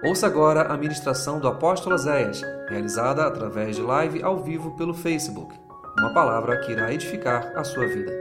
Ouça 0.00 0.28
agora 0.28 0.72
a 0.72 0.76
ministração 0.76 1.40
do 1.40 1.48
apóstolo 1.48 1.98
Zéias, 1.98 2.40
realizada 2.68 3.26
através 3.26 3.74
de 3.74 3.82
live 3.82 4.22
ao 4.22 4.38
vivo 4.38 4.76
pelo 4.76 4.94
Facebook. 4.94 5.52
Uma 5.98 6.14
palavra 6.14 6.56
que 6.60 6.70
irá 6.70 6.92
edificar 6.94 7.52
a 7.56 7.64
sua 7.64 7.84
vida. 7.84 8.12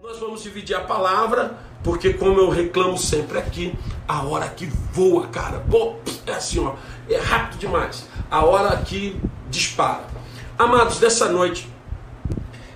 Nós 0.00 0.18
vamos 0.18 0.42
dividir 0.42 0.74
a 0.74 0.80
palavra, 0.80 1.58
porque 1.84 2.14
como 2.14 2.40
eu 2.40 2.48
reclamo 2.48 2.96
sempre 2.96 3.36
aqui, 3.36 3.78
a 4.08 4.22
hora 4.22 4.48
que 4.48 4.64
voa, 4.64 5.26
cara, 5.26 5.62
é 6.26 6.32
assim, 6.32 6.60
ó, 6.60 6.76
é 7.10 7.18
rápido 7.18 7.58
demais. 7.58 8.08
A 8.30 8.42
hora 8.42 8.74
que 8.78 9.20
dispara. 9.50 10.06
Amados, 10.58 10.98
dessa 10.98 11.28
noite 11.28 11.70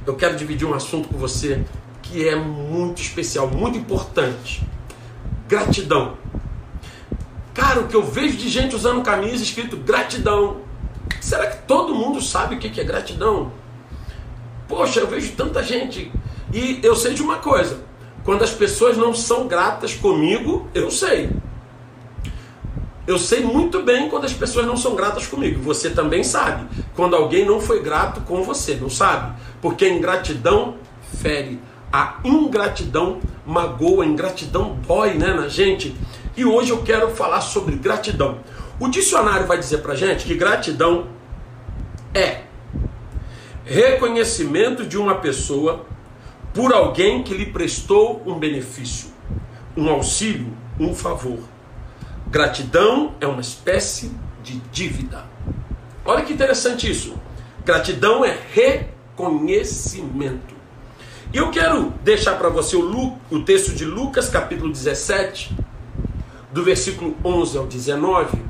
eu 0.07 0.15
quero 0.15 0.37
dividir 0.37 0.67
um 0.67 0.75
assunto 0.75 1.09
com 1.09 1.17
você 1.17 1.65
que 2.11 2.29
é 2.29 2.35
muito 2.35 3.01
especial, 3.01 3.49
muito 3.49 3.79
importante. 3.79 4.63
Gratidão. 5.49 6.19
Cara, 7.55 7.81
o 7.81 7.89
que 7.89 7.95
eu 7.95 8.03
vejo 8.03 8.37
de 8.37 8.49
gente 8.49 8.75
usando 8.75 9.03
camisa 9.03 9.43
escrito 9.43 9.77
gratidão. 9.77 10.63
Será 11.21 11.47
que 11.47 11.67
todo 11.67 11.95
mundo 11.95 12.21
sabe 12.21 12.57
o 12.57 12.59
que 12.59 12.81
é 12.81 12.85
gratidão? 12.85 13.53
Poxa, 14.69 15.01
eu 15.01 15.07
vejo 15.07 15.33
tanta 15.33 15.63
gente. 15.63 16.11
E 16.53 16.81
eu 16.83 16.97
sei 16.97 17.15
de 17.15 17.23
uma 17.23 17.37
coisa: 17.37 17.81
quando 18.25 18.43
as 18.43 18.51
pessoas 18.51 18.97
não 18.97 19.15
são 19.15 19.47
gratas 19.47 19.95
comigo, 19.95 20.69
eu 20.75 20.91
sei. 20.91 21.31
Eu 23.07 23.19
sei 23.19 23.43
muito 23.43 23.83
bem 23.83 24.09
quando 24.09 24.25
as 24.25 24.33
pessoas 24.33 24.67
não 24.67 24.77
são 24.77 24.95
gratas 24.95 25.27
comigo. 25.27 25.61
Você 25.63 25.91
também 25.91 26.23
sabe. 26.23 26.67
Quando 26.95 27.17
alguém 27.17 27.45
não 27.45 27.61
foi 27.61 27.83
grato 27.83 28.21
com 28.23 28.43
você, 28.43 28.75
não 28.75 28.91
sabe? 28.91 29.35
Porque 29.61 29.85
a 29.85 29.89
ingratidão 29.89 30.77
fere. 31.21 31.61
A 31.93 32.21
ingratidão 32.25 33.21
magoa, 33.45 34.05
a 34.05 34.07
ingratidão 34.07 34.79
dói 34.87 35.15
né, 35.15 35.35
na 35.35 35.49
gente. 35.49 35.95
E 36.37 36.45
hoje 36.45 36.71
eu 36.71 36.83
quero 36.83 37.11
falar 37.11 37.41
sobre 37.41 37.77
gratidão. 37.77 38.39
O 38.79 38.89
dicionário 38.89 39.47
vai 39.47 39.59
dizer 39.59 39.79
pra 39.79 39.95
gente 39.95 40.25
que 40.25 40.35
gratidão 40.35 41.09
é 42.15 42.43
reconhecimento 43.65 44.87
de 44.87 44.97
uma 44.97 45.17
pessoa 45.17 45.85
por 46.53 46.73
alguém 46.73 47.23
que 47.23 47.35
lhe 47.35 47.47
prestou 47.47 48.23
um 48.27 48.39
benefício, 48.39 49.11
um 49.77 49.89
auxílio, 49.89 50.53
um 50.79 50.95
favor. 50.95 51.39
Gratidão 52.29 53.15
é 53.21 53.27
uma 53.27 53.41
espécie 53.41 54.13
de 54.43 54.61
dívida. 54.73 55.25
Olha 56.05 56.25
que 56.25 56.33
interessante 56.33 56.91
isso. 56.91 57.15
Gratidão 57.65 58.25
é 58.25 58.37
reconhecimento. 58.53 60.50
E 61.33 61.37
eu 61.37 61.51
quero 61.51 61.95
deixar 62.03 62.37
para 62.37 62.49
você 62.49 62.75
o, 62.75 62.81
Lu, 62.81 63.17
o 63.31 63.41
texto 63.41 63.73
de 63.73 63.85
Lucas, 63.85 64.29
capítulo 64.29 64.73
17, 64.73 65.57
do 66.51 66.65
versículo 66.65 67.17
11 67.25 67.57
ao 67.57 67.67
19, 67.67 68.43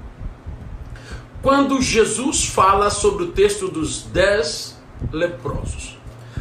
quando 1.42 1.80
Jesus 1.82 2.46
fala 2.46 2.88
sobre 2.88 3.24
o 3.24 3.32
texto 3.32 3.68
dos 3.68 4.04
dez 4.04 4.80
leprosos. 5.12 5.98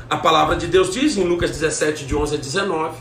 A 0.10 0.16
palavra 0.16 0.56
de 0.56 0.68
Deus 0.68 0.94
diz 0.94 1.18
em 1.18 1.26
Lucas 1.26 1.52
17, 1.52 2.06
de 2.06 2.16
11 2.16 2.36
a 2.36 2.38
19, 2.38 2.98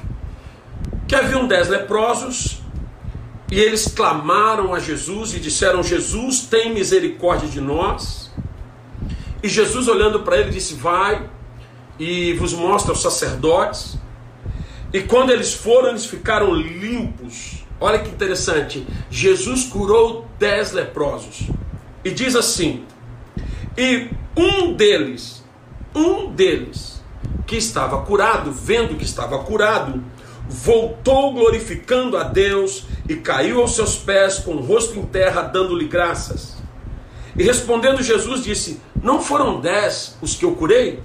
que 1.06 1.14
haviam 1.14 1.46
dez 1.46 1.68
leprosos 1.68 2.60
e 3.50 3.58
eles 3.58 3.86
clamaram 3.86 4.74
a 4.74 4.80
Jesus 4.80 5.32
e 5.32 5.38
disseram: 5.38 5.82
Jesus, 5.82 6.40
tem 6.40 6.74
misericórdia 6.74 7.48
de 7.48 7.60
nós. 7.60 8.30
E 9.42 9.48
Jesus, 9.48 9.86
olhando 9.86 10.20
para 10.20 10.38
ele, 10.38 10.50
disse: 10.50 10.74
Vai 10.74 11.37
e 11.98 12.32
vos 12.34 12.52
mostra 12.52 12.92
os 12.92 13.02
sacerdotes. 13.02 13.96
E 14.92 15.00
quando 15.00 15.30
eles 15.30 15.52
foram, 15.52 15.90
eles 15.90 16.06
ficaram 16.06 16.54
limpos. 16.54 17.64
Olha 17.80 17.98
que 17.98 18.08
interessante. 18.08 18.86
Jesus 19.10 19.64
curou 19.64 20.26
dez 20.38 20.72
leprosos. 20.72 21.48
E 22.04 22.10
diz 22.10 22.34
assim: 22.34 22.84
E 23.76 24.08
um 24.36 24.72
deles, 24.72 25.44
um 25.94 26.30
deles, 26.30 27.02
que 27.46 27.56
estava 27.56 28.02
curado, 28.02 28.52
vendo 28.52 28.96
que 28.96 29.04
estava 29.04 29.38
curado, 29.40 30.02
voltou 30.48 31.32
glorificando 31.32 32.16
a 32.16 32.22
Deus 32.22 32.84
e 33.08 33.16
caiu 33.16 33.60
aos 33.60 33.74
seus 33.74 33.96
pés 33.96 34.38
com 34.38 34.52
o 34.52 34.60
rosto 34.60 34.98
em 34.98 35.04
terra, 35.04 35.42
dando-lhe 35.42 35.86
graças. 35.86 36.56
E 37.36 37.42
respondendo 37.42 38.02
Jesus, 38.02 38.42
disse: 38.42 38.80
Não 39.02 39.20
foram 39.22 39.60
dez 39.60 40.16
os 40.20 40.34
que 40.34 40.44
eu 40.44 40.54
curei? 40.54 41.00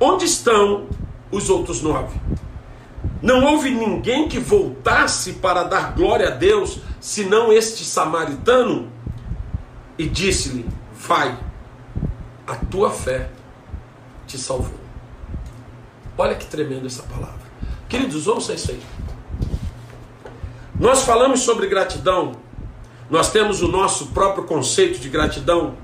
Onde 0.00 0.24
estão 0.24 0.86
os 1.30 1.50
outros 1.50 1.82
nove? 1.82 2.18
Não 3.20 3.44
houve 3.44 3.70
ninguém 3.70 4.28
que 4.28 4.38
voltasse 4.38 5.34
para 5.34 5.62
dar 5.64 5.92
glória 5.92 6.28
a 6.28 6.30
Deus, 6.30 6.80
senão 6.98 7.52
este 7.52 7.84
samaritano? 7.84 8.90
E 9.98 10.08
disse-lhe: 10.08 10.66
Vai, 10.94 11.38
a 12.46 12.56
tua 12.56 12.90
fé 12.90 13.30
te 14.26 14.38
salvou. 14.38 14.80
Olha 16.16 16.34
que 16.34 16.46
tremendo 16.46 16.86
essa 16.86 17.02
palavra. 17.02 17.40
Queridos, 17.88 18.26
ouça 18.26 18.54
isso 18.54 18.70
aí. 18.70 18.80
Nós 20.78 21.02
falamos 21.02 21.40
sobre 21.40 21.66
gratidão, 21.66 22.32
nós 23.10 23.30
temos 23.30 23.60
o 23.60 23.68
nosso 23.68 24.06
próprio 24.08 24.44
conceito 24.44 24.98
de 24.98 25.10
gratidão, 25.10 25.74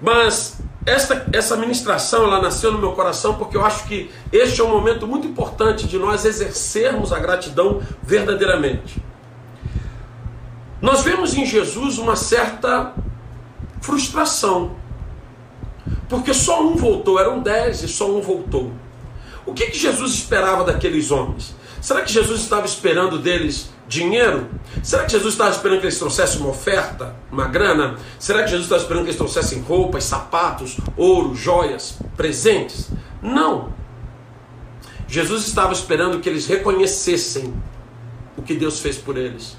mas 0.00 0.58
essa, 0.88 1.26
essa 1.32 1.56
ministração 1.56 2.24
ela 2.24 2.40
nasceu 2.40 2.72
no 2.72 2.78
meu 2.78 2.92
coração 2.92 3.34
porque 3.34 3.56
eu 3.56 3.64
acho 3.64 3.84
que 3.86 4.10
este 4.32 4.60
é 4.60 4.64
um 4.64 4.70
momento 4.70 5.06
muito 5.06 5.26
importante 5.26 5.86
de 5.86 5.98
nós 5.98 6.24
exercermos 6.24 7.12
a 7.12 7.18
gratidão 7.18 7.82
verdadeiramente. 8.02 9.02
Nós 10.80 11.02
vemos 11.02 11.34
em 11.34 11.44
Jesus 11.44 11.98
uma 11.98 12.16
certa 12.16 12.94
frustração, 13.80 14.76
porque 16.08 16.32
só 16.32 16.62
um 16.62 16.76
voltou, 16.76 17.18
eram 17.18 17.40
dez 17.40 17.82
e 17.82 17.88
só 17.88 18.10
um 18.10 18.20
voltou. 18.20 18.72
O 19.44 19.52
que, 19.52 19.66
que 19.66 19.78
Jesus 19.78 20.12
esperava 20.12 20.64
daqueles 20.64 21.10
homens? 21.10 21.54
Será 21.80 22.02
que 22.02 22.12
Jesus 22.12 22.40
estava 22.40 22.66
esperando 22.66 23.18
deles 23.18 23.70
dinheiro? 23.86 24.48
Será 24.82 25.04
que 25.04 25.12
Jesus 25.12 25.34
estava 25.34 25.50
esperando 25.50 25.80
que 25.80 25.86
eles 25.86 25.98
trouxessem 25.98 26.40
uma 26.40 26.50
oferta, 26.50 27.16
uma 27.30 27.46
grana? 27.46 27.96
Será 28.18 28.42
que 28.42 28.50
Jesus 28.50 28.64
estava 28.64 28.82
esperando 28.82 29.02
que 29.02 29.08
eles 29.08 29.16
trouxessem 29.16 29.60
roupas, 29.62 30.04
sapatos, 30.04 30.76
ouro, 30.96 31.34
joias, 31.34 31.98
presentes? 32.16 32.90
Não. 33.22 33.72
Jesus 35.06 35.46
estava 35.46 35.72
esperando 35.72 36.20
que 36.20 36.28
eles 36.28 36.46
reconhecessem 36.46 37.54
o 38.36 38.42
que 38.42 38.54
Deus 38.54 38.80
fez 38.80 38.98
por 38.98 39.16
eles. 39.16 39.56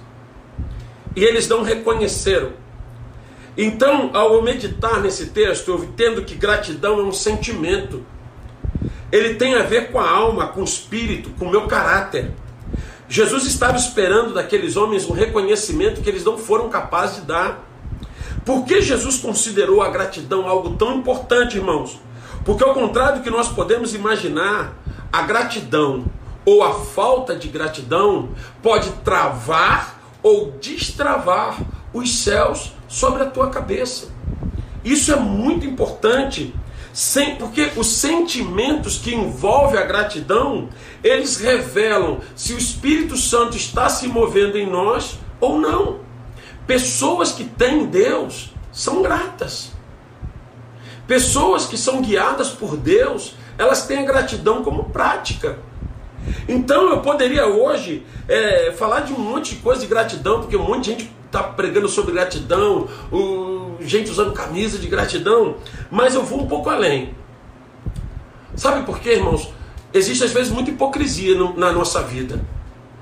E 1.16 1.24
eles 1.24 1.48
não 1.48 1.64
reconheceram. 1.64 2.54
Então, 3.58 4.12
ao 4.14 4.42
meditar 4.42 5.02
nesse 5.02 5.28
texto, 5.28 5.72
eu 5.72 5.84
entendo 5.84 6.24
que 6.24 6.36
gratidão 6.36 7.00
é 7.00 7.04
um 7.04 7.12
sentimento. 7.12 8.06
Ele 9.12 9.36
tem 9.36 9.56
a 9.56 9.64
ver 9.64 9.92
com 9.92 10.00
a 10.00 10.10
alma, 10.10 10.48
com 10.48 10.62
o 10.62 10.64
espírito, 10.64 11.32
com 11.38 11.46
o 11.46 11.52
meu 11.52 11.68
caráter. 11.68 12.32
Jesus 13.08 13.46
estava 13.46 13.76
esperando 13.76 14.34
daqueles 14.34 14.78
homens 14.78 15.10
um 15.10 15.14
reconhecimento 15.14 16.02
que 16.02 16.10
eles 16.10 16.24
não 16.24 16.38
foram 16.38 16.70
capazes 16.70 17.18
de 17.18 17.22
dar. 17.24 17.68
Por 18.46 18.66
que 18.66 18.82
Jesus 18.82 19.18
considerou 19.18 19.82
a 19.82 19.90
gratidão 19.90 20.48
algo 20.48 20.76
tão 20.76 20.96
importante, 20.96 21.58
irmãos? 21.58 22.00
Porque, 22.46 22.64
ao 22.64 22.74
contrário 22.74 23.20
do 23.20 23.24
que 23.24 23.30
nós 23.30 23.48
podemos 23.48 23.96
imaginar, 23.96 24.76
a 25.12 25.24
gratidão 25.24 26.06
ou 26.46 26.64
a 26.64 26.74
falta 26.74 27.36
de 27.36 27.48
gratidão 27.48 28.30
pode 28.62 28.90
travar 29.04 30.00
ou 30.22 30.52
destravar 30.60 31.60
os 31.94 32.20
céus 32.20 32.74
sobre 32.88 33.24
a 33.24 33.26
tua 33.26 33.50
cabeça. 33.50 34.08
Isso 34.84 35.12
é 35.12 35.16
muito 35.16 35.66
importante 35.66 36.54
sem, 37.00 37.38
porque 37.38 37.72
os 37.78 37.88
sentimentos 37.88 38.98
que 38.98 39.16
envolvem 39.16 39.80
a 39.80 39.86
gratidão, 39.86 40.68
eles 41.02 41.38
revelam 41.38 42.20
se 42.36 42.52
o 42.52 42.58
Espírito 42.58 43.16
Santo 43.16 43.56
está 43.56 43.88
se 43.88 44.06
movendo 44.06 44.58
em 44.58 44.70
nós 44.70 45.18
ou 45.40 45.58
não. 45.58 46.02
Pessoas 46.68 47.32
que 47.32 47.46
têm 47.46 47.86
Deus 47.86 48.54
são 48.70 49.02
gratas. 49.02 49.72
Pessoas 51.08 51.68
que 51.68 51.78
são 51.78 52.02
guiadas 52.02 52.50
por 52.50 52.76
Deus, 52.76 53.34
elas 53.58 53.88
têm 53.88 54.00
a 54.00 54.06
gratidão 54.06 54.62
como 54.62 54.90
prática. 54.90 55.58
Então 56.50 56.90
eu 56.90 57.00
poderia 57.00 57.48
hoje 57.48 58.06
é, 58.28 58.74
falar 58.74 59.02
de 59.02 59.14
um 59.14 59.20
monte 59.20 59.56
de 59.56 59.62
coisa 59.62 59.80
de 59.80 59.88
gratidão, 59.88 60.42
porque 60.42 60.58
um 60.58 60.64
monte 60.64 60.84
de 60.84 60.92
gente 60.92 61.12
está 61.26 61.44
pregando 61.44 61.88
sobre 61.88 62.12
gratidão, 62.12 62.90
o, 63.10 63.59
gente 63.82 64.10
usando 64.10 64.34
camisa 64.34 64.78
de 64.78 64.88
gratidão, 64.88 65.58
mas 65.90 66.16
eu 66.16 66.24
vou 66.24 66.42
um 66.42 66.48
pouco 66.48 66.70
além. 66.70 67.14
Sabe 68.56 68.86
por 68.86 69.00
quê, 69.00 69.14
irmãos? 69.14 69.54
Existe 69.94 70.24
às 70.24 70.32
vezes 70.32 70.52
muita 70.52 70.70
hipocrisia 70.70 71.36
no, 71.36 71.58
na 71.58 71.72
nossa 71.72 72.04
vida, 72.04 72.44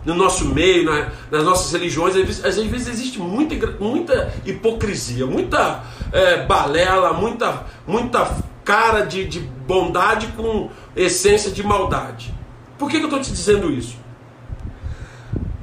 no 0.06 0.14
nosso 0.14 0.46
meio, 0.46 0.86
na, 0.86 1.12
nas 1.32 1.44
nossas 1.44 1.72
religiões. 1.72 2.16
Às 2.44 2.58
vezes, 2.58 2.88
existe 2.88 3.20
muita, 3.20 3.56
muita 3.80 4.34
hipocrisia, 4.46 5.26
muita 5.26 5.84
é, 6.12 6.46
balela, 6.46 7.14
muita, 7.14 7.66
muita 7.86 8.38
cara 8.64 9.02
de, 9.02 9.26
de 9.26 9.40
bondade 9.40 10.28
com 10.28 10.70
essência 10.96 11.52
de 11.52 11.64
maldade. 11.64 12.34
Por 12.78 12.90
que, 12.90 12.98
que 12.98 13.04
eu 13.04 13.10
estou 13.10 13.22
te 13.22 13.32
dizendo 13.32 13.72
isso? 13.72 13.98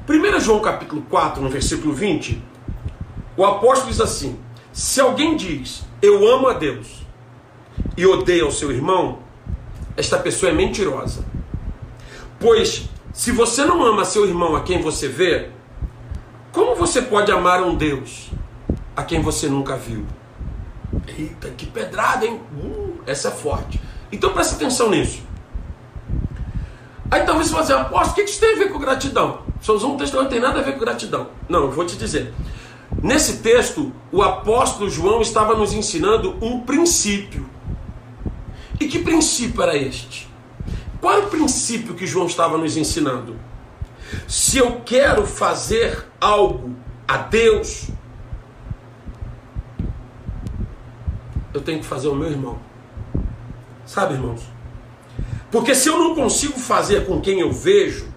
1 0.09 0.41
João 0.41 0.61
capítulo 0.61 1.03
4, 1.09 1.43
no 1.43 1.49
versículo 1.49 1.95
20, 1.95 2.43
o 3.37 3.45
apóstolo 3.45 3.91
diz 3.91 4.01
assim: 4.01 4.39
Se 4.75 5.01
alguém 5.01 5.37
diz, 5.37 5.85
eu 6.03 6.27
amo 6.29 6.49
a 6.49 6.53
Deus, 6.53 7.07
e 7.97 8.05
odeia 8.05 8.45
o 8.45 8.51
seu 8.51 8.73
irmão, 8.73 9.21
esta 9.97 10.19
pessoa 10.19 10.51
é 10.51 10.53
mentirosa. 10.53 11.25
Pois, 12.41 12.89
se 13.13 13.31
você 13.31 13.65
não 13.65 13.85
ama 13.85 14.05
seu 14.05 14.27
irmão 14.27 14.57
a 14.57 14.63
quem 14.63 14.83
você 14.83 15.07
vê, 15.07 15.51
como 16.51 16.75
você 16.75 17.01
pode 17.01 17.31
amar 17.31 17.63
um 17.63 17.77
Deus 17.77 18.31
a 18.97 19.05
quem 19.05 19.23
você 19.23 19.49
nunca 19.49 19.77
viu? 19.77 20.05
Eita, 21.07 21.51
que 21.51 21.67
pedrada, 21.67 22.27
hein? 22.27 22.41
Uh, 22.61 22.99
essa 23.07 23.29
é 23.29 23.31
forte. 23.31 23.81
Então 24.11 24.33
preste 24.33 24.57
atenção 24.57 24.91
nisso. 24.91 25.23
Aí 27.09 27.23
talvez 27.23 27.49
você 27.49 27.61
dizer, 27.61 27.75
aposto, 27.75 28.11
o 28.11 28.15
que 28.15 28.23
isso 28.23 28.41
tem 28.41 28.55
a 28.55 28.59
ver 28.59 28.73
com 28.73 28.81
gratidão? 28.81 29.43
Só 29.61 29.73
usou 29.75 29.95
um 29.95 29.97
texto 29.97 30.17
não 30.17 30.27
tem 30.27 30.41
nada 30.41 30.59
a 30.59 30.63
ver 30.63 30.73
com 30.73 30.81
gratidão. 30.81 31.29
Não, 31.49 31.61
eu 31.61 31.71
vou 31.71 31.87
te 31.87 31.97
dizer. 31.97 32.35
Nesse 33.03 33.39
texto, 33.39 33.93
o 34.11 34.23
apóstolo 34.23 34.89
João 34.89 35.21
estava 35.21 35.55
nos 35.55 35.73
ensinando 35.73 36.37
um 36.41 36.61
princípio. 36.61 37.49
E 38.81 38.87
que 38.87 38.99
princípio 38.99 39.63
era 39.63 39.77
este? 39.77 40.29
Qual 41.01 41.21
o 41.21 41.27
princípio 41.27 41.95
que 41.95 42.07
João 42.07 42.27
estava 42.27 42.57
nos 42.57 42.77
ensinando? 42.77 43.37
Se 44.27 44.59
eu 44.59 44.81
quero 44.81 45.27
fazer 45.27 46.07
algo 46.21 46.75
a 47.07 47.19
Deus, 47.19 47.89
eu 51.53 51.61
tenho 51.61 51.81
que 51.81 51.87
fazer 51.87 52.09
o 52.09 52.15
meu 52.15 52.31
irmão. 52.31 52.59
Sabe, 53.85 54.15
irmãos? 54.15 54.43
Porque 55.51 55.75
se 55.75 55.89
eu 55.89 55.99
não 55.99 56.15
consigo 56.15 56.59
fazer 56.59 57.07
com 57.07 57.21
quem 57.21 57.41
eu 57.41 57.53
vejo, 57.53 58.14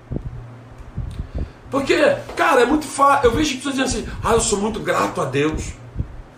porque, 1.78 1.96
cara, 2.36 2.62
é 2.62 2.66
muito 2.66 2.86
fácil. 2.86 3.30
Eu 3.30 3.36
vejo 3.36 3.56
pessoas 3.58 3.76
dizendo 3.76 3.88
assim: 3.88 4.20
ah, 4.24 4.34
eu 4.34 4.42
sou 4.42 4.58
muito 4.60 4.80
grato 4.80 5.22
a 5.22 5.26
Deus. 5.26 5.74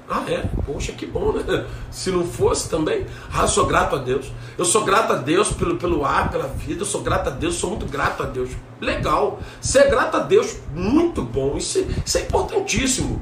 Ah, 0.09 0.23
é? 0.27 0.43
Poxa, 0.65 0.91
que 0.91 1.05
bom, 1.05 1.31
né? 1.31 1.65
Se 1.89 2.11
não 2.11 2.25
fosse 2.25 2.67
também, 2.67 3.05
ah, 3.33 3.43
eu 3.43 3.47
sou 3.47 3.65
grato 3.65 3.95
a 3.95 3.99
Deus. 3.99 4.29
Eu 4.57 4.65
sou 4.65 4.83
grato 4.83 5.13
a 5.13 5.15
Deus 5.15 5.49
pelo, 5.53 5.77
pelo 5.77 6.03
ar, 6.03 6.29
pela 6.29 6.47
vida. 6.47 6.81
Eu 6.81 6.85
sou 6.85 7.01
grato 7.01 7.29
a 7.29 7.29
Deus, 7.29 7.55
sou 7.55 7.69
muito 7.69 7.85
grato 7.85 8.21
a 8.21 8.25
Deus. 8.25 8.49
Legal. 8.81 9.39
Ser 9.61 9.89
grato 9.89 10.17
a 10.17 10.19
Deus, 10.19 10.57
muito 10.75 11.21
bom. 11.21 11.55
Isso, 11.55 11.85
isso 12.05 12.17
é 12.17 12.21
importantíssimo. 12.21 13.21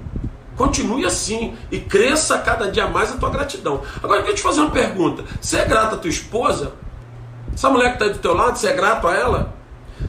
Continue 0.55 1.05
assim 1.05 1.55
e 1.71 1.79
cresça 1.79 2.39
cada 2.39 2.71
dia 2.71 2.87
mais 2.87 3.11
a 3.11 3.17
tua 3.17 3.29
gratidão. 3.29 3.83
Agora 4.01 4.21
eu 4.21 4.23
quero 4.23 4.37
te 4.37 4.41
fazer 4.41 4.61
uma 4.61 4.71
pergunta. 4.71 5.23
Você 5.39 5.57
é 5.57 5.65
grato 5.65 5.93
à 5.93 5.97
tua 5.99 6.09
esposa? 6.09 6.73
Essa 7.53 7.69
mulher 7.69 7.95
que 7.95 8.03
está 8.03 8.07
do 8.07 8.19
teu 8.19 8.33
lado, 8.33 8.57
você 8.57 8.69
é 8.69 8.73
grato 8.73 9.07
a 9.07 9.13
ela? 9.13 9.56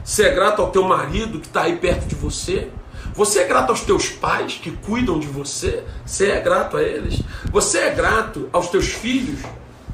Você 0.05 0.25
é 0.25 0.35
grato 0.35 0.63
ao 0.63 0.71
teu 0.71 0.85
marido 0.85 1.41
que 1.41 1.47
está 1.47 1.63
aí 1.63 1.77
perto 1.77 2.07
de 2.07 2.15
você? 2.15 2.71
Você 3.15 3.41
é 3.41 3.45
grato 3.47 3.71
aos 3.71 3.81
teus 3.81 4.09
pais 4.09 4.61
que 4.63 4.71
cuidam 4.71 5.19
de 5.19 5.27
você? 5.27 5.83
Você 6.07 6.31
é 6.31 6.41
grato 6.41 6.77
a 6.77 6.83
eles? 6.83 7.21
Você 7.51 7.79
é 7.79 7.91
grato 7.91 8.49
aos 8.53 8.69
teus 8.69 8.87
filhos 8.87 9.41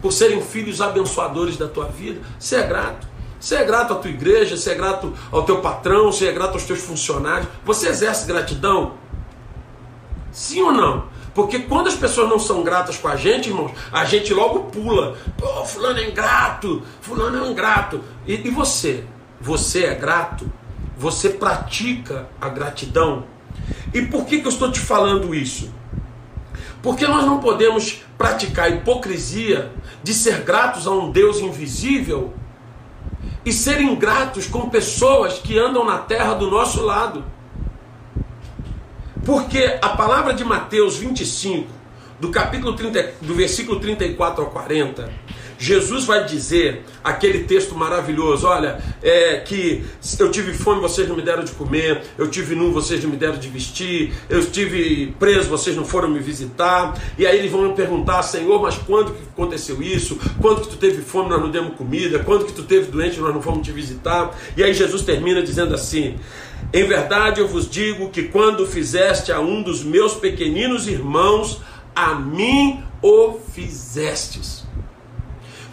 por 0.03 0.13
serem 0.13 0.43
filhos 0.43 0.81
abençoadores 0.81 1.57
da 1.57 1.67
tua 1.67 1.87
vida? 1.87 2.21
Você 2.39 2.57
é 2.57 2.67
grato? 2.67 3.07
Você 3.41 3.57
é 3.57 3.65
grato 3.65 3.93
à 3.93 3.97
tua 3.97 4.11
igreja? 4.11 4.57
Você 4.57 4.71
é 4.71 4.75
grato 4.75 5.13
ao 5.31 5.43
teu 5.43 5.61
patrão? 5.61 6.13
Você 6.13 6.27
é 6.27 6.33
grato 6.33 6.55
aos 6.55 6.65
teus 6.65 6.81
funcionários? 6.81 7.49
Você 7.65 7.89
exerce 7.89 8.27
gratidão? 8.27 8.95
Sim 10.31 10.63
ou 10.63 10.73
não? 10.73 11.05
Porque 11.35 11.59
quando 11.61 11.89
as 11.89 11.95
pessoas 11.95 12.29
não 12.29 12.39
são 12.39 12.63
gratas 12.63 12.97
com 12.97 13.09
a 13.09 13.17
gente, 13.17 13.49
irmãos, 13.49 13.73
a 13.93 14.05
gente 14.05 14.33
logo 14.33 14.65
pula. 14.71 15.17
Pô, 15.37 15.65
fulano 15.65 15.99
é 15.99 16.09
ingrato, 16.09 16.83
fulano 17.01 17.45
é 17.45 17.49
ingrato. 17.49 18.03
E, 18.27 18.35
e 18.35 18.51
você? 18.51 19.05
Você 19.45 19.85
é 19.85 19.95
grato? 19.95 20.51
Você 20.97 21.29
pratica 21.29 22.27
a 22.41 22.49
gratidão? 22.49 23.27
E 23.93 24.01
por 24.01 24.25
que, 24.25 24.41
que 24.41 24.47
eu 24.47 24.51
estou 24.51 24.73
te 24.73 24.81
falando 24.81 25.35
isso? 25.35 25.71
Porque 26.83 27.07
nós 27.07 27.27
não 27.27 27.41
podemos 27.41 28.03
praticar 28.17 28.73
hipocrisia 28.73 29.71
de 30.03 30.15
ser 30.15 30.41
gratos 30.41 30.87
a 30.87 30.93
um 30.93 31.11
Deus 31.11 31.41
invisível 31.41 32.33
e 33.45 33.53
ser 33.53 33.83
ingratos 33.83 34.47
com 34.47 34.71
pessoas 34.71 35.35
que 35.35 35.59
andam 35.59 35.85
na 35.85 35.99
terra 35.99 36.33
do 36.33 36.51
nosso 36.51 36.83
lado. 36.83 37.23
Porque 39.27 39.79
a 39.83 39.91
palavra 39.91 40.33
de 40.33 40.43
Mateus 40.43 40.97
25, 40.97 41.69
do 42.19 42.31
capítulo 42.31 42.73
30, 42.73 43.17
do 43.21 43.35
versículo 43.35 43.79
34 43.79 44.43
ao 44.43 44.51
40, 44.51 45.13
Jesus 45.59 46.05
vai 46.05 46.25
dizer 46.25 46.85
aquele 47.03 47.45
texto 47.45 47.75
maravilhoso: 47.75 48.47
olha, 48.47 48.79
é, 49.03 49.37
que 49.37 49.85
eu 50.19 50.31
tive 50.31 50.53
fome, 50.53 50.81
vocês 50.81 51.09
não 51.09 51.17
me 51.17 51.23
deram 51.23 51.45
de 51.45 51.53
comer, 51.53 52.03
eu 52.19 52.29
tive 52.29 52.55
nu, 52.55 52.73
vocês 52.73 53.03
não 53.03 53.11
me 53.11 53.17
deram 53.17 53.39
de 53.39 53.49
vestir, 53.49 54.13
eu 54.29 54.41
estive 54.41 55.15
preso, 55.19 55.49
vocês 55.49 55.77
não 55.77 55.85
foram 55.85 56.09
me 56.09 56.19
visitar. 56.19 56.99
E 57.19 57.27
aí 57.27 57.39
eles 57.39 57.51
vão 57.51 57.69
me 57.69 57.75
perguntar: 57.75 58.23
Senhor, 58.23 58.61
mas 58.61 58.77
quando 58.77 59.13
que 59.13 59.23
aconteceu 59.33 59.83
isso? 59.83 60.19
Quando 60.41 60.63
que 60.63 60.69
tu 60.69 60.77
teve 60.77 61.03
fome, 61.03 61.29
nós 61.29 61.41
não 61.41 61.51
demos 61.51 61.77
comida? 61.77 62.19
Quando 62.21 62.47
que 62.47 62.53
tu 62.53 62.63
teve 62.63 62.91
doente, 62.91 63.21
nós 63.21 63.35
não 63.35 63.43
fomos 63.43 63.65
te 63.65 63.73
visitar? 63.73 64.37
E 64.57 64.63
aí 64.63 64.75
Jesus 64.75 65.03
termina 65.03 65.43
dizendo 65.43 65.75
assim: 65.75 66.17
Em 66.73 66.85
verdade 66.85 67.41
eu 67.41 67.49
vos 67.49 67.69
digo 67.69 68.11
que 68.11 68.25
quando 68.25 68.67
fizeste 68.67 69.31
a 69.31 69.41
um 69.41 69.63
dos 69.63 69.85
meus 69.85 70.15
pequeninos 70.15 70.89
irmãos, 70.89 71.61
a 71.95 72.15
mim 72.15 72.83
o 73.01 73.39
fizestes. 73.53 74.64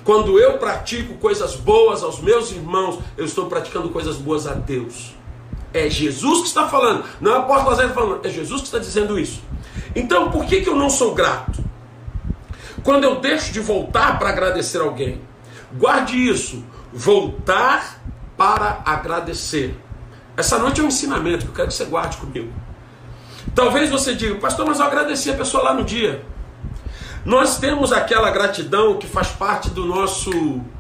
Quando 0.04 0.40
eu 0.40 0.58
pratico 0.58 1.16
coisas 1.16 1.56
boas 1.56 2.04
aos 2.04 2.20
meus 2.20 2.52
irmãos, 2.52 3.00
eu 3.18 3.26
estou 3.26 3.46
praticando 3.46 3.90
coisas 3.90 4.18
boas 4.18 4.48
a 4.48 4.54
Deus. 4.54 5.16
É 5.74 5.90
Jesus 5.90 6.42
que 6.42 6.48
está 6.48 6.68
falando, 6.68 7.06
não 7.20 7.32
é 7.32 7.36
o 7.36 7.42
apóstolo 7.42 7.76
Zé 7.76 7.88
falando, 7.90 8.26
é 8.26 8.30
Jesus 8.30 8.62
que 8.62 8.68
está 8.68 8.80
dizendo 8.80 9.18
isso. 9.20 9.42
Então, 9.96 10.32
por 10.32 10.46
que, 10.46 10.62
que 10.62 10.70
eu 10.70 10.76
não 10.76 10.90
sou 10.90 11.14
grato? 11.14 11.64
Quando 12.84 13.04
eu 13.04 13.20
deixo 13.20 13.54
de 13.54 13.60
voltar 13.60 14.18
para 14.18 14.30
agradecer 14.30 14.80
alguém, 14.80 15.22
guarde 15.74 16.18
isso, 16.18 16.64
voltar 16.92 18.02
para 18.36 18.82
agradecer. 18.86 19.76
Essa 20.36 20.58
noite 20.58 20.82
é 20.82 20.84
um 20.84 20.88
ensinamento 20.88 21.46
que 21.46 21.52
eu 21.52 21.56
quero 21.56 21.68
que 21.68 21.74
você 21.74 21.86
guarde 21.86 22.18
comigo. 22.18 22.52
Talvez 23.54 23.90
você 23.90 24.16
diga, 24.16 24.36
pastor, 24.36 24.66
mas 24.66 24.80
eu 24.80 24.86
agradeci 24.86 25.30
a 25.30 25.36
pessoa 25.36 25.64
lá 25.64 25.74
no 25.74 25.84
dia. 25.84 26.26
Nós 27.24 27.60
temos 27.60 27.94
aquela 27.94 28.32
gratidão 28.32 28.98
que 28.98 29.06
faz 29.06 29.28
parte 29.28 29.70
do 29.70 29.86
nosso 29.86 30.32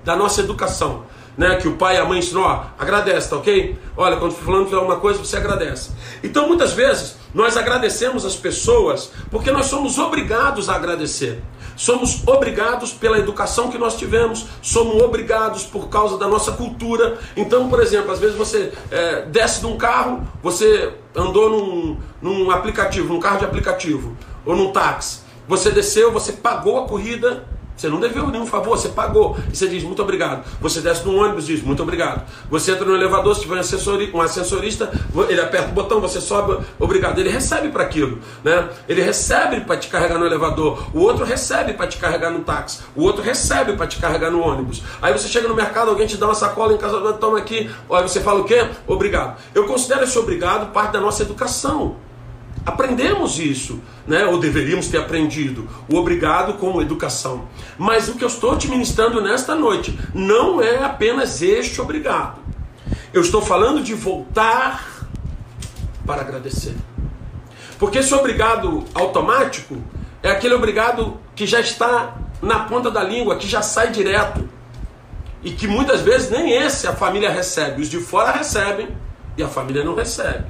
da 0.03 0.15
nossa 0.15 0.41
educação, 0.41 1.03
né? 1.37 1.55
Que 1.57 1.67
o 1.67 1.77
pai 1.77 1.97
e 1.97 1.99
a 1.99 2.05
mãe 2.05 2.19
ensinam, 2.19 2.41
ó, 2.41 2.63
agradece, 2.79 3.29
tá 3.29 3.37
ok? 3.37 3.77
Olha, 3.95 4.17
quando 4.17 4.33
fulano 4.33 4.65
fizer 4.65 4.77
alguma 4.77 4.97
coisa, 4.97 5.19
você 5.19 5.37
agradece. 5.37 5.91
Então, 6.23 6.47
muitas 6.47 6.73
vezes, 6.73 7.15
nós 7.33 7.55
agradecemos 7.55 8.25
as 8.25 8.35
pessoas 8.35 9.11
porque 9.29 9.51
nós 9.51 9.67
somos 9.67 9.99
obrigados 9.99 10.67
a 10.67 10.75
agradecer. 10.75 11.43
Somos 11.75 12.27
obrigados 12.27 12.91
pela 12.91 13.17
educação 13.17 13.69
que 13.69 13.77
nós 13.77 13.95
tivemos, 13.95 14.45
somos 14.61 15.01
obrigados 15.01 15.63
por 15.63 15.89
causa 15.89 16.17
da 16.17 16.27
nossa 16.27 16.51
cultura. 16.51 17.17
Então, 17.35 17.69
por 17.69 17.81
exemplo, 17.81 18.11
às 18.11 18.19
vezes 18.19 18.35
você 18.35 18.71
é, 18.91 19.23
desce 19.23 19.61
de 19.61 19.67
um 19.67 19.77
carro, 19.77 20.27
você 20.43 20.91
andou 21.15 21.49
num, 21.49 21.97
num 22.21 22.51
aplicativo, 22.51 23.13
num 23.13 23.19
carro 23.19 23.39
de 23.39 23.45
aplicativo, 23.45 24.15
ou 24.45 24.55
num 24.55 24.71
táxi. 24.71 25.20
Você 25.51 25.69
desceu, 25.69 26.13
você 26.13 26.31
pagou 26.31 26.81
a 26.81 26.87
corrida, 26.87 27.43
você 27.75 27.89
não 27.89 27.99
deveu 27.99 28.25
nenhum 28.27 28.45
favor, 28.45 28.77
você 28.77 28.87
pagou. 28.87 29.37
E 29.51 29.57
você 29.57 29.67
diz 29.67 29.83
muito 29.83 30.01
obrigado. 30.01 30.45
Você 30.61 30.79
desce 30.79 31.03
no 31.03 31.13
ônibus 31.13 31.45
diz 31.45 31.61
muito 31.61 31.83
obrigado. 31.83 32.25
Você 32.49 32.71
entra 32.71 32.85
no 32.85 32.95
elevador, 32.95 33.35
se 33.35 33.41
tiver 33.41 33.55
um, 33.55 33.59
assessori, 33.59 34.13
ascensorista, 34.23 34.89
ele 35.27 35.41
aperta 35.41 35.67
o 35.67 35.73
botão, 35.73 35.99
você 35.99 36.21
sobe, 36.21 36.65
obrigado. 36.79 37.19
Ele 37.19 37.27
recebe 37.27 37.67
para 37.67 37.83
aquilo. 37.83 38.19
Né? 38.45 38.69
Ele 38.87 39.01
recebe 39.01 39.59
para 39.59 39.75
te 39.75 39.89
carregar 39.89 40.17
no 40.17 40.25
elevador. 40.25 40.87
O 40.93 41.01
outro 41.01 41.25
recebe 41.25 41.73
para 41.73 41.85
te 41.85 41.97
carregar 41.97 42.29
no 42.29 42.45
táxi. 42.45 42.79
O 42.95 43.03
outro 43.03 43.21
recebe 43.21 43.73
para 43.73 43.87
te 43.87 43.99
carregar 43.99 44.31
no 44.31 44.39
ônibus. 44.39 44.81
Aí 45.01 45.11
você 45.11 45.27
chega 45.27 45.49
no 45.49 45.53
mercado, 45.53 45.89
alguém 45.89 46.07
te 46.07 46.15
dá 46.15 46.27
uma 46.27 46.35
sacola 46.35 46.71
em 46.71 46.77
casa, 46.77 47.11
toma 47.15 47.39
aqui. 47.39 47.69
Aí 47.91 48.03
você 48.03 48.21
fala 48.21 48.39
o 48.39 48.45
quê? 48.45 48.69
Obrigado. 48.87 49.37
Eu 49.53 49.65
considero 49.65 50.05
esse 50.05 50.17
obrigado 50.17 50.71
parte 50.71 50.93
da 50.93 51.01
nossa 51.01 51.23
educação. 51.23 51.97
Aprendemos 52.65 53.39
isso, 53.39 53.79
né? 54.07 54.25
ou 54.25 54.39
deveríamos 54.39 54.87
ter 54.87 54.99
aprendido, 54.99 55.67
o 55.89 55.95
obrigado 55.95 56.53
como 56.53 56.81
educação. 56.81 57.47
Mas 57.77 58.07
o 58.07 58.13
que 58.13 58.23
eu 58.23 58.27
estou 58.27 58.55
te 58.57 58.67
ministrando 58.67 59.19
nesta 59.19 59.55
noite 59.55 59.97
não 60.13 60.61
é 60.61 60.83
apenas 60.83 61.41
este 61.41 61.81
obrigado. 61.81 62.39
Eu 63.11 63.21
estou 63.21 63.41
falando 63.41 63.83
de 63.83 63.93
voltar 63.93 65.07
para 66.05 66.21
agradecer. 66.21 66.75
Porque 67.79 67.97
esse 67.97 68.13
obrigado 68.13 68.85
automático 68.93 69.77
é 70.21 70.29
aquele 70.29 70.53
obrigado 70.53 71.19
que 71.35 71.47
já 71.47 71.59
está 71.59 72.15
na 72.41 72.59
ponta 72.59 72.91
da 72.91 73.03
língua, 73.03 73.37
que 73.37 73.47
já 73.47 73.63
sai 73.63 73.89
direto. 73.91 74.47
E 75.43 75.51
que 75.51 75.67
muitas 75.67 76.01
vezes 76.01 76.29
nem 76.29 76.51
esse 76.51 76.87
a 76.87 76.93
família 76.93 77.31
recebe. 77.31 77.81
Os 77.81 77.89
de 77.89 77.99
fora 77.99 78.31
recebem 78.31 78.89
e 79.35 79.41
a 79.41 79.47
família 79.47 79.83
não 79.83 79.95
recebe. 79.95 80.45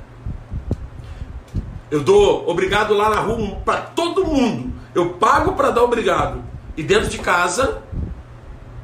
Eu 1.92 2.00
dou 2.02 2.50
obrigado 2.50 2.94
lá 2.94 3.10
na 3.10 3.20
rua 3.20 3.58
para 3.66 3.82
todo 3.82 4.26
mundo. 4.26 4.72
Eu 4.96 5.10
pago 5.16 5.54
para 5.54 5.70
dar 5.70 5.84
obrigado. 5.84 6.42
E 6.78 6.82
dentro 6.82 7.10
de 7.10 7.20
casa, 7.20 7.84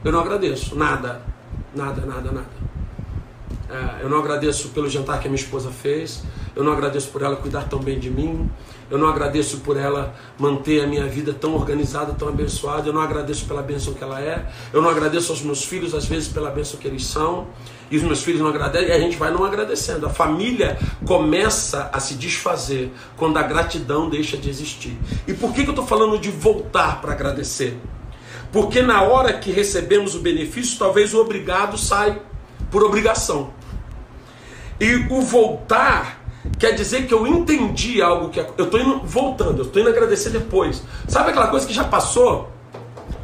eu 0.04 0.12
não 0.12 0.20
agradeço. 0.20 0.76
Nada. 0.76 1.22
Nada, 1.74 2.06
nada, 2.06 2.32
nada. 2.32 2.58
É, 3.70 4.04
eu 4.04 4.10
não 4.10 4.20
agradeço 4.20 4.70
pelo 4.70 4.90
jantar 4.90 5.20
que 5.20 5.28
a 5.28 5.30
minha 5.32 5.42
esposa 5.42 5.70
fez, 5.72 6.24
eu 6.56 6.64
não 6.64 6.72
agradeço 6.72 7.10
por 7.10 7.22
ela 7.22 7.36
cuidar 7.36 7.68
tão 7.68 7.80
bem 7.80 8.00
de 8.00 8.10
mim, 8.10 8.50
eu 8.90 8.98
não 8.98 9.08
agradeço 9.08 9.60
por 9.60 9.78
ela 9.78 10.16
manter 10.38 10.84
a 10.84 10.88
minha 10.88 11.06
vida 11.06 11.34
tão 11.34 11.54
organizada, 11.56 12.14
tão 12.14 12.30
abençoada, 12.30 12.88
eu 12.88 12.94
não 12.94 13.02
agradeço 13.02 13.46
pela 13.46 13.62
bênção 13.62 13.94
que 13.94 14.04
ela 14.04 14.22
é, 14.22 14.48
eu 14.72 14.82
não 14.82 14.90
agradeço 14.90 15.32
aos 15.32 15.42
meus 15.42 15.64
filhos, 15.64 15.94
às 15.94 16.06
vezes, 16.06 16.30
pela 16.30 16.50
bênção 16.50 16.80
que 16.80 16.88
eles 16.88 17.06
são, 17.06 17.48
e 17.92 17.98
os 17.98 18.04
meus 18.04 18.24
filhos 18.24 18.42
não 18.42 18.48
agradecem, 18.48 18.90
e 18.90 18.92
a 18.92 19.00
gente 19.00 19.18
vai 19.18 19.32
não 19.32 19.44
agradecendo. 19.44 20.06
A 20.06 20.10
família 20.10 20.78
começa 21.06 21.90
a 21.92 22.00
se 22.00 22.16
desfazer 22.16 22.92
quando 23.16 23.38
a 23.38 23.44
gratidão 23.44 24.10
deixa 24.10 24.38
de 24.38 24.50
existir. 24.50 24.98
E 25.28 25.34
por 25.34 25.54
que, 25.54 25.64
que 25.64 25.70
eu 25.70 25.74
estou 25.74 25.86
falando 25.86 26.18
de 26.18 26.30
voltar 26.30 27.02
para 27.02 27.14
agradecer? 27.14 27.78
Porque 28.52 28.82
na 28.82 29.02
hora 29.02 29.34
que 29.34 29.52
recebemos 29.52 30.16
o 30.16 30.20
benefício, 30.20 30.80
talvez 30.80 31.14
o 31.14 31.20
obrigado 31.20 31.78
sai 31.78 32.22
por 32.72 32.84
obrigação. 32.84 33.52
E 34.80 34.96
o 35.10 35.22
voltar 35.22 36.17
quer 36.58 36.72
dizer 36.72 37.08
que 37.08 37.14
eu 37.14 37.26
entendi 37.28 38.02
algo 38.02 38.30
que 38.30 38.40
eu 38.40 38.66
estou 38.66 38.80
indo 38.80 39.00
voltando, 39.00 39.60
eu 39.60 39.66
estou 39.66 39.82
indo 39.82 39.90
agradecer 39.90 40.30
depois. 40.30 40.84
Sabe 41.08 41.30
aquela 41.30 41.48
coisa 41.48 41.66
que 41.66 41.74
já 41.74 41.84
passou 41.84 42.50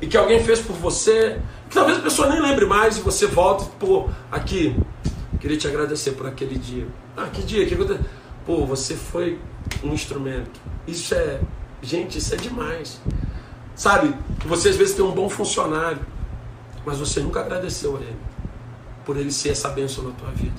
e 0.01 0.07
que 0.07 0.17
alguém 0.17 0.43
fez 0.43 0.59
por 0.59 0.75
você, 0.75 1.39
que 1.69 1.75
talvez 1.75 1.97
a 1.97 2.01
pessoa 2.01 2.29
nem 2.29 2.41
lembre 2.41 2.65
mais 2.65 2.97
e 2.97 3.01
você 3.01 3.25
volta, 3.25 3.65
pô, 3.79 4.09
aqui, 4.31 4.75
queria 5.39 5.57
te 5.57 5.67
agradecer 5.67 6.11
por 6.11 6.27
aquele 6.27 6.57
dia. 6.57 6.87
Ah, 7.15 7.27
que 7.31 7.41
dia? 7.41 7.65
Que 7.65 7.73
aconteceu? 7.73 8.03
Pô, 8.45 8.65
você 8.65 8.95
foi 8.95 9.39
um 9.83 9.93
instrumento. 9.93 10.59
Isso 10.87 11.13
é, 11.15 11.39
gente, 11.81 12.17
isso 12.17 12.33
é 12.33 12.37
demais. 12.37 12.99
Sabe, 13.75 14.13
você 14.45 14.69
às 14.69 14.75
vezes 14.75 14.93
tem 14.95 15.03
um 15.03 15.11
bom 15.11 15.29
funcionário, 15.29 15.99
mas 16.85 16.99
você 16.99 17.19
nunca 17.19 17.39
agradeceu 17.39 17.97
a 17.97 17.99
ele 17.99 18.17
por 19.05 19.17
ele 19.17 19.31
ser 19.31 19.49
essa 19.49 19.69
bênção 19.69 20.03
na 20.03 20.11
tua 20.11 20.31
vida. 20.31 20.55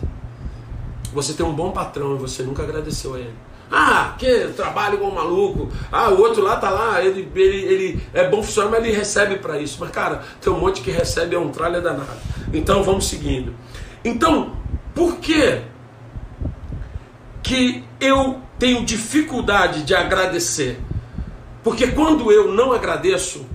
Você 1.14 1.32
tem 1.32 1.46
um 1.46 1.52
bom 1.52 1.70
patrão 1.70 2.16
e 2.16 2.18
você 2.18 2.42
nunca 2.42 2.62
agradeceu 2.62 3.14
a 3.14 3.20
ele. 3.20 3.34
Ah, 3.70 4.14
que 4.18 4.48
trabalho 4.56 4.94
igual 4.94 5.10
um 5.10 5.14
maluco. 5.14 5.68
Ah, 5.90 6.10
o 6.10 6.20
outro 6.20 6.42
lá 6.42 6.56
tá 6.56 6.70
lá, 6.70 7.02
ele, 7.02 7.30
ele, 7.34 7.56
ele 7.56 8.02
é 8.12 8.28
bom 8.28 8.42
funcionário, 8.42 8.78
mas 8.78 8.86
ele 8.86 8.96
recebe 8.96 9.36
para 9.36 9.58
isso. 9.58 9.78
Mas, 9.80 9.90
cara, 9.90 10.22
tem 10.40 10.52
um 10.52 10.58
monte 10.58 10.82
que 10.82 10.90
recebe 10.90 11.34
é 11.34 11.38
um 11.38 11.50
tralha 11.50 11.80
danado. 11.80 12.18
Então 12.52 12.82
vamos 12.82 13.06
seguindo. 13.06 13.54
Então, 14.04 14.56
por 14.94 15.16
que 15.16 15.62
que 17.42 17.84
eu 18.00 18.40
tenho 18.58 18.84
dificuldade 18.84 19.82
de 19.82 19.94
agradecer? 19.94 20.80
Porque 21.62 21.88
quando 21.88 22.30
eu 22.30 22.52
não 22.52 22.72
agradeço 22.72 23.46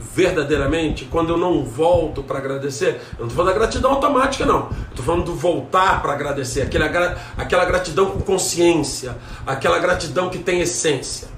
verdadeiramente, 0.00 1.04
quando 1.04 1.30
eu 1.30 1.36
não 1.36 1.62
volto 1.62 2.22
para 2.22 2.38
agradecer, 2.38 3.00
eu 3.12 3.20
não 3.20 3.26
estou 3.26 3.30
falando 3.30 3.52
da 3.52 3.58
gratidão 3.58 3.92
automática, 3.92 4.46
não. 4.46 4.70
Estou 4.88 5.04
falando 5.04 5.24
do 5.26 5.34
voltar 5.34 6.00
para 6.00 6.14
agradecer, 6.14 6.62
aquela, 6.62 7.18
aquela 7.36 7.64
gratidão 7.66 8.10
com 8.10 8.20
consciência, 8.20 9.16
aquela 9.46 9.78
gratidão 9.78 10.30
que 10.30 10.38
tem 10.38 10.60
essência, 10.60 11.28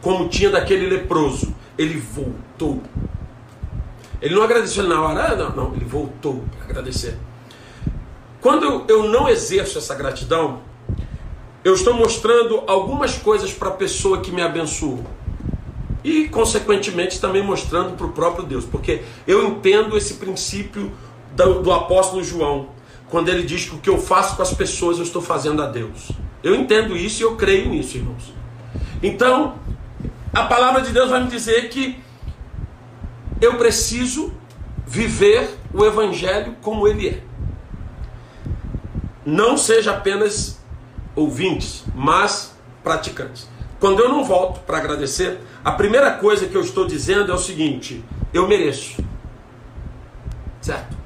como 0.00 0.28
tinha 0.28 0.50
daquele 0.50 0.86
leproso. 0.86 1.54
Ele 1.76 1.98
voltou. 1.98 2.80
Ele 4.20 4.34
não 4.34 4.42
agradeceu 4.42 4.84
na 4.84 5.02
hora, 5.02 5.32
ah, 5.32 5.36
não, 5.36 5.50
não, 5.50 5.74
ele 5.74 5.84
voltou 5.84 6.44
para 6.56 6.64
agradecer. 6.64 7.18
Quando 8.40 8.64
eu, 8.64 8.84
eu 8.88 9.08
não 9.08 9.28
exerço 9.28 9.78
essa 9.78 9.94
gratidão, 9.94 10.60
eu 11.64 11.74
estou 11.74 11.94
mostrando 11.94 12.62
algumas 12.66 13.18
coisas 13.18 13.52
para 13.52 13.68
a 13.68 13.72
pessoa 13.72 14.20
que 14.20 14.30
me 14.30 14.42
abençoou 14.42 15.04
e, 16.04 16.28
consequentemente, 16.28 17.20
também 17.20 17.42
mostrando 17.42 17.96
para 17.96 18.06
o 18.06 18.12
próprio 18.12 18.44
Deus, 18.44 18.64
porque 18.64 19.02
eu 19.26 19.46
entendo 19.46 19.96
esse 19.96 20.14
princípio 20.14 20.92
do, 21.34 21.62
do, 21.62 21.72
apóstolo 21.72 22.22
João, 22.22 22.70
quando 23.08 23.28
ele 23.28 23.42
diz 23.42 23.68
que 23.68 23.74
o 23.74 23.78
que 23.78 23.90
eu 23.90 23.98
faço 23.98 24.36
com 24.36 24.42
as 24.42 24.52
pessoas 24.52 24.98
eu 24.98 25.04
estou 25.04 25.22
fazendo 25.22 25.62
a 25.62 25.66
Deus. 25.66 26.10
Eu 26.42 26.54
entendo 26.54 26.96
isso 26.96 27.22
e 27.22 27.24
eu 27.24 27.36
creio 27.36 27.68
nisso, 27.68 27.96
irmãos. 27.96 28.34
Então, 29.02 29.54
a 30.32 30.44
palavra 30.44 30.80
de 30.82 30.92
Deus 30.92 31.10
vai 31.10 31.22
me 31.22 31.30
dizer 31.30 31.68
que 31.68 32.00
eu 33.40 33.56
preciso 33.56 34.32
viver 34.86 35.56
o 35.72 35.84
Evangelho 35.84 36.56
como 36.60 36.88
ele 36.88 37.08
é. 37.08 37.22
Não 39.24 39.56
seja 39.56 39.92
apenas 39.92 40.60
ouvintes, 41.14 41.84
mas 41.94 42.56
praticantes. 42.82 43.48
Quando 43.78 44.00
eu 44.00 44.08
não 44.08 44.24
volto 44.24 44.60
para 44.60 44.78
agradecer, 44.78 45.40
a 45.64 45.72
primeira 45.72 46.10
coisa 46.12 46.46
que 46.46 46.56
eu 46.56 46.60
estou 46.60 46.86
dizendo 46.86 47.30
é 47.30 47.34
o 47.34 47.38
seguinte: 47.38 48.04
eu 48.32 48.48
mereço. 48.48 49.02
Certo? 50.60 50.96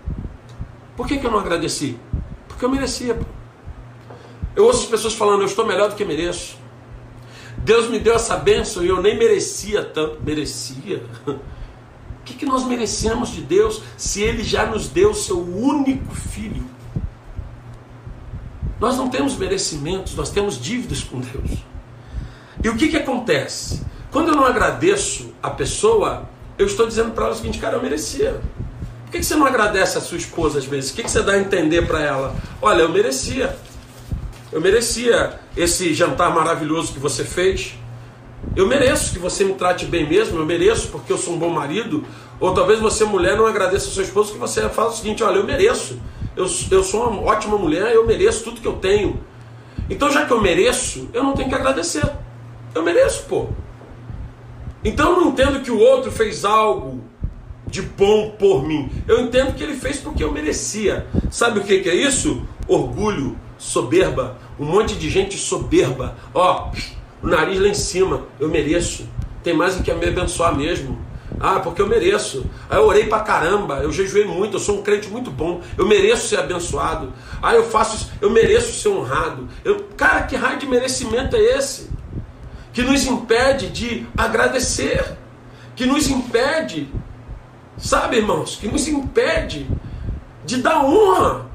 Por 0.97 1.07
que, 1.07 1.19
que 1.19 1.27
eu 1.27 1.31
não 1.31 1.39
agradeci? 1.39 1.99
Porque 2.49 2.65
eu 2.65 2.71
merecia. 2.71 3.19
Eu 4.55 4.65
ouço 4.65 4.85
as 4.85 4.87
pessoas 4.87 5.15
falando, 5.15 5.43
eu 5.43 5.47
estou 5.47 5.67
melhor 5.67 5.91
do 5.91 5.95
que 5.95 6.05
mereço. 6.05 6.57
Deus 7.59 7.89
me 7.89 7.99
deu 7.99 8.15
essa 8.15 8.37
bênção 8.37 8.83
e 8.83 8.89
eu 8.89 9.03
nem 9.03 9.17
merecia 9.17 9.85
tanto. 9.85 10.23
Merecia? 10.23 11.03
O 12.19 12.29
que, 12.29 12.35
que 12.35 12.45
nós 12.45 12.67
merecemos 12.67 13.29
de 13.29 13.41
Deus 13.41 13.81
se 13.97 14.21
Ele 14.21 14.43
já 14.43 14.67
nos 14.67 14.89
deu 14.89 15.11
o 15.11 15.15
seu 15.15 15.39
único 15.41 16.13
filho? 16.13 16.67
Nós 18.81 18.97
não 18.97 19.09
temos 19.09 19.37
merecimentos, 19.37 20.17
nós 20.17 20.31
temos 20.31 20.61
dívidas 20.61 21.05
com 21.05 21.21
Deus. 21.21 21.53
E 22.65 22.69
o 22.69 22.77
que, 22.77 22.89
que 22.89 22.97
acontece? 22.97 23.81
Quando 24.17 24.29
eu 24.29 24.35
não 24.35 24.47
agradeço 24.47 25.35
a 25.43 25.51
pessoa, 25.51 26.27
eu 26.57 26.65
estou 26.65 26.87
dizendo 26.87 27.11
para 27.11 27.27
ela 27.27 27.35
o 27.35 27.37
seguinte, 27.37 27.59
cara, 27.59 27.77
eu 27.77 27.83
merecia. 27.83 28.41
Por 29.05 29.13
que, 29.13 29.19
que 29.19 29.23
você 29.23 29.35
não 29.35 29.45
agradece 29.45 29.99
a 29.99 30.01
sua 30.01 30.17
esposa 30.17 30.59
às 30.59 30.65
vezes? 30.65 30.91
O 30.91 30.95
que, 30.95 31.03
que 31.03 31.11
você 31.11 31.21
dá 31.21 31.33
a 31.33 31.39
entender 31.39 31.87
para 31.87 32.01
ela? 32.01 32.35
Olha, 32.63 32.81
eu 32.81 32.89
merecia. 32.89 33.55
Eu 34.51 34.59
merecia 34.59 35.39
esse 35.55 35.93
jantar 35.93 36.35
maravilhoso 36.35 36.95
que 36.95 36.99
você 36.99 37.25
fez. 37.25 37.75
Eu 38.57 38.67
mereço 38.67 39.13
que 39.13 39.19
você 39.19 39.45
me 39.45 39.53
trate 39.53 39.85
bem 39.85 40.09
mesmo, 40.09 40.39
eu 40.39 40.47
mereço 40.47 40.89
porque 40.89 41.13
eu 41.13 41.19
sou 41.19 41.35
um 41.35 41.39
bom 41.39 41.51
marido. 41.51 42.03
Ou 42.41 42.55
talvez 42.55 42.81
você, 42.81 43.05
mulher, 43.05 43.37
não 43.37 43.45
agradeça 43.45 43.85
ao 43.85 43.93
seu 43.93 44.03
esposo, 44.03 44.33
que 44.33 44.39
você 44.39 44.67
fala 44.71 44.89
o 44.89 44.97
seguinte: 44.97 45.23
olha, 45.23 45.37
eu 45.37 45.45
mereço. 45.45 46.01
Eu, 46.35 46.47
eu 46.71 46.83
sou 46.83 47.07
uma 47.07 47.21
ótima 47.21 47.59
mulher, 47.59 47.93
eu 47.93 48.07
mereço 48.07 48.45
tudo 48.45 48.63
que 48.63 48.67
eu 48.67 48.77
tenho. 48.77 49.21
Então, 49.91 50.11
já 50.11 50.25
que 50.25 50.33
eu 50.33 50.41
mereço, 50.41 51.07
eu 51.13 51.23
não 51.23 51.35
tenho 51.35 51.51
que 51.51 51.55
agradecer. 51.55 52.11
Eu 52.75 52.83
mereço, 52.83 53.25
pô. 53.25 53.49
Então 54.87 55.15
eu 55.15 55.21
não 55.21 55.29
entendo 55.31 55.61
que 55.65 55.71
o 55.73 55.81
outro 55.81 56.13
fez 56.13 56.45
algo 56.45 57.03
de 57.67 57.83
bom 57.83 58.31
por 58.39 58.65
mim. 58.65 58.89
Eu 59.09 59.21
entendo 59.21 59.53
que 59.53 59.61
ele 59.65 59.75
fez 59.75 59.97
porque 59.97 60.23
eu 60.23 60.31
merecia. 60.31 61.09
Sabe 61.29 61.59
o 61.59 61.65
que, 61.65 61.81
que 61.81 61.91
é 61.91 61.95
isso? 61.97 62.47
Orgulho, 62.69 63.37
soberba, 63.59 64.39
um 64.61 64.65
monte 64.65 64.95
de 64.95 65.11
gente 65.11 65.37
soberba. 65.37 66.17
Ó, 66.33 66.71
o 67.21 67.27
nariz 67.27 67.59
lá 67.59 67.67
em 67.67 67.75
cima, 67.75 68.29
eu 68.39 68.49
mereço. 68.49 69.09
Tem 69.43 69.53
mais 69.53 69.75
do 69.75 69.83
que 69.83 69.93
me 69.93 70.07
abençoar 70.07 70.57
mesmo. 70.57 71.05
Ah, 71.41 71.59
porque 71.59 71.83
eu 71.83 71.89
mereço. 71.89 72.47
Aí 72.71 72.79
eu 72.79 72.87
orei 72.87 73.07
pra 73.07 73.19
caramba, 73.21 73.79
eu 73.79 73.91
jejuei 73.91 74.25
muito, 74.25 74.55
eu 74.55 74.61
sou 74.61 74.79
um 74.79 74.83
crente 74.83 75.09
muito 75.09 75.33
bom, 75.33 75.63
eu 75.77 75.85
mereço 75.85 76.29
ser 76.29 76.39
abençoado. 76.39 77.13
Ah, 77.43 77.57
eu 77.57 77.65
faço, 77.65 78.13
eu 78.21 78.31
mereço 78.31 78.73
ser 78.81 78.91
honrado. 78.91 79.49
Eu, 79.65 79.85
cara, 79.97 80.23
que 80.23 80.37
raio 80.37 80.61
de 80.61 80.67
merecimento 80.67 81.35
é 81.35 81.59
esse? 81.59 81.96
Que 82.77 82.83
nos 82.83 83.07
impede 83.07 83.71
de 83.71 84.07
agradecer, 84.19 85.17
que 85.75 85.87
nos 85.87 86.11
impede, 86.11 86.87
sabe, 87.79 88.19
irmãos, 88.19 88.57
que 88.57 88.69
nos 88.69 88.87
impede 88.87 89.67
de 90.45 90.59
dar 90.59 90.85
honra 90.85 91.47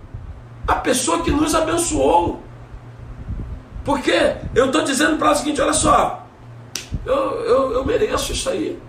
à 0.67 0.73
pessoa 0.73 1.21
que 1.21 1.29
nos 1.29 1.53
abençoou. 1.53 2.41
Porque 3.85 4.35
eu 4.55 4.65
estou 4.65 4.83
dizendo 4.83 5.17
para 5.17 5.27
ela 5.27 5.35
o 5.35 5.37
seguinte: 5.37 5.61
olha 5.61 5.73
só, 5.73 6.25
eu, 7.05 7.13
eu, 7.13 7.71
eu 7.73 7.85
mereço 7.85 8.31
isso 8.31 8.49
aí. 8.49 8.79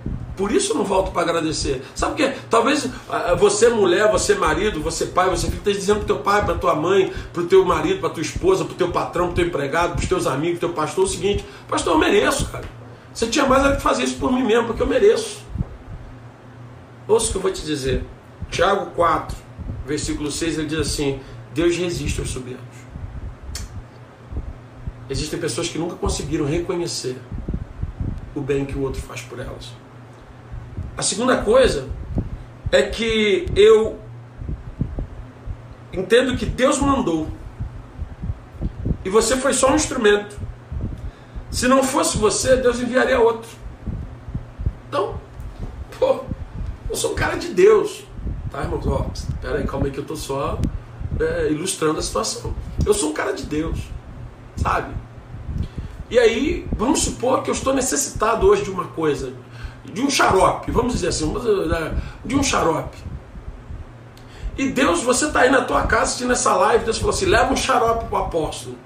Por 0.42 0.50
isso 0.50 0.74
não 0.74 0.82
volto 0.82 1.12
para 1.12 1.22
agradecer. 1.22 1.84
Sabe 1.94 2.14
o 2.14 2.16
que? 2.16 2.36
Talvez 2.50 2.90
ah, 3.08 3.36
você 3.36 3.68
mulher, 3.68 4.10
você 4.10 4.34
marido, 4.34 4.82
você 4.82 5.06
pai, 5.06 5.30
você 5.30 5.46
filho, 5.46 5.58
esteja 5.58 5.78
dizendo 5.78 5.98
para 5.98 6.06
teu 6.08 6.18
pai, 6.18 6.44
para 6.44 6.54
tua 6.56 6.74
mãe, 6.74 7.12
para 7.32 7.42
o 7.42 7.46
teu 7.46 7.64
marido, 7.64 8.00
para 8.00 8.10
tua 8.10 8.22
esposa, 8.22 8.64
para 8.64 8.72
o 8.72 8.76
teu 8.76 8.90
patrão, 8.90 9.26
para 9.26 9.36
teu 9.36 9.46
empregado, 9.46 9.92
para 9.92 10.00
os 10.00 10.08
teus 10.08 10.26
amigos, 10.26 10.58
teu 10.58 10.70
pastor, 10.70 11.04
o 11.04 11.06
seguinte, 11.06 11.46
pastor, 11.68 11.92
eu 11.92 11.98
mereço, 12.00 12.46
cara. 12.48 12.64
Você 13.14 13.28
tinha 13.28 13.46
mais 13.46 13.64
a 13.64 13.76
que 13.76 13.82
fazer 13.82 14.02
isso 14.02 14.16
por 14.16 14.32
mim 14.32 14.42
mesmo, 14.42 14.66
porque 14.66 14.82
eu 14.82 14.86
mereço. 14.88 15.44
Ouça 17.06 17.28
o 17.28 17.30
que 17.30 17.36
eu 17.36 17.42
vou 17.42 17.52
te 17.52 17.64
dizer. 17.64 18.04
Tiago 18.50 18.86
4, 18.96 19.36
versículo 19.86 20.28
6, 20.28 20.58
ele 20.58 20.66
diz 20.66 20.80
assim, 20.80 21.20
Deus 21.54 21.76
resiste 21.76 22.18
aos 22.18 22.30
soberbos. 22.30 22.78
Existem 25.08 25.38
pessoas 25.38 25.68
que 25.68 25.78
nunca 25.78 25.94
conseguiram 25.94 26.46
reconhecer 26.46 27.16
o 28.34 28.40
bem 28.40 28.64
que 28.64 28.76
o 28.76 28.80
outro 28.80 29.00
faz 29.00 29.20
por 29.20 29.38
elas. 29.38 29.80
A 31.02 31.04
segunda 31.04 31.38
coisa 31.38 31.88
é 32.70 32.80
que 32.80 33.46
eu 33.56 33.98
entendo 35.92 36.36
que 36.36 36.46
Deus 36.46 36.78
mandou 36.78 37.26
e 39.04 39.10
você 39.10 39.36
foi 39.36 39.52
só 39.52 39.72
um 39.72 39.74
instrumento. 39.74 40.38
Se 41.50 41.66
não 41.66 41.82
fosse 41.82 42.16
você, 42.18 42.54
Deus 42.54 42.78
enviaria 42.78 43.18
outro. 43.18 43.50
Então, 44.88 45.20
pô, 45.98 46.20
eu 46.88 46.94
sou 46.94 47.10
um 47.10 47.14
cara 47.16 47.34
de 47.34 47.48
Deus. 47.48 48.04
Tá, 48.48 48.62
irmãos? 48.62 48.86
Ó, 48.86 49.10
pera 49.40 49.58
aí, 49.58 49.66
calma 49.66 49.86
aí 49.86 49.92
que 49.92 49.98
eu 49.98 50.06
tô 50.06 50.14
só 50.14 50.56
é, 51.18 51.50
ilustrando 51.50 51.98
a 51.98 52.02
situação. 52.02 52.54
Eu 52.86 52.94
sou 52.94 53.10
um 53.10 53.12
cara 53.12 53.32
de 53.32 53.42
Deus, 53.42 53.80
sabe? 54.54 54.94
E 56.08 56.16
aí, 56.16 56.64
vamos 56.76 57.00
supor 57.00 57.42
que 57.42 57.50
eu 57.50 57.54
estou 57.54 57.74
necessitado 57.74 58.46
hoje 58.46 58.62
de 58.62 58.70
uma 58.70 58.84
coisa, 58.84 59.32
de 59.84 60.00
um 60.00 60.10
xarope, 60.10 60.70
vamos 60.70 60.94
dizer 60.94 61.08
assim, 61.08 61.32
é, 61.34 61.94
de 62.24 62.36
um 62.36 62.42
xarope. 62.42 62.96
E 64.56 64.68
Deus, 64.68 65.02
você 65.02 65.26
está 65.26 65.40
aí 65.40 65.50
na 65.50 65.62
tua 65.62 65.82
casa 65.82 66.02
assistindo 66.02 66.32
essa 66.32 66.54
live, 66.54 66.84
Deus 66.84 66.98
falou 66.98 67.14
assim: 67.14 67.26
leva 67.26 67.52
um 67.52 67.56
xarope 67.56 68.04
para 68.06 68.18
o 68.18 68.22
apóstolo. 68.22 68.76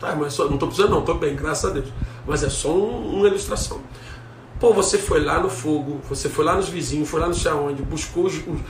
Tá, 0.00 0.16
mas 0.16 0.32
só, 0.32 0.46
não 0.46 0.54
estou 0.54 0.68
precisando, 0.68 0.92
não, 0.92 1.00
estou 1.00 1.14
bem, 1.16 1.36
graças 1.36 1.70
a 1.70 1.74
Deus. 1.74 1.88
Mas 2.26 2.42
é 2.42 2.48
só 2.48 2.70
um, 2.70 3.18
uma 3.18 3.28
ilustração. 3.28 3.80
Pô, 4.58 4.74
você 4.74 4.98
foi 4.98 5.24
lá 5.24 5.38
no 5.40 5.48
fogo, 5.48 6.00
você 6.08 6.28
foi 6.28 6.44
lá 6.44 6.54
nos 6.54 6.68
vizinhos, 6.68 7.08
foi 7.08 7.20
lá 7.20 7.26
não 7.26 7.34
sei 7.34 7.50
aonde, 7.50 7.82
buscou 7.82 8.24
os, 8.24 8.34
os, 8.36 8.60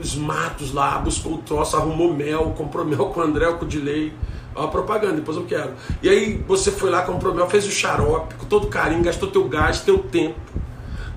os 0.00 0.14
matos 0.14 0.72
lá, 0.72 0.98
buscou 0.98 1.34
o 1.34 1.38
troço, 1.38 1.76
arrumou 1.76 2.12
mel, 2.12 2.54
comprou 2.56 2.84
mel 2.84 3.06
com 3.06 3.20
o 3.20 3.22
André, 3.22 3.52
com 3.54 3.64
o 3.64 3.68
Dilei. 3.68 4.12
A 4.54 4.68
propaganda, 4.68 5.14
depois 5.14 5.36
eu 5.36 5.44
quero. 5.44 5.72
E 6.02 6.08
aí 6.08 6.44
você 6.46 6.70
foi 6.70 6.90
lá, 6.90 7.02
comprou 7.02 7.34
mel, 7.34 7.48
fez 7.48 7.66
o 7.66 7.70
xarope, 7.70 8.34
com 8.34 8.46
todo 8.46 8.66
carinho, 8.66 9.02
gastou 9.02 9.30
teu 9.30 9.48
gás, 9.48 9.80
teu 9.80 9.98
tempo, 9.98 10.38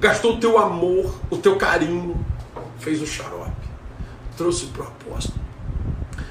gastou 0.05 0.35
o 0.35 0.39
teu 0.39 0.59
amor, 0.59 1.15
o 1.31 1.37
teu 1.37 1.55
carinho, 1.55 2.23
fez 2.77 3.01
o 3.01 3.07
xarope, 3.07 3.67
trouxe 4.37 4.67
para 4.67 4.83
o 4.83 4.87
apóstolo. 4.87 5.39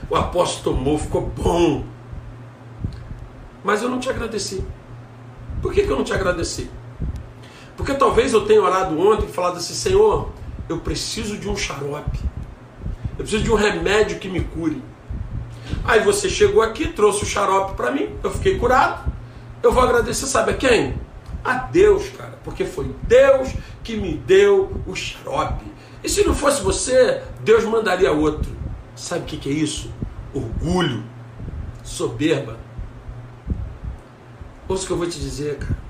O 0.09 0.15
apóstolo 0.15 0.77
tomou, 0.77 0.97
ficou 0.97 1.23
bom. 1.23 1.85
Mas 3.65 3.83
eu 3.83 3.89
não 3.89 3.99
te 3.99 4.09
agradeci. 4.09 4.65
Por 5.61 5.73
que, 5.73 5.83
que 5.83 5.91
eu 5.91 5.97
não 5.97 6.05
te 6.05 6.13
agradeci? 6.13 6.71
Porque 7.77 7.95
talvez 7.95 8.33
eu 8.33 8.47
tenha 8.47 8.63
orado 8.63 8.97
ontem 8.97 9.25
e 9.25 9.33
falado 9.33 9.57
assim, 9.57 9.75
Senhor, 9.75 10.31
eu 10.69 10.79
preciso 10.79 11.37
de 11.37 11.49
um 11.49 11.57
xarope. 11.57 12.21
Eu 13.19 13.25
preciso 13.25 13.43
de 13.43 13.51
um 13.51 13.57
remédio 13.57 14.21
que 14.21 14.29
me 14.29 14.45
cure. 14.45 14.81
Aí 15.85 15.99
você 15.99 16.29
chegou 16.29 16.63
aqui, 16.63 16.93
trouxe 16.93 17.25
o 17.25 17.27
xarope 17.27 17.75
para 17.75 17.91
mim, 17.91 18.09
eu 18.23 18.31
fiquei 18.31 18.57
curado. 18.57 19.13
Eu 19.61 19.73
vou 19.73 19.83
agradecer, 19.83 20.27
sabe 20.27 20.53
a 20.53 20.55
quem? 20.55 20.95
A 21.45 21.59
Deus, 21.59 22.09
cara. 22.09 22.39
Porque 22.43 22.65
foi 22.65 22.95
Deus 23.03 23.55
que 23.83 23.97
me 23.97 24.17
deu 24.17 24.73
o 24.87 24.95
xarope. 24.97 25.67
E 26.03 26.09
se 26.09 26.25
não 26.25 26.35
fosse 26.35 26.63
você, 26.63 27.23
Deus 27.41 27.65
mandaria 27.65 28.11
outro. 28.11 28.51
Sabe 28.97 29.23
o 29.23 29.27
que, 29.27 29.37
que 29.37 29.51
é 29.51 29.53
isso? 29.53 29.93
Orgulho, 30.33 31.05
soberba. 31.83 32.59
Ouça 34.67 34.85
o 34.85 34.87
que 34.87 34.93
eu 34.93 34.97
vou 34.97 35.07
te 35.07 35.21
dizer, 35.21 35.59
cara. 35.59 35.85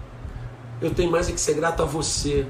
Eu 0.81 0.93
tenho 0.93 1.11
mais 1.11 1.29
é 1.29 1.33
que 1.33 1.41
ser 1.41 1.55
grato 1.55 1.83
a 1.83 1.87
você. 1.87 2.47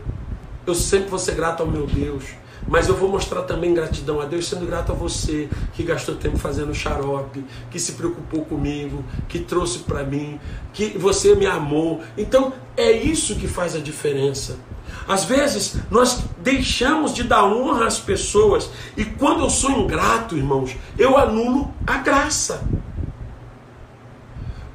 Eu 0.67 0.75
sempre 0.75 1.11
vou 1.11 1.19
ser 1.19 1.35
grato 1.35 1.63
ao 1.63 1.67
meu 1.67 1.87
Deus. 1.87 2.25
Mas 2.67 2.89
eu 2.89 2.97
vou 2.97 3.09
mostrar 3.09 3.43
também 3.43 3.75
gratidão 3.75 4.21
a 4.21 4.25
Deus, 4.25 4.49
sendo 4.49 4.67
grato 4.67 4.93
a 4.93 4.95
você 4.95 5.49
que 5.75 5.83
gastou 5.83 6.15
tempo 6.15 6.39
fazendo 6.39 6.75
xarope, 6.75 7.45
que 7.71 7.79
se 7.79 7.93
preocupou 7.93 8.45
comigo, 8.45 9.05
que 9.29 9.39
trouxe 9.39 9.81
para 9.81 10.03
mim, 10.03 10.41
que 10.73 10.97
você 10.97 11.35
me 11.35 11.47
amou. 11.47 12.03
Então 12.17 12.53
é 12.77 12.91
isso 12.91 13.37
que 13.37 13.47
faz 13.47 13.75
a 13.75 13.81
diferença. 13.81 14.59
Às 15.07 15.25
vezes 15.25 15.77
nós 15.91 16.25
deixamos 16.39 17.15
de 17.15 17.25
dar 17.25 17.45
honra 17.45 17.87
às 17.87 17.99
pessoas 17.99 18.71
e 18.97 19.05
quando 19.05 19.41
eu 19.41 19.51
sou 19.51 19.71
ingrato, 19.71 20.37
irmãos, 20.37 20.75
eu 20.99 21.19
anulo 21.19 21.73
a 21.87 21.99
graça. 21.99 22.63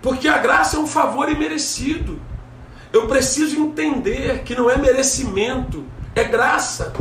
Porque 0.02 0.28
a 0.28 0.38
graça 0.38 0.78
é 0.78 0.80
um 0.80 0.88
favor 0.88 1.30
imerecido. 1.30 2.20
Eu 2.94 3.08
preciso 3.08 3.60
entender 3.60 4.44
que 4.44 4.56
não 4.56 4.70
é 4.70 4.78
merecimento, 4.78 5.84
é 6.16 6.24
graça. 6.24 6.94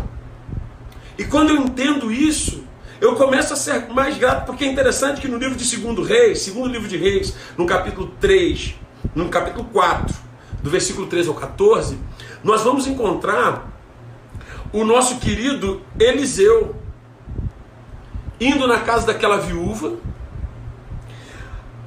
E 1.18 1.25
quando 1.25 1.50
eu 1.50 1.56
entendo 1.56 2.10
isso, 2.12 2.64
eu 3.00 3.16
começo 3.16 3.52
a 3.52 3.56
ser 3.56 3.88
mais 3.88 4.16
grato, 4.16 4.46
porque 4.46 4.64
é 4.64 4.68
interessante 4.68 5.20
que 5.20 5.28
no 5.28 5.37
livro 5.37 5.56
de 5.56 5.64
Segundo 5.64 6.02
Reis, 6.02 6.40
segundo 6.40 6.68
livro 6.68 6.88
de 6.88 6.96
Reis, 6.96 7.34
no 7.56 7.66
capítulo 7.66 8.12
3, 8.20 8.76
no 9.14 9.28
capítulo 9.28 9.64
4, 9.72 10.14
do 10.62 10.70
versículo 10.70 11.07
13 11.07 11.28
ao 11.28 11.35
14, 11.35 11.98
nós 12.42 12.62
vamos 12.62 12.87
encontrar 12.87 13.68
o 14.72 14.85
nosso 14.85 15.18
querido 15.18 15.83
Eliseu 15.98 16.76
indo 18.40 18.66
na 18.66 18.81
casa 18.81 19.07
daquela 19.07 19.38
viúva. 19.38 19.96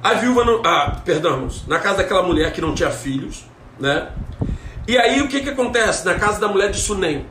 A 0.02 0.14
viúva 0.14 0.44
não, 0.44 0.62
ah, 0.64 1.00
perdão, 1.04 1.48
na 1.66 1.78
casa 1.78 1.98
daquela 1.98 2.22
mulher 2.22 2.52
que 2.52 2.60
não 2.60 2.74
tinha 2.74 2.90
filhos 2.90 3.44
né? 3.78 4.08
E 4.86 4.96
aí 4.98 5.20
o 5.20 5.28
que, 5.28 5.40
que 5.40 5.50
acontece? 5.50 6.04
Na 6.04 6.14
casa 6.14 6.40
da 6.40 6.48
mulher 6.48 6.70
de 6.70 6.78
Sunem, 6.78 7.26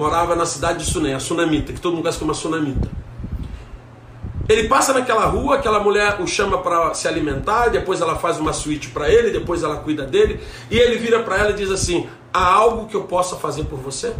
morava 0.00 0.34
na 0.34 0.46
cidade 0.46 0.78
de 0.82 0.90
Sunem, 0.90 1.12
a 1.12 1.20
Sunamita, 1.20 1.74
que 1.74 1.80
todo 1.80 1.92
mundo 1.92 2.02
conhece 2.02 2.18
como 2.18 2.30
a 2.30 2.34
Sunamita. 2.34 2.88
Ele 4.48 4.66
passa 4.66 4.94
naquela 4.94 5.26
rua, 5.26 5.56
aquela 5.56 5.78
mulher 5.78 6.16
o 6.22 6.26
chama 6.26 6.56
para 6.58 6.94
se 6.94 7.06
alimentar, 7.06 7.68
depois 7.68 8.00
ela 8.00 8.16
faz 8.16 8.40
uma 8.40 8.54
suíte 8.54 8.88
para 8.88 9.10
ele, 9.10 9.30
depois 9.30 9.62
ela 9.62 9.76
cuida 9.76 10.06
dele, 10.06 10.40
e 10.70 10.78
ele 10.78 10.96
vira 10.96 11.22
para 11.22 11.36
ela 11.36 11.50
e 11.50 11.54
diz 11.54 11.70
assim: 11.70 12.08
Há 12.32 12.44
algo 12.44 12.88
que 12.88 12.96
eu 12.96 13.04
possa 13.04 13.36
fazer 13.36 13.64
por 13.64 13.78
você? 13.78 14.14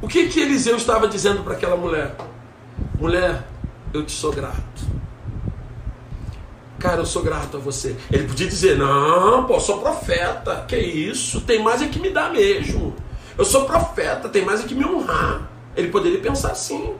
O 0.00 0.08
que 0.08 0.28
que 0.28 0.40
Eliseu 0.40 0.76
estava 0.76 1.06
dizendo 1.06 1.44
para 1.44 1.52
aquela 1.52 1.76
mulher? 1.76 2.16
Mulher, 2.98 3.46
eu 3.92 4.02
te 4.02 4.12
sou 4.12 4.32
grato. 4.32 4.96
Cara, 6.78 7.02
eu 7.02 7.06
sou 7.06 7.22
grato 7.22 7.58
a 7.58 7.60
você. 7.60 7.94
Ele 8.10 8.26
podia 8.26 8.48
dizer: 8.48 8.78
Não, 8.78 9.44
pô, 9.44 9.60
sou 9.60 9.78
profeta. 9.78 10.64
Que 10.66 10.76
isso? 10.76 11.42
Tem 11.42 11.62
mais 11.62 11.82
é 11.82 11.86
que 11.88 11.98
me 11.98 12.10
dar 12.10 12.32
mesmo. 12.32 12.94
Eu 13.38 13.44
sou 13.44 13.66
profeta, 13.66 14.28
tem 14.28 14.44
mais 14.44 14.64
é 14.64 14.66
que 14.66 14.74
me 14.74 14.84
honrar. 14.84 15.50
Ele 15.76 15.88
poderia 15.88 16.20
pensar 16.20 16.52
assim. 16.52 16.94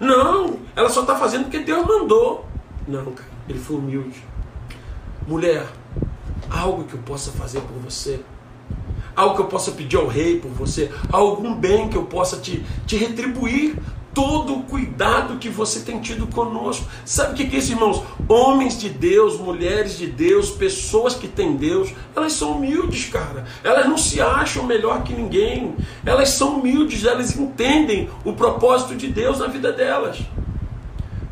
Não, 0.00 0.58
ela 0.74 0.88
só 0.88 1.02
está 1.02 1.14
fazendo 1.16 1.44
porque 1.44 1.58
Deus 1.58 1.86
mandou. 1.86 2.46
Não, 2.88 3.04
cara, 3.12 3.28
ele 3.48 3.58
foi 3.58 3.76
humilde. 3.76 4.24
Mulher, 5.26 5.66
algo 6.50 6.84
que 6.84 6.94
eu 6.94 7.00
possa 7.00 7.30
fazer 7.32 7.60
por 7.60 7.78
você, 7.78 8.20
algo 9.14 9.36
que 9.36 9.42
eu 9.42 9.46
possa 9.46 9.72
pedir 9.72 9.96
ao 9.96 10.06
rei 10.06 10.40
por 10.40 10.50
você, 10.50 10.90
algum 11.12 11.54
bem 11.54 11.88
que 11.88 11.96
eu 11.96 12.04
possa 12.04 12.38
te, 12.38 12.64
te 12.86 12.96
retribuir 12.96 13.76
todo 14.14 14.54
o 14.54 14.62
cuidado 14.62 15.38
que 15.38 15.48
você 15.50 15.80
tem 15.80 16.00
tido 16.00 16.26
conosco. 16.28 16.86
Sabe 17.04 17.32
o 17.32 17.34
que 17.34 17.54
é 17.54 17.58
isso, 17.58 17.72
irmãos? 17.72 18.02
Homens 18.28 18.78
de 18.78 18.88
Deus, 18.88 19.38
mulheres 19.38 19.98
de 19.98 20.06
Deus, 20.06 20.50
pessoas 20.50 21.14
que 21.14 21.26
têm 21.26 21.56
Deus, 21.56 21.92
elas 22.14 22.32
são 22.32 22.52
humildes, 22.52 23.06
cara. 23.06 23.44
Elas 23.64 23.86
não 23.86 23.98
se 23.98 24.20
acham 24.20 24.64
melhor 24.64 25.02
que 25.02 25.12
ninguém. 25.12 25.74
Elas 26.06 26.30
são 26.30 26.60
humildes, 26.60 27.04
elas 27.04 27.36
entendem 27.36 28.08
o 28.24 28.32
propósito 28.32 28.94
de 28.94 29.08
Deus 29.08 29.40
na 29.40 29.48
vida 29.48 29.72
delas. 29.72 30.20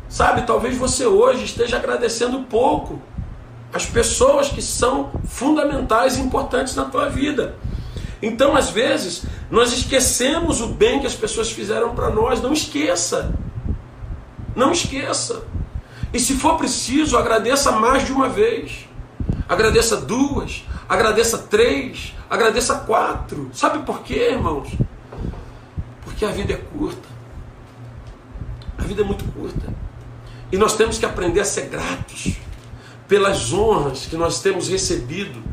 Sabe, 0.09 0.45
talvez 0.45 0.77
você 0.77 1.05
hoje 1.05 1.45
esteja 1.45 1.77
agradecendo 1.77 2.41
pouco 2.41 3.01
as 3.73 3.85
pessoas 3.85 4.49
que 4.49 4.61
são 4.61 5.09
fundamentais 5.25 6.17
e 6.17 6.21
importantes 6.21 6.75
na 6.75 6.85
tua 6.85 7.09
vida. 7.09 7.55
Então, 8.21 8.55
às 8.55 8.69
vezes, 8.69 9.23
nós 9.53 9.71
esquecemos 9.71 10.61
o 10.61 10.67
bem 10.69 10.99
que 10.99 11.05
as 11.05 11.13
pessoas 11.13 11.51
fizeram 11.51 11.93
para 11.93 12.09
nós. 12.09 12.41
Não 12.41 12.53
esqueça. 12.53 13.35
Não 14.55 14.71
esqueça. 14.71 15.43
E 16.11 16.19
se 16.19 16.33
for 16.33 16.57
preciso, 16.57 17.15
agradeça 17.15 17.71
mais 17.71 18.03
de 18.03 18.11
uma 18.11 18.27
vez. 18.27 18.89
Agradeça 19.47 19.95
duas, 19.97 20.65
agradeça 20.89 21.37
três, 21.37 22.15
agradeça 22.27 22.79
quatro. 22.79 23.51
Sabe 23.53 23.85
por 23.85 24.01
quê, 24.01 24.29
irmãos? 24.31 24.69
Porque 26.03 26.25
a 26.25 26.31
vida 26.31 26.53
é 26.53 26.57
curta. 26.57 27.07
A 28.75 28.81
vida 28.81 29.03
é 29.03 29.05
muito 29.05 29.23
curta. 29.33 29.71
E 30.51 30.57
nós 30.57 30.75
temos 30.75 30.97
que 30.97 31.05
aprender 31.05 31.41
a 31.41 31.45
ser 31.45 31.67
gratos 31.67 32.37
pelas 33.07 33.53
honras 33.53 34.07
que 34.07 34.17
nós 34.17 34.41
temos 34.41 34.67
recebido 34.67 35.43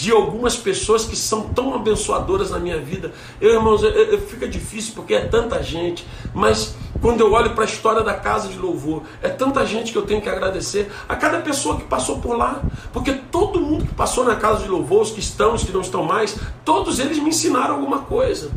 de 0.00 0.10
algumas 0.10 0.56
pessoas 0.56 1.04
que 1.04 1.14
são 1.14 1.42
tão 1.50 1.74
abençoadoras 1.74 2.50
na 2.50 2.58
minha 2.58 2.78
vida. 2.80 3.12
Eu, 3.38 3.52
irmãos, 3.52 3.82
eu, 3.82 3.90
eu, 3.90 4.18
fica 4.18 4.48
difícil 4.48 4.94
porque 4.94 5.12
é 5.12 5.20
tanta 5.26 5.62
gente, 5.62 6.06
mas 6.32 6.74
quando 7.02 7.20
eu 7.20 7.30
olho 7.32 7.50
para 7.50 7.64
a 7.64 7.66
história 7.66 8.02
da 8.02 8.14
casa 8.14 8.48
de 8.48 8.56
louvor, 8.56 9.02
é 9.20 9.28
tanta 9.28 9.64
gente 9.66 9.92
que 9.92 9.98
eu 9.98 10.06
tenho 10.06 10.22
que 10.22 10.28
agradecer 10.28 10.90
a 11.06 11.14
cada 11.14 11.40
pessoa 11.40 11.76
que 11.76 11.84
passou 11.84 12.18
por 12.18 12.34
lá, 12.34 12.62
porque 12.94 13.12
todo 13.12 13.60
mundo 13.60 13.84
que 13.84 13.94
passou 13.94 14.24
na 14.24 14.36
casa 14.36 14.62
de 14.62 14.70
louvor, 14.70 15.02
os 15.02 15.10
que 15.10 15.20
estão, 15.20 15.52
os 15.52 15.64
que 15.64 15.72
não 15.72 15.82
estão 15.82 16.02
mais, 16.02 16.34
todos 16.64 16.98
eles 16.98 17.18
me 17.18 17.28
ensinaram 17.28 17.74
alguma 17.74 17.98
coisa. 17.98 18.50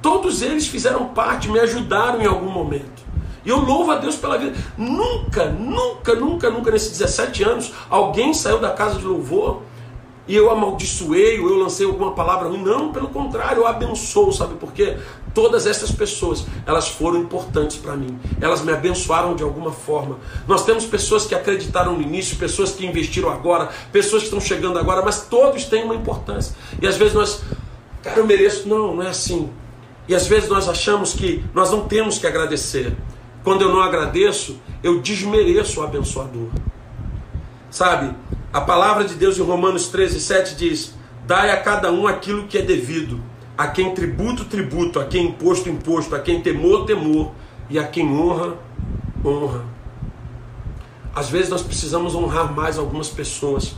Todos 0.00 0.40
eles 0.40 0.68
fizeram 0.68 1.06
parte, 1.06 1.48
me 1.48 1.58
ajudaram 1.58 2.22
em 2.22 2.26
algum 2.26 2.48
momento. 2.48 3.04
E 3.44 3.48
eu 3.48 3.58
louvo 3.58 3.90
a 3.90 3.96
Deus 3.96 4.14
pela 4.14 4.38
vida. 4.38 4.56
Nunca, 4.78 5.46
nunca, 5.46 6.14
nunca, 6.14 6.48
nunca 6.48 6.70
nesses 6.70 6.96
17 6.96 7.42
anos, 7.42 7.72
alguém 7.90 8.32
saiu 8.32 8.60
da 8.60 8.70
casa 8.70 9.00
de 9.00 9.04
louvor 9.04 9.62
e 10.28 10.34
eu 10.34 10.50
amaldiçoei 10.50 11.38
ou 11.38 11.50
eu 11.50 11.56
lancei 11.56 11.86
alguma 11.86 12.12
palavra 12.12 12.48
ruim. 12.48 12.62
Não, 12.62 12.92
pelo 12.92 13.08
contrário, 13.08 13.62
eu 13.62 13.66
abençoo, 13.66 14.32
sabe 14.32 14.54
por 14.54 14.72
quê? 14.72 14.96
Todas 15.32 15.66
essas 15.66 15.90
pessoas, 15.90 16.46
elas 16.66 16.88
foram 16.88 17.20
importantes 17.20 17.76
para 17.76 17.96
mim. 17.96 18.18
Elas 18.40 18.62
me 18.62 18.72
abençoaram 18.72 19.36
de 19.36 19.42
alguma 19.42 19.70
forma. 19.70 20.18
Nós 20.48 20.64
temos 20.64 20.84
pessoas 20.84 21.26
que 21.26 21.34
acreditaram 21.34 21.94
no 21.94 22.02
início, 22.02 22.36
pessoas 22.36 22.72
que 22.72 22.84
investiram 22.84 23.30
agora, 23.30 23.68
pessoas 23.92 24.22
que 24.22 24.28
estão 24.28 24.40
chegando 24.40 24.78
agora, 24.78 25.02
mas 25.02 25.26
todos 25.26 25.64
têm 25.64 25.84
uma 25.84 25.94
importância. 25.94 26.56
E 26.80 26.86
às 26.86 26.96
vezes 26.96 27.14
nós, 27.14 27.42
cara, 28.02 28.18
eu 28.18 28.26
mereço. 28.26 28.68
Não, 28.68 28.96
não 28.96 29.02
é 29.02 29.08
assim. 29.08 29.50
E 30.08 30.14
às 30.14 30.26
vezes 30.26 30.48
nós 30.48 30.68
achamos 30.68 31.12
que 31.12 31.44
nós 31.52 31.70
não 31.70 31.86
temos 31.86 32.18
que 32.18 32.26
agradecer. 32.26 32.96
quando 33.44 33.62
eu 33.62 33.68
não 33.68 33.80
agradeço, 33.80 34.58
eu 34.82 35.00
desmereço 35.00 35.80
o 35.80 35.84
abençoador. 35.84 36.48
Sabe? 37.70 38.12
A 38.56 38.60
palavra 38.62 39.04
de 39.04 39.12
Deus 39.12 39.38
em 39.38 39.42
Romanos 39.42 39.88
13, 39.88 40.18
7 40.18 40.54
diz: 40.54 40.94
Dai 41.26 41.50
a 41.50 41.60
cada 41.60 41.92
um 41.92 42.06
aquilo 42.06 42.46
que 42.46 42.56
é 42.56 42.62
devido, 42.62 43.22
a 43.54 43.68
quem 43.68 43.92
tributo, 43.92 44.46
tributo, 44.46 44.98
a 44.98 45.04
quem 45.04 45.26
imposto, 45.26 45.68
imposto, 45.68 46.14
a 46.14 46.20
quem 46.20 46.40
temor, 46.40 46.86
temor, 46.86 47.32
e 47.68 47.78
a 47.78 47.84
quem 47.86 48.08
honra, 48.08 48.56
honra. 49.22 49.62
Às 51.14 51.28
vezes 51.28 51.50
nós 51.50 51.60
precisamos 51.60 52.14
honrar 52.14 52.50
mais 52.50 52.78
algumas 52.78 53.10
pessoas. 53.10 53.76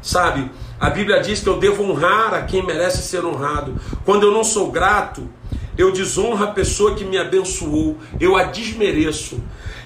Sabe? 0.00 0.48
A 0.78 0.88
Bíblia 0.88 1.20
diz 1.20 1.40
que 1.40 1.48
eu 1.48 1.58
devo 1.58 1.82
honrar 1.82 2.32
a 2.32 2.42
quem 2.42 2.64
merece 2.64 3.02
ser 3.02 3.24
honrado. 3.24 3.74
Quando 4.04 4.22
eu 4.22 4.30
não 4.30 4.44
sou 4.44 4.70
grato, 4.70 5.28
eu 5.76 5.90
desonro 5.90 6.44
a 6.44 6.52
pessoa 6.52 6.94
que 6.94 7.04
me 7.04 7.18
abençoou, 7.18 7.98
eu 8.20 8.36
a 8.36 8.44
desmereço. 8.44 9.40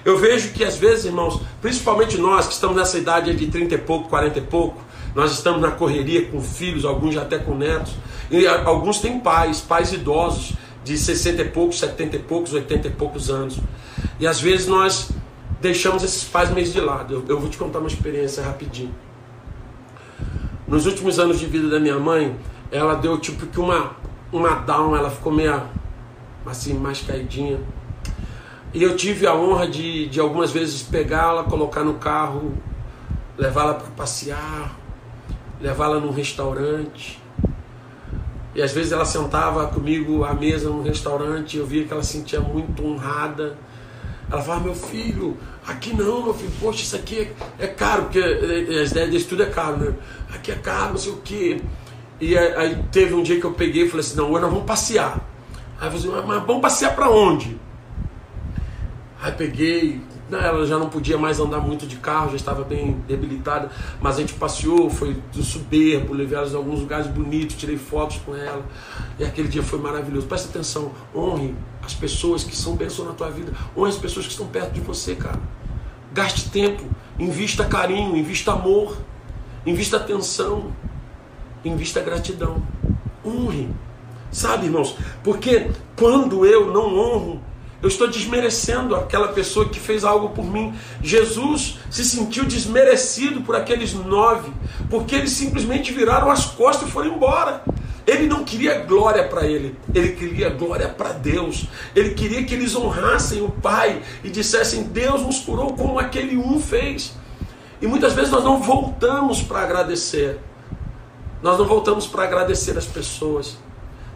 Eu 0.07 0.17
vejo 0.17 0.53
que 0.53 0.63
às 0.63 0.77
vezes, 0.77 1.03
irmãos, 1.03 1.41
principalmente 1.61 2.17
nós 2.17 2.47
que 2.47 2.53
estamos 2.53 2.77
nessa 2.77 2.97
idade 2.97 3.35
de 3.35 3.47
30 3.47 3.75
e 3.75 3.77
pouco, 3.77 4.07
40 4.07 4.39
e 4.39 4.41
pouco, 4.41 4.81
nós 5.13 5.33
estamos 5.33 5.59
na 5.59 5.71
correria 5.71 6.27
com 6.27 6.39
filhos, 6.39 6.85
alguns 6.85 7.13
já 7.13 7.23
até 7.23 7.37
com 7.37 7.53
netos, 7.53 7.93
e 8.31 8.47
alguns 8.47 9.01
têm 9.01 9.19
pais, 9.19 9.59
pais 9.59 9.91
idosos, 9.91 10.53
de 10.81 10.97
60 10.97 11.41
e 11.41 11.49
poucos, 11.49 11.79
70 11.79 12.15
e 12.15 12.19
poucos, 12.19 12.53
80 12.53 12.87
e 12.87 12.91
poucos 12.91 13.29
anos. 13.29 13.59
E 14.17 14.25
às 14.25 14.39
vezes 14.39 14.65
nós 14.67 15.11
deixamos 15.59 16.01
esses 16.03 16.23
pais 16.23 16.51
meio 16.51 16.71
de 16.71 16.79
lado. 16.79 17.13
Eu, 17.13 17.25
eu 17.27 17.37
vou 17.37 17.49
te 17.49 17.57
contar 17.57 17.79
uma 17.79 17.89
experiência 17.89 18.41
rapidinho. 18.41 18.95
Nos 20.65 20.85
últimos 20.85 21.19
anos 21.19 21.37
de 21.37 21.47
vida 21.47 21.67
da 21.67 21.81
minha 21.81 21.99
mãe, 21.99 22.33
ela 22.71 22.93
deu 22.93 23.17
tipo 23.17 23.45
que 23.45 23.59
uma, 23.59 23.91
uma 24.31 24.51
down, 24.51 24.95
ela 24.95 25.09
ficou 25.09 25.33
meio 25.33 25.63
assim, 26.45 26.75
mais 26.75 27.01
caidinha. 27.01 27.59
E 28.77 28.83
eu 28.83 28.95
tive 28.95 29.25
a 29.25 29.33
honra 29.33 29.67
de, 29.67 30.07
de 30.07 30.19
algumas 30.19 30.51
vezes 30.51 30.83
pegá-la, 30.83 31.45
colocar 31.45 31.83
no 31.83 31.95
carro, 31.95 32.53
levá-la 33.35 33.73
para 33.73 33.87
passear, 33.87 34.77
levá-la 35.59 35.99
num 35.99 36.11
restaurante. 36.11 37.19
E 38.53 38.61
às 38.61 38.71
vezes 38.71 38.91
ela 38.91 39.03
sentava 39.03 39.65
comigo 39.65 40.23
à 40.23 40.31
mesa 40.31 40.69
num 40.69 40.83
restaurante, 40.83 41.57
eu 41.57 41.65
via 41.65 41.85
que 41.85 41.91
ela 41.91 42.03
se 42.03 42.19
sentia 42.19 42.39
muito 42.39 42.85
honrada. 42.85 43.57
Ela 44.29 44.43
falava, 44.43 44.65
meu 44.65 44.75
filho, 44.75 45.35
aqui 45.65 45.95
não, 45.95 46.25
meu 46.25 46.35
filho, 46.35 46.51
poxa, 46.61 46.83
isso 46.83 46.95
aqui 46.95 47.33
é, 47.57 47.65
é 47.65 47.67
caro, 47.67 48.03
porque 48.03 48.19
as 48.19 48.91
ideias 48.91 49.09
desse 49.09 49.25
tudo 49.25 49.41
é 49.41 49.47
caro, 49.47 49.77
né? 49.77 49.95
Aqui 50.35 50.51
é 50.51 50.55
caro, 50.55 50.91
não 50.91 50.97
sei 50.97 51.13
o 51.13 51.17
quê. 51.23 51.59
E 52.21 52.37
aí 52.37 52.77
teve 52.91 53.15
um 53.15 53.23
dia 53.23 53.39
que 53.39 53.45
eu 53.47 53.53
peguei 53.53 53.85
e 53.85 53.89
falei 53.89 54.05
assim, 54.05 54.17
não, 54.17 54.29
hoje 54.29 54.41
nós 54.41 54.51
vamos 54.51 54.67
passear. 54.67 55.19
Aí 55.81 55.87
eu 55.87 55.99
falei 55.99 56.15
assim, 56.15 56.27
mas 56.27 56.43
vamos 56.45 56.61
passear 56.61 56.95
para 56.95 57.09
onde? 57.09 57.65
Aí 59.27 59.33
peguei, 59.33 60.01
né, 60.29 60.39
ela 60.41 60.65
já 60.65 60.79
não 60.79 60.87
podia 60.87 61.17
mais 61.17 61.37
andar 61.37 61.59
muito 61.59 61.85
de 61.85 61.97
carro, 61.97 62.29
já 62.29 62.37
estava 62.37 62.63
bem 62.63 63.03
debilitada, 63.09 63.69
mas 63.99 64.15
a 64.15 64.21
gente 64.21 64.33
passeou, 64.35 64.89
foi 64.89 65.17
do 65.33 65.43
soberbo, 65.43 66.13
levei 66.13 66.37
ela 66.37 66.47
em 66.47 66.55
alguns 66.55 66.79
lugares 66.79 67.07
bonitos, 67.07 67.57
tirei 67.57 67.75
fotos 67.77 68.21
com 68.25 68.33
ela, 68.33 68.65
e 69.19 69.25
aquele 69.25 69.49
dia 69.49 69.61
foi 69.61 69.79
maravilhoso. 69.79 70.27
Presta 70.27 70.47
atenção, 70.47 70.93
honre 71.13 71.53
as 71.83 71.93
pessoas 71.93 72.45
que 72.45 72.55
são 72.55 72.77
bênção 72.77 73.03
na 73.03 73.11
tua 73.11 73.29
vida, 73.29 73.51
honre 73.75 73.89
as 73.89 73.97
pessoas 73.97 74.25
que 74.25 74.31
estão 74.31 74.47
perto 74.47 74.71
de 74.71 74.79
você, 74.79 75.13
cara. 75.13 75.41
Gaste 76.13 76.49
tempo, 76.49 76.85
invista 77.19 77.65
carinho, 77.65 78.15
invista 78.15 78.53
amor, 78.53 78.97
invista 79.65 79.97
atenção, 79.97 80.71
invista 81.65 81.99
gratidão. 81.99 82.63
Honre. 83.25 83.69
Sabe, 84.31 84.67
irmãos? 84.67 84.95
Porque 85.21 85.69
quando 85.97 86.45
eu 86.45 86.71
não 86.71 86.97
honro, 86.97 87.41
eu 87.81 87.87
estou 87.87 88.07
desmerecendo 88.07 88.95
aquela 88.95 89.27
pessoa 89.29 89.69
que 89.69 89.79
fez 89.79 90.03
algo 90.03 90.29
por 90.29 90.43
mim. 90.43 90.73
Jesus 91.01 91.77
se 91.91 92.03
sentiu 92.03 92.43
desmerecido 92.45 93.41
por 93.41 93.55
aqueles 93.55 93.93
nove, 93.93 94.51
porque 94.89 95.15
eles 95.15 95.31
simplesmente 95.31 95.93
viraram 95.93 96.31
as 96.31 96.45
costas 96.45 96.89
e 96.89 96.91
foram 96.91 97.15
embora. 97.15 97.63
Ele 98.05 98.25
não 98.25 98.43
queria 98.43 98.79
glória 98.79 99.27
para 99.27 99.45
ele, 99.45 99.77
ele 99.93 100.13
queria 100.13 100.49
glória 100.49 100.87
para 100.87 101.11
Deus. 101.11 101.67
Ele 101.95 102.11
queria 102.11 102.43
que 102.43 102.53
eles 102.53 102.75
honrassem 102.75 103.41
o 103.41 103.51
Pai 103.51 104.01
e 104.23 104.29
dissessem: 104.29 104.83
Deus 104.83 105.21
nos 105.21 105.39
curou 105.39 105.73
como 105.73 105.99
aquele 105.99 106.37
um 106.37 106.59
fez. 106.59 107.13
E 107.81 107.85
muitas 107.85 108.13
vezes 108.13 108.31
nós 108.31 108.43
não 108.43 108.59
voltamos 108.59 109.41
para 109.41 109.61
agradecer. 109.61 110.39
Nós 111.43 111.59
não 111.59 111.65
voltamos 111.65 112.07
para 112.07 112.23
agradecer 112.23 112.75
as 112.77 112.85
pessoas. 112.85 113.57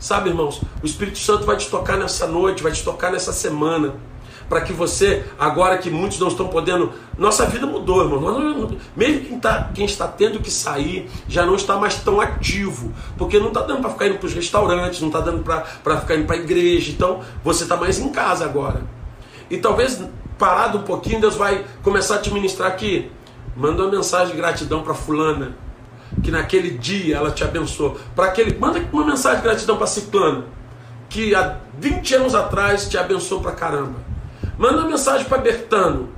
Sabe, 0.02 0.30
irmãos, 0.30 0.60
o 0.82 0.86
Espírito 0.86 1.20
Santo 1.20 1.46
vai 1.46 1.56
te 1.58 1.70
tocar 1.70 1.96
nessa 1.96 2.26
noite, 2.26 2.64
vai 2.64 2.72
te 2.72 2.84
tocar 2.84 3.12
nessa 3.12 3.32
semana 3.32 3.94
para 4.50 4.62
que 4.62 4.74
você, 4.74 5.24
agora 5.38 5.78
que 5.78 5.92
muitos 5.92 6.20
não 6.20 6.28
estão 6.28 6.48
podendo, 6.48 6.92
nossa 7.16 7.46
vida 7.46 7.68
mudou, 7.68 8.02
irmão. 8.02 8.72
Mesmo 8.96 9.26
quem, 9.26 9.40
tá, 9.40 9.70
quem 9.76 9.86
está 9.86 10.08
tendo 10.08 10.40
que 10.40 10.50
sair 10.50 11.08
já 11.28 11.46
não 11.46 11.54
está 11.54 11.78
mais 11.78 11.96
tão 11.96 12.20
ativo, 12.20 12.92
porque 13.16 13.40
não 13.40 13.50
está 13.50 13.62
dando 13.62 13.82
para 13.82 13.92
ficar 13.92 14.08
indo 14.08 14.18
para 14.18 14.26
os 14.26 14.34
restaurantes, 14.34 15.00
não 15.02 15.10
está 15.10 15.20
dando 15.20 15.44
para 15.44 16.02
ficar 16.02 16.16
indo 16.16 16.26
para 16.26 16.36
a 16.36 16.40
igreja. 16.40 16.92
Então 16.92 17.22
você 17.44 17.62
está 17.62 17.78
mais 17.78 18.00
em 18.00 18.10
casa 18.10 18.44
agora. 18.44 18.82
E 19.52 19.58
talvez 19.58 20.04
parado 20.40 20.80
um 20.80 20.84
pouquinho, 20.84 21.22
Deus 21.22 21.36
vai 21.36 21.64
começar 21.84 22.16
a 22.16 22.18
te 22.18 22.34
ministrar 22.34 22.70
aqui. 22.70 23.12
Manda 23.56 23.84
uma 23.84 23.92
mensagem 23.92 24.34
de 24.34 24.42
gratidão 24.42 24.82
para 24.82 24.96
fulana, 24.96 25.56
que 26.24 26.32
naquele 26.32 26.72
dia 26.72 27.18
ela 27.18 27.32
te 27.32 27.44
abençoou. 27.44 27.98
Para 28.16 28.26
aquele, 28.26 28.58
manda 28.58 28.82
uma 28.92 29.06
mensagem 29.06 29.38
de 29.42 29.44
gratidão 29.44 29.78
para 29.78 29.88
ciclano, 29.88 30.46
que 31.10 31.34
há 31.34 31.58
20 31.80 32.16
anos 32.16 32.36
atrás 32.36 32.90
te 32.90 32.98
abençoou 32.98 33.42
para 33.42 33.52
caramba. 33.54 34.00
Manda 34.58 34.78
uma 34.80 34.90
mensagem 34.90 35.26
para 35.26 35.38
Bertano. 35.38 36.10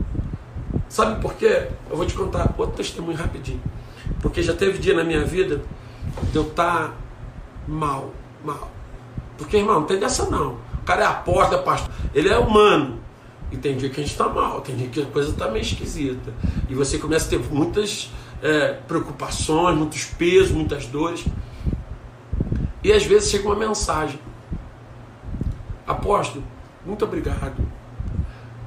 Sabe 0.89 1.21
por 1.21 1.34
quê? 1.36 1.67
Eu 1.89 1.97
vou 1.97 2.06
te 2.06 2.13
contar 2.13 2.53
outro 2.58 2.75
testemunho 2.75 3.17
rapidinho. 3.17 3.62
Porque 4.21 4.41
já 4.41 4.53
teve 4.53 4.77
dia 4.77 4.93
na 4.93 5.03
minha 5.03 5.23
vida 5.23 5.62
de 6.32 6.36
eu 6.36 6.43
estar 6.43 6.89
tá 6.89 6.93
mal, 7.67 8.13
mal. 8.43 8.69
Porque, 9.38 9.58
irmão, 9.58 9.79
não 9.79 9.88
tem 9.88 9.99
dessa 9.99 10.29
não. 10.29 10.58
O 10.82 10.86
cara 10.86 11.03
é 11.03 11.08
a 11.08 11.13
porta, 11.13 11.58
pastor. 11.58 11.91
Ele 12.13 12.29
é 12.29 12.38
humano. 12.38 12.99
E 13.51 13.58
tem 13.58 13.77
dia 13.77 13.89
que 13.89 14.01
a 14.01 14.03
gente 14.03 14.12
está 14.12 14.27
mal, 14.27 14.62
tem 14.62 14.75
dia 14.75 14.88
que 14.88 15.01
a 15.01 15.06
coisa 15.06 15.29
está 15.29 15.47
meio 15.47 15.62
esquisita. 15.62 16.34
E 16.67 16.73
você 16.73 16.97
começa 16.97 17.27
a 17.27 17.29
ter 17.29 17.39
muitas 17.39 18.10
é, 18.43 18.73
preocupações, 18.88 19.77
muitos 19.77 20.03
pesos, 20.03 20.51
muitas 20.51 20.86
dores. 20.86 21.25
E 22.84 22.91
às 22.91 23.06
vezes 23.06 23.32
chega 23.32 23.47
uma 23.47 23.56
mensagem. 23.56 24.19
Apóstolo, 25.88 26.43
muito 26.86 27.06
obrigado. 27.06 27.56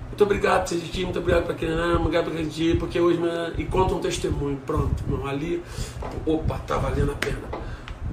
Muito 0.07 0.25
obrigado 0.25 0.67
por 0.67 0.75
existir, 0.75 1.05
muito 1.05 1.19
obrigado 1.19 1.45
para 1.45 1.55
quem 1.55 1.69
ama, 1.69 2.01
obrigado 2.01 2.31
por 2.31 2.41
existir, 2.41 2.79
porque 2.79 2.99
hoje. 2.99 3.21
E 3.59 3.65
conta 3.65 3.95
um 3.95 4.01
testemunho. 4.01 4.57
Pronto, 4.65 5.05
irmão, 5.07 5.27
ali, 5.27 5.62
opa, 6.25 6.59
tá 6.67 6.79
valendo 6.79 7.12
a 7.12 7.15
pena. 7.15 7.43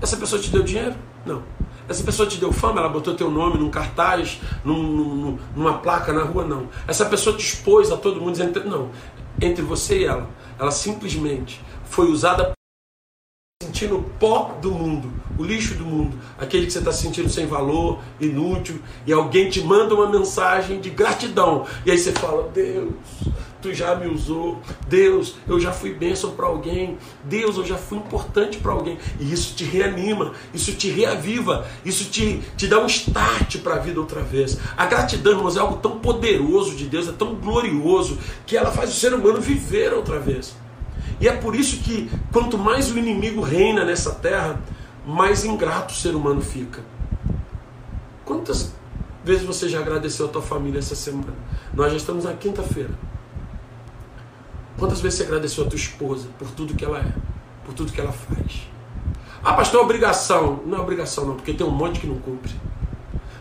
Essa 0.01 0.17
pessoa 0.17 0.41
te 0.41 0.51
deu 0.51 0.63
dinheiro? 0.63 0.95
Não. 1.25 1.41
Essa 1.87 2.03
pessoa 2.03 2.27
te 2.27 2.37
deu 2.37 2.51
fama, 2.51 2.79
ela 2.79 2.89
botou 2.89 3.13
teu 3.13 3.31
nome 3.31 3.57
num 3.57 3.69
cartaz, 3.69 4.41
num, 4.65 4.83
num, 4.83 5.39
numa 5.55 5.77
placa 5.77 6.11
na 6.11 6.23
rua? 6.23 6.43
Não. 6.43 6.67
Essa 6.85 7.05
pessoa 7.05 7.37
te 7.37 7.45
expôs 7.45 7.89
a 7.89 7.95
todo 7.95 8.19
mundo 8.19 8.31
dizendo. 8.31 8.61
Não. 8.65 8.89
Entre 9.41 9.63
você 9.63 9.99
e 9.99 10.05
ela, 10.05 10.29
ela 10.59 10.71
simplesmente 10.71 11.61
foi 11.85 12.11
usada 12.11 12.53
sentindo 13.61 13.97
o 13.97 14.03
pó 14.03 14.57
do 14.61 14.71
mundo, 14.71 15.11
o 15.37 15.43
lixo 15.43 15.75
do 15.75 15.85
mundo, 15.85 16.19
aquele 16.37 16.65
que 16.65 16.71
você 16.71 16.79
está 16.79 16.91
sentindo 16.91 17.29
sem 17.29 17.47
valor, 17.47 17.99
inútil, 18.19 18.79
e 19.07 19.13
alguém 19.13 19.49
te 19.49 19.61
manda 19.61 19.95
uma 19.95 20.09
mensagem 20.09 20.79
de 20.81 20.89
gratidão, 20.89 21.65
e 21.85 21.91
aí 21.91 21.97
você 21.97 22.11
fala: 22.11 22.49
Deus, 22.49 22.93
tu 23.63 23.73
já 23.73 23.95
me 23.95 24.07
usou, 24.07 24.61
Deus, 24.87 25.35
eu 25.47 25.57
já 25.57 25.71
fui 25.71 25.93
bênção 25.93 26.31
para 26.31 26.45
alguém, 26.45 26.97
Deus, 27.23 27.55
eu 27.55 27.65
já 27.65 27.77
fui 27.77 27.97
importante 27.97 28.57
para 28.57 28.73
alguém, 28.73 28.97
e 29.19 29.31
isso 29.31 29.55
te 29.55 29.63
reanima, 29.63 30.33
isso 30.53 30.73
te 30.73 30.89
reaviva, 30.89 31.65
isso 31.85 32.11
te, 32.11 32.43
te 32.57 32.67
dá 32.67 32.79
um 32.79 32.85
start 32.87 33.59
para 33.59 33.75
a 33.75 33.79
vida 33.79 33.99
outra 33.99 34.21
vez. 34.21 34.59
A 34.75 34.85
gratidão, 34.85 35.31
irmãos, 35.31 35.55
é 35.55 35.61
algo 35.61 35.77
tão 35.77 35.99
poderoso 35.99 36.75
de 36.75 36.85
Deus, 36.85 37.07
é 37.07 37.13
tão 37.13 37.35
glorioso, 37.35 38.19
que 38.45 38.57
ela 38.57 38.71
faz 38.71 38.91
o 38.91 38.99
ser 38.99 39.13
humano 39.13 39.39
viver 39.39 39.93
outra 39.93 40.19
vez. 40.19 40.55
E 41.21 41.27
é 41.27 41.31
por 41.31 41.55
isso 41.55 41.77
que 41.77 42.09
quanto 42.33 42.57
mais 42.57 42.91
o 42.91 42.97
inimigo 42.97 43.41
reina 43.41 43.85
nessa 43.85 44.13
terra, 44.15 44.61
mais 45.05 45.45
ingrato 45.45 45.93
o 45.93 45.97
ser 45.97 46.15
humano 46.15 46.41
fica. 46.41 46.81
Quantas 48.25 48.73
vezes 49.23 49.45
você 49.45 49.69
já 49.69 49.79
agradeceu 49.79 50.25
a 50.25 50.29
tua 50.29 50.41
família 50.41 50.79
essa 50.79 50.95
semana? 50.95 51.33
Nós 51.73 51.91
já 51.91 51.97
estamos 51.97 52.25
na 52.25 52.33
quinta-feira. 52.33 52.91
Quantas 54.77 55.01
vezes 55.01 55.19
você 55.19 55.23
agradeceu 55.25 55.65
a 55.65 55.67
tua 55.67 55.77
esposa 55.77 56.27
por 56.37 56.49
tudo 56.51 56.73
que 56.73 56.83
ela 56.83 56.99
é, 56.99 57.13
por 57.65 57.73
tudo 57.73 57.91
que 57.91 58.01
ela 58.01 58.11
faz? 58.11 58.67
Ah, 59.43 59.53
pastor, 59.53 59.81
é 59.81 59.83
obrigação. 59.83 60.61
Não 60.65 60.77
é 60.77 60.81
obrigação, 60.81 61.25
não, 61.25 61.35
porque 61.35 61.53
tem 61.53 61.65
um 61.65 61.71
monte 61.71 61.99
que 61.99 62.07
não 62.07 62.17
cumpre. 62.17 62.51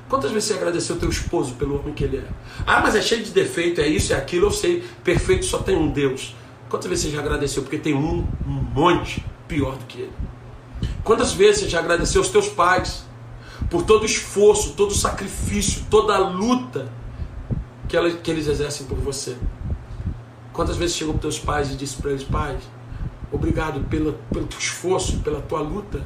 Quantas 0.08 0.30
vezes 0.30 0.48
você 0.48 0.54
agradeceu 0.54 0.98
teu 0.98 1.08
esposo 1.08 1.54
pelo 1.54 1.80
homem 1.80 1.94
que 1.94 2.04
ele 2.04 2.18
é? 2.18 2.26
Ah, 2.66 2.80
mas 2.80 2.94
é 2.94 3.00
cheio 3.00 3.22
de 3.22 3.30
defeito, 3.30 3.80
é 3.80 3.86
isso, 3.86 4.12
é 4.12 4.16
aquilo, 4.16 4.48
eu 4.48 4.50
sei. 4.50 4.84
Perfeito 5.02 5.46
só 5.46 5.58
tem 5.58 5.76
um 5.76 5.88
Deus. 5.88 6.34
Quantas 6.68 6.88
vezes 6.88 7.04
você 7.06 7.10
já 7.12 7.20
agradeceu? 7.20 7.62
Porque 7.62 7.78
tem 7.78 7.94
um, 7.94 8.26
um 8.46 8.50
monte 8.74 9.24
pior 9.48 9.76
do 9.76 9.84
que 9.86 10.02
ele. 10.02 10.12
Quantas 11.04 11.32
vezes 11.32 11.62
você 11.62 11.68
já 11.68 11.78
agradeceu 11.78 12.20
aos 12.20 12.28
teus 12.28 12.48
pais 12.48 13.04
por 13.70 13.84
todo 13.84 14.02
o 14.02 14.06
esforço, 14.06 14.74
todo 14.74 14.90
o 14.90 14.94
sacrifício, 14.94 15.84
toda 15.88 16.14
a 16.14 16.18
luta 16.18 16.90
que, 17.88 17.96
ela, 17.96 18.10
que 18.10 18.30
eles 18.30 18.48
exercem 18.48 18.86
por 18.86 18.98
você. 18.98 19.36
Quantas 20.52 20.76
vezes 20.76 20.96
chegou 20.96 21.14
para 21.14 21.22
teus 21.22 21.38
pais 21.38 21.70
e 21.70 21.76
disse 21.76 21.96
para 21.96 22.10
eles, 22.10 22.24
pais, 22.24 22.62
obrigado 23.30 23.80
pelo, 23.88 24.14
pelo 24.30 24.46
teu 24.46 24.58
esforço, 24.58 25.18
pela 25.20 25.40
tua 25.40 25.60
luta. 25.60 26.02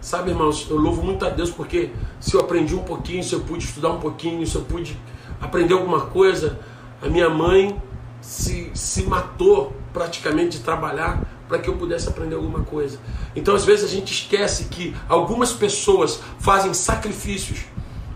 Sabe, 0.00 0.30
irmãos, 0.30 0.68
eu 0.70 0.76
louvo 0.76 1.02
muito 1.02 1.24
a 1.26 1.30
Deus 1.30 1.50
porque 1.50 1.90
se 2.20 2.34
eu 2.34 2.40
aprendi 2.40 2.74
um 2.76 2.84
pouquinho, 2.84 3.24
se 3.24 3.34
eu 3.34 3.40
pude 3.40 3.64
estudar 3.64 3.90
um 3.90 3.98
pouquinho, 3.98 4.46
se 4.46 4.54
eu 4.54 4.62
pude 4.62 4.96
aprender 5.40 5.74
alguma 5.74 6.02
coisa, 6.02 6.60
a 7.02 7.08
minha 7.08 7.28
mãe 7.28 7.80
se, 8.20 8.70
se 8.72 9.02
matou 9.02 9.74
praticamente 9.92 10.58
de 10.58 10.64
trabalhar 10.64 11.22
para 11.48 11.58
que 11.58 11.68
eu 11.68 11.76
pudesse 11.76 12.08
aprender 12.08 12.34
alguma 12.34 12.60
coisa. 12.60 12.98
Então, 13.34 13.54
às 13.54 13.64
vezes, 13.64 13.84
a 13.84 13.88
gente 13.88 14.12
esquece 14.12 14.64
que 14.64 14.94
algumas 15.08 15.52
pessoas 15.52 16.20
fazem 16.38 16.72
sacrifícios. 16.74 17.64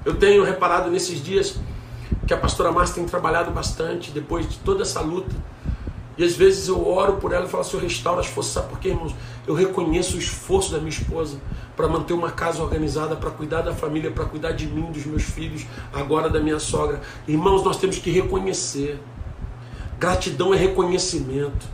Eu 0.04 0.16
tenho 0.16 0.44
reparado 0.44 0.90
nesses 0.90 1.22
dias 1.22 1.59
que 2.30 2.34
a 2.34 2.36
pastora 2.36 2.70
Márcia 2.70 2.94
tem 2.94 3.04
trabalhado 3.06 3.50
bastante 3.50 4.12
depois 4.12 4.48
de 4.48 4.56
toda 4.58 4.82
essa 4.82 5.00
luta. 5.00 5.34
E 6.16 6.22
às 6.22 6.36
vezes 6.36 6.68
eu 6.68 6.86
oro 6.86 7.14
por 7.14 7.32
ela 7.32 7.46
e 7.46 7.48
falo, 7.48 7.64
Senhor, 7.64 7.82
restaura 7.82 8.20
as 8.20 8.28
forças. 8.28 8.52
Sabe 8.52 8.68
por 8.68 8.78
quê, 8.78 8.90
irmãos? 8.90 9.12
Eu 9.48 9.52
reconheço 9.52 10.14
o 10.14 10.18
esforço 10.20 10.70
da 10.70 10.78
minha 10.78 10.90
esposa 10.90 11.40
para 11.76 11.88
manter 11.88 12.12
uma 12.12 12.30
casa 12.30 12.62
organizada, 12.62 13.16
para 13.16 13.32
cuidar 13.32 13.62
da 13.62 13.74
família, 13.74 14.12
para 14.12 14.26
cuidar 14.26 14.52
de 14.52 14.68
mim, 14.68 14.92
dos 14.92 15.04
meus 15.06 15.24
filhos, 15.24 15.66
agora 15.92 16.30
da 16.30 16.38
minha 16.38 16.60
sogra. 16.60 17.00
Irmãos, 17.26 17.64
nós 17.64 17.78
temos 17.78 17.98
que 17.98 18.12
reconhecer. 18.12 19.00
Gratidão 19.98 20.54
é 20.54 20.56
reconhecimento. 20.56 21.66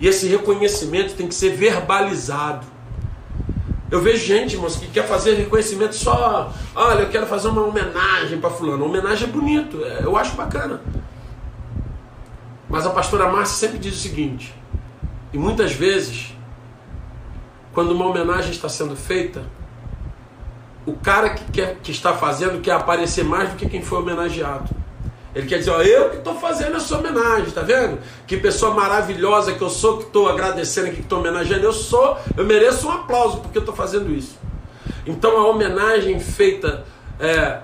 E 0.00 0.06
esse 0.06 0.28
reconhecimento 0.28 1.16
tem 1.16 1.26
que 1.26 1.34
ser 1.34 1.56
verbalizado. 1.56 2.64
Eu 3.90 4.00
vejo 4.00 4.24
gente, 4.24 4.54
irmãos, 4.54 4.76
que 4.76 4.88
quer 4.88 5.06
fazer 5.06 5.34
reconhecimento 5.34 5.94
só. 5.94 6.52
Olha, 6.74 7.02
eu 7.02 7.10
quero 7.10 7.26
fazer 7.26 7.48
uma 7.48 7.62
homenagem 7.62 8.40
para 8.40 8.50
fulano. 8.50 8.84
Homenagem 8.84 9.28
é 9.28 9.30
bonito, 9.30 9.84
é, 9.84 10.04
eu 10.04 10.16
acho 10.16 10.34
bacana. 10.36 10.80
Mas 12.68 12.86
a 12.86 12.90
pastora 12.90 13.30
Márcia 13.30 13.68
sempre 13.68 13.78
diz 13.78 13.94
o 13.94 13.98
seguinte, 13.98 14.54
e 15.32 15.38
muitas 15.38 15.72
vezes, 15.72 16.34
quando 17.72 17.92
uma 17.92 18.06
homenagem 18.06 18.50
está 18.50 18.68
sendo 18.68 18.96
feita, 18.96 19.44
o 20.86 20.94
cara 20.94 21.30
que, 21.30 21.52
quer, 21.52 21.76
que 21.82 21.90
está 21.90 22.14
fazendo 22.14 22.60
quer 22.60 22.72
aparecer 22.72 23.24
mais 23.24 23.50
do 23.50 23.56
que 23.56 23.68
quem 23.68 23.82
foi 23.82 23.98
homenageado. 23.98 24.83
Ele 25.34 25.46
quer 25.48 25.58
dizer, 25.58 25.70
ó, 25.70 25.82
eu 25.82 26.10
que 26.10 26.18
estou 26.18 26.36
fazendo 26.36 26.76
essa 26.76 26.96
homenagem, 26.96 27.50
tá 27.50 27.62
vendo? 27.62 27.98
Que 28.26 28.36
pessoa 28.36 28.72
maravilhosa 28.72 29.52
que 29.52 29.60
eu 29.60 29.68
sou, 29.68 29.98
que 29.98 30.04
estou 30.04 30.28
agradecendo 30.28 30.86
aqui, 30.86 30.96
que 30.96 31.02
estou 31.02 31.18
homenageando. 31.18 31.64
Eu 31.64 31.72
sou, 31.72 32.16
eu 32.36 32.44
mereço 32.44 32.86
um 32.86 32.92
aplauso 32.92 33.38
porque 33.38 33.58
eu 33.58 33.62
estou 33.62 33.74
fazendo 33.74 34.12
isso. 34.12 34.38
Então 35.04 35.36
a 35.36 35.50
homenagem 35.50 36.20
feita 36.20 36.84
é, 37.18 37.58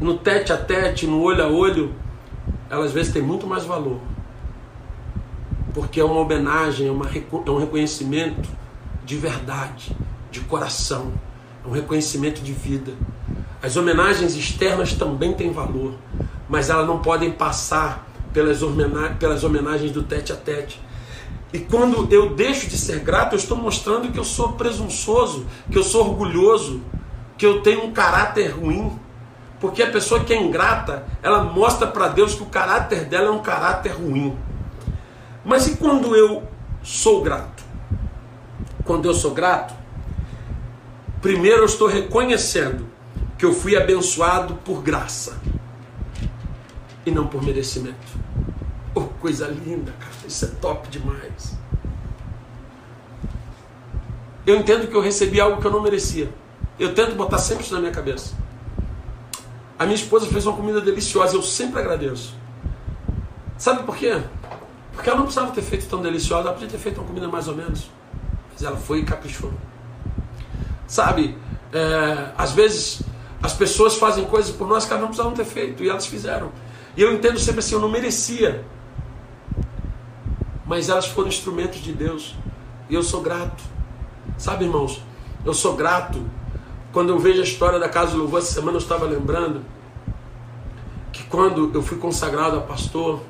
no 0.00 0.18
tete 0.18 0.52
a 0.52 0.56
tete, 0.56 1.06
no 1.06 1.20
olho 1.22 1.44
a 1.44 1.48
olho, 1.48 1.94
ela 2.70 2.84
às 2.84 2.92
vezes 2.92 3.12
tem 3.12 3.20
muito 3.20 3.46
mais 3.46 3.64
valor. 3.64 4.00
Porque 5.74 6.00
é 6.00 6.04
uma 6.04 6.20
homenagem, 6.20 6.88
é, 6.88 6.90
uma, 6.90 7.06
é 7.06 7.50
um 7.50 7.58
reconhecimento 7.58 8.48
de 9.04 9.16
verdade, 9.16 9.94
de 10.30 10.40
coração, 10.40 11.12
é 11.64 11.68
um 11.68 11.72
reconhecimento 11.72 12.40
de 12.40 12.52
vida. 12.52 12.92
As 13.62 13.76
homenagens 13.76 14.34
externas 14.34 14.92
também 14.94 15.34
têm 15.34 15.52
valor, 15.52 15.94
mas 16.52 16.68
elas 16.68 16.86
não 16.86 16.98
podem 16.98 17.32
passar 17.32 18.06
pelas, 18.30 18.60
pelas 19.18 19.42
homenagens 19.42 19.90
do 19.90 20.02
tete 20.02 20.34
a 20.34 20.36
tete. 20.36 20.78
E 21.50 21.58
quando 21.58 22.12
eu 22.12 22.34
deixo 22.34 22.68
de 22.68 22.76
ser 22.76 22.98
grato, 22.98 23.32
eu 23.32 23.38
estou 23.38 23.56
mostrando 23.56 24.12
que 24.12 24.18
eu 24.18 24.24
sou 24.24 24.52
presunçoso, 24.52 25.46
que 25.70 25.78
eu 25.78 25.82
sou 25.82 26.10
orgulhoso, 26.10 26.82
que 27.38 27.46
eu 27.46 27.62
tenho 27.62 27.86
um 27.86 27.92
caráter 27.92 28.48
ruim. 28.48 28.92
Porque 29.58 29.82
a 29.82 29.90
pessoa 29.90 30.24
que 30.24 30.34
é 30.34 30.36
ingrata, 30.36 31.06
ela 31.22 31.42
mostra 31.42 31.86
para 31.86 32.08
Deus 32.08 32.34
que 32.34 32.42
o 32.42 32.46
caráter 32.46 33.06
dela 33.06 33.28
é 33.28 33.30
um 33.30 33.40
caráter 33.40 33.92
ruim. 33.92 34.36
Mas 35.42 35.66
e 35.66 35.76
quando 35.76 36.14
eu 36.14 36.42
sou 36.82 37.22
grato? 37.22 37.64
Quando 38.84 39.06
eu 39.06 39.14
sou 39.14 39.30
grato, 39.30 39.72
primeiro 41.22 41.62
eu 41.62 41.66
estou 41.66 41.88
reconhecendo 41.88 42.86
que 43.38 43.44
eu 43.46 43.54
fui 43.54 43.74
abençoado 43.74 44.56
por 44.56 44.82
graça 44.82 45.40
e 47.04 47.10
não 47.10 47.26
por 47.26 47.42
merecimento. 47.42 47.96
Oh, 48.94 49.02
coisa 49.02 49.46
linda, 49.48 49.92
cara, 49.98 50.12
isso 50.26 50.44
é 50.44 50.48
top 50.48 50.88
demais. 50.88 51.56
Eu 54.46 54.56
entendo 54.56 54.88
que 54.88 54.94
eu 54.94 55.00
recebi 55.00 55.40
algo 55.40 55.60
que 55.60 55.66
eu 55.66 55.70
não 55.70 55.80
merecia. 55.80 56.32
Eu 56.78 56.94
tento 56.94 57.14
botar 57.14 57.38
sempre 57.38 57.64
isso 57.64 57.74
na 57.74 57.80
minha 57.80 57.92
cabeça. 57.92 58.34
A 59.78 59.84
minha 59.84 59.94
esposa 59.94 60.26
fez 60.26 60.46
uma 60.46 60.56
comida 60.56 60.80
deliciosa, 60.80 61.36
eu 61.36 61.42
sempre 61.42 61.80
agradeço. 61.80 62.34
Sabe 63.56 63.84
por 63.84 63.96
quê? 63.96 64.20
Porque 64.92 65.08
ela 65.08 65.18
não 65.18 65.26
precisava 65.26 65.52
ter 65.52 65.62
feito 65.62 65.86
tão 65.88 66.02
deliciosa, 66.02 66.48
ela 66.48 66.52
podia 66.52 66.68
ter 66.68 66.78
feito 66.78 66.98
uma 67.00 67.06
comida 67.06 67.28
mais 67.28 67.48
ou 67.48 67.54
menos. 67.54 67.90
Mas 68.52 68.62
ela 68.62 68.76
foi 68.76 68.98
e 69.00 69.04
caprichou. 69.04 69.52
Sabe, 70.86 71.38
é, 71.72 72.32
às 72.36 72.52
vezes 72.52 73.02
as 73.42 73.54
pessoas 73.54 73.96
fazem 73.96 74.24
coisas 74.24 74.54
por 74.54 74.68
nós 74.68 74.84
que 74.84 74.90
elas 74.92 75.00
não 75.00 75.08
precisavam 75.08 75.34
ter 75.34 75.44
feito 75.44 75.82
e 75.82 75.88
elas 75.88 76.06
fizeram. 76.06 76.52
E 76.96 77.02
eu 77.02 77.12
entendo 77.12 77.38
sempre 77.38 77.60
assim, 77.60 77.74
eu 77.74 77.80
não 77.80 77.88
merecia. 77.88 78.64
Mas 80.66 80.88
elas 80.88 81.06
foram 81.06 81.28
instrumentos 81.28 81.80
de 81.80 81.92
Deus. 81.92 82.34
E 82.88 82.94
eu 82.94 83.02
sou 83.02 83.20
grato. 83.20 83.62
Sabe, 84.36 84.64
irmãos, 84.64 85.02
eu 85.44 85.54
sou 85.54 85.74
grato. 85.74 86.22
Quando 86.92 87.08
eu 87.08 87.18
vejo 87.18 87.40
a 87.40 87.44
história 87.44 87.78
da 87.78 87.88
Casa 87.88 88.12
do 88.12 88.18
Louvor, 88.18 88.40
essa 88.40 88.52
semana 88.52 88.76
eu 88.76 88.80
estava 88.82 89.06
lembrando 89.06 89.64
que 91.12 91.24
quando 91.24 91.70
eu 91.74 91.82
fui 91.82 91.96
consagrado 91.96 92.58
a 92.58 92.60
pastor, 92.60 93.20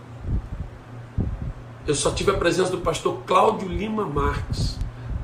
eu 1.87 1.95
só 1.95 2.11
tive 2.11 2.31
a 2.31 2.35
presença 2.35 2.71
do 2.71 2.79
pastor 2.79 3.23
Cláudio 3.27 3.69
Lima 3.69 4.05
Marques, 4.05 4.79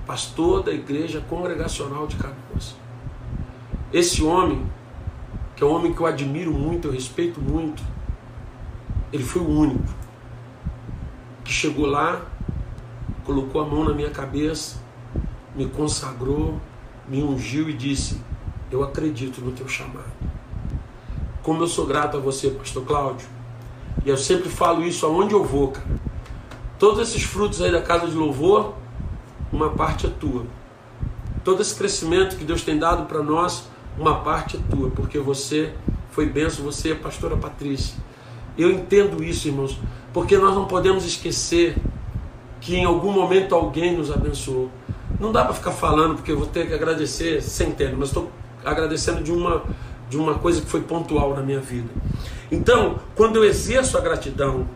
pastor 0.06 0.62
da 0.62 0.72
Igreja 0.72 1.20
Congregacional 1.28 2.06
de 2.06 2.16
Canoas. 2.16 2.76
Esse 3.92 4.22
homem 4.22 4.70
que 5.58 5.64
é 5.64 5.66
um 5.66 5.70
homem 5.70 5.92
que 5.92 6.00
eu 6.00 6.06
admiro 6.06 6.52
muito, 6.52 6.86
eu 6.86 6.92
respeito 6.92 7.40
muito, 7.40 7.82
ele 9.12 9.24
foi 9.24 9.42
o 9.42 9.48
único 9.48 9.84
que 11.44 11.52
chegou 11.52 11.86
lá, 11.86 12.20
colocou 13.24 13.62
a 13.62 13.64
mão 13.64 13.84
na 13.84 13.94
minha 13.94 14.10
cabeça, 14.10 14.76
me 15.54 15.66
consagrou, 15.66 16.60
me 17.08 17.22
ungiu 17.22 17.70
e 17.70 17.72
disse: 17.72 18.20
Eu 18.70 18.82
acredito 18.82 19.40
no 19.40 19.52
teu 19.52 19.66
chamado. 19.66 20.12
Como 21.42 21.62
eu 21.62 21.66
sou 21.66 21.86
grato 21.86 22.18
a 22.18 22.20
você, 22.20 22.50
Pastor 22.50 22.84
Cláudio. 22.84 23.26
E 24.04 24.10
eu 24.10 24.16
sempre 24.16 24.50
falo 24.50 24.84
isso 24.84 25.06
aonde 25.06 25.34
eu 25.34 25.42
vou, 25.42 25.68
cara. 25.68 25.88
Todos 26.78 27.00
esses 27.00 27.22
frutos 27.22 27.60
aí 27.62 27.72
da 27.72 27.82
casa 27.82 28.06
de 28.06 28.14
louvor, 28.14 28.74
uma 29.50 29.70
parte 29.70 30.06
é 30.06 30.10
tua. 30.10 30.44
Todo 31.42 31.62
esse 31.62 31.74
crescimento 31.74 32.36
que 32.36 32.44
Deus 32.44 32.62
tem 32.62 32.78
dado 32.78 33.06
para 33.06 33.22
nós, 33.22 33.64
uma 33.98 34.20
parte 34.20 34.56
é 34.56 34.60
tua, 34.70 34.90
porque 34.90 35.18
você 35.18 35.74
foi 36.10 36.26
benção, 36.26 36.64
você 36.64 36.90
é 36.90 36.92
a 36.92 36.96
pastora 36.96 37.36
Patrícia. 37.36 37.96
Eu 38.58 38.72
entendo 38.72 39.22
isso, 39.22 39.46
irmãos, 39.46 39.78
porque 40.12 40.36
nós 40.36 40.54
não 40.54 40.66
podemos 40.66 41.04
esquecer 41.04 41.76
que 42.60 42.76
em 42.76 42.84
algum 42.84 43.12
momento 43.12 43.54
alguém 43.54 43.96
nos 43.96 44.10
abençoou. 44.10 44.68
Não 45.20 45.30
dá 45.30 45.44
para 45.44 45.54
ficar 45.54 45.70
falando, 45.70 46.16
porque 46.16 46.32
eu 46.32 46.38
vou 46.38 46.46
ter 46.46 46.66
que 46.66 46.74
agradecer 46.74 47.40
centenas, 47.40 47.96
mas 47.96 48.08
estou 48.08 48.30
agradecendo 48.64 49.22
de 49.22 49.32
uma, 49.32 49.62
de 50.10 50.16
uma 50.16 50.34
coisa 50.34 50.60
que 50.60 50.66
foi 50.66 50.80
pontual 50.80 51.34
na 51.34 51.42
minha 51.42 51.60
vida. 51.60 51.88
Então, 52.50 52.98
quando 53.14 53.36
eu 53.36 53.44
exerço 53.44 53.96
a 53.96 54.00
gratidão, 54.00 54.66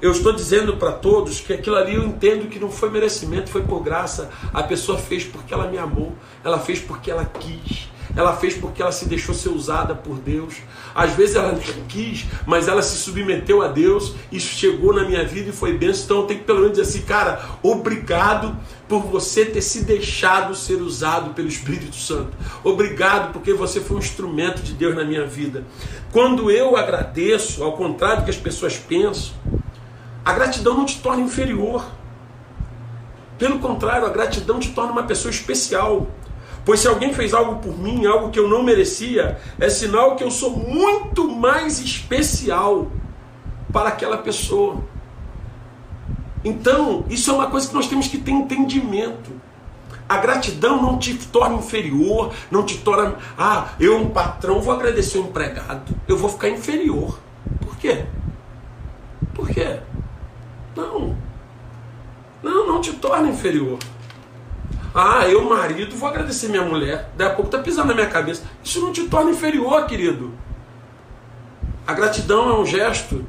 eu 0.00 0.12
estou 0.12 0.32
dizendo 0.32 0.76
para 0.76 0.92
todos 0.92 1.40
que 1.40 1.52
aquilo 1.52 1.76
ali 1.76 1.94
eu 1.94 2.04
entendo 2.04 2.48
que 2.48 2.58
não 2.58 2.70
foi 2.70 2.90
merecimento, 2.90 3.50
foi 3.50 3.62
por 3.62 3.82
graça. 3.82 4.30
A 4.52 4.62
pessoa 4.62 4.98
fez 4.98 5.24
porque 5.24 5.52
ela 5.52 5.68
me 5.68 5.78
amou, 5.78 6.12
ela 6.44 6.58
fez 6.58 6.78
porque 6.78 7.10
ela 7.10 7.24
quis, 7.24 7.88
ela 8.14 8.36
fez 8.36 8.54
porque 8.54 8.82
ela 8.82 8.92
se 8.92 9.06
deixou 9.06 9.34
ser 9.34 9.48
usada 9.48 9.94
por 9.94 10.16
Deus. 10.18 10.54
Às 10.94 11.12
vezes 11.12 11.36
ela 11.36 11.52
nem 11.52 11.84
quis, 11.88 12.26
mas 12.46 12.68
ela 12.68 12.82
se 12.82 12.96
submeteu 12.96 13.62
a 13.62 13.68
Deus. 13.68 14.14
Isso 14.30 14.48
chegou 14.48 14.92
na 14.92 15.04
minha 15.04 15.24
vida 15.24 15.50
e 15.50 15.52
foi 15.52 15.76
benção. 15.76 16.04
Então 16.04 16.20
eu 16.20 16.26
tenho 16.26 16.40
que 16.40 16.46
pelo 16.46 16.60
menos 16.60 16.76
dizer 16.76 16.88
assim, 16.88 17.02
cara, 17.06 17.40
obrigado 17.62 18.56
por 18.88 19.02
você 19.02 19.44
ter 19.44 19.62
se 19.62 19.84
deixado 19.84 20.54
ser 20.54 20.80
usado 20.80 21.34
pelo 21.34 21.48
Espírito 21.48 21.96
Santo. 21.96 22.30
Obrigado 22.62 23.32
porque 23.32 23.52
você 23.52 23.80
foi 23.80 23.96
um 23.96 24.00
instrumento 24.00 24.62
de 24.62 24.72
Deus 24.72 24.94
na 24.94 25.04
minha 25.04 25.26
vida. 25.26 25.64
Quando 26.12 26.50
eu 26.50 26.76
agradeço, 26.76 27.62
ao 27.64 27.72
contrário 27.72 28.18
do 28.18 28.24
que 28.24 28.30
as 28.30 28.36
pessoas 28.36 28.76
pensam, 28.76 29.34
a 30.24 30.32
gratidão 30.32 30.76
não 30.76 30.84
te 30.84 30.98
torna 31.00 31.22
inferior. 31.22 31.84
Pelo 33.38 33.58
contrário, 33.58 34.06
a 34.06 34.10
gratidão 34.10 34.58
te 34.58 34.70
torna 34.70 34.92
uma 34.92 35.02
pessoa 35.02 35.30
especial. 35.30 36.06
Pois 36.66 36.80
se 36.80 36.88
alguém 36.88 37.14
fez 37.14 37.32
algo 37.32 37.60
por 37.60 37.78
mim, 37.78 38.06
algo 38.06 38.28
que 38.30 38.40
eu 38.40 38.48
não 38.48 38.60
merecia, 38.60 39.38
é 39.60 39.70
sinal 39.70 40.16
que 40.16 40.24
eu 40.24 40.32
sou 40.32 40.50
muito 40.50 41.30
mais 41.30 41.78
especial 41.78 42.90
para 43.72 43.90
aquela 43.90 44.18
pessoa. 44.18 44.82
Então, 46.44 47.04
isso 47.08 47.30
é 47.30 47.34
uma 47.34 47.48
coisa 47.48 47.68
que 47.68 47.74
nós 47.74 47.86
temos 47.86 48.08
que 48.08 48.18
ter 48.18 48.32
entendimento. 48.32 49.30
A 50.08 50.16
gratidão 50.18 50.82
não 50.82 50.98
te 50.98 51.14
torna 51.14 51.54
inferior, 51.54 52.34
não 52.50 52.64
te 52.64 52.78
torna, 52.78 53.14
ah, 53.38 53.68
eu, 53.78 53.96
um 53.98 54.10
patrão, 54.10 54.60
vou 54.60 54.74
agradecer 54.74 55.18
o 55.18 55.22
empregado, 55.22 55.94
eu 56.08 56.16
vou 56.18 56.28
ficar 56.28 56.48
inferior. 56.48 57.20
Por 57.60 57.76
quê? 57.76 58.06
Por 59.32 59.48
quê? 59.48 59.78
Não. 60.74 61.16
Não, 62.42 62.66
não 62.66 62.80
te 62.80 62.92
torna 62.92 63.28
inferior. 63.28 63.78
Ah, 64.98 65.28
eu, 65.28 65.46
marido, 65.46 65.94
vou 65.94 66.08
agradecer 66.08 66.48
minha 66.48 66.64
mulher. 66.64 67.10
Daqui 67.14 67.30
a 67.30 67.34
pouco 67.34 67.50
tá 67.50 67.58
pisando 67.58 67.88
na 67.88 67.94
minha 67.94 68.06
cabeça. 68.06 68.44
Isso 68.64 68.80
não 68.80 68.94
te 68.94 69.06
torna 69.08 69.30
inferior, 69.30 69.84
querido. 69.84 70.32
A 71.86 71.92
gratidão 71.92 72.48
é 72.48 72.58
um 72.58 72.64
gesto 72.64 73.22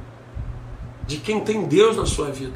de 1.05 1.17
quem 1.17 1.41
tem 1.41 1.65
Deus 1.65 1.97
na 1.97 2.05
sua 2.05 2.31
vida. 2.31 2.55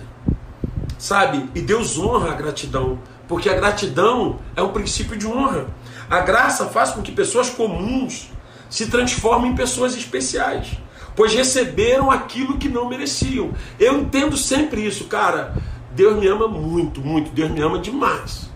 Sabe? 0.97 1.49
E 1.53 1.59
Deus 1.59 1.99
honra 1.99 2.31
a 2.31 2.35
gratidão. 2.35 2.99
Porque 3.27 3.49
a 3.49 3.53
gratidão 3.53 4.39
é 4.55 4.61
um 4.61 4.71
princípio 4.71 5.17
de 5.17 5.27
honra. 5.27 5.67
A 6.09 6.21
graça 6.21 6.67
faz 6.67 6.91
com 6.91 7.01
que 7.01 7.11
pessoas 7.11 7.49
comuns 7.49 8.29
se 8.69 8.87
transformem 8.87 9.51
em 9.51 9.55
pessoas 9.55 9.93
especiais. 9.93 10.77
Pois 11.17 11.33
receberam 11.33 12.09
aquilo 12.09 12.57
que 12.57 12.69
não 12.69 12.87
mereciam. 12.87 13.51
Eu 13.77 13.99
entendo 13.99 14.37
sempre 14.37 14.87
isso, 14.87 15.03
cara. 15.07 15.53
Deus 15.93 16.17
me 16.17 16.27
ama 16.29 16.47
muito, 16.47 17.01
muito. 17.01 17.29
Deus 17.31 17.51
me 17.51 17.61
ama 17.61 17.77
demais 17.77 18.50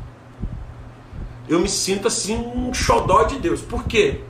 eu 1.47 1.59
me 1.59 1.69
sinto 1.69 2.07
assim 2.07 2.35
um 2.35 2.73
xodó 2.73 3.23
de 3.23 3.39
Deus. 3.39 3.61
Por 3.61 3.83
quê? 3.83 4.21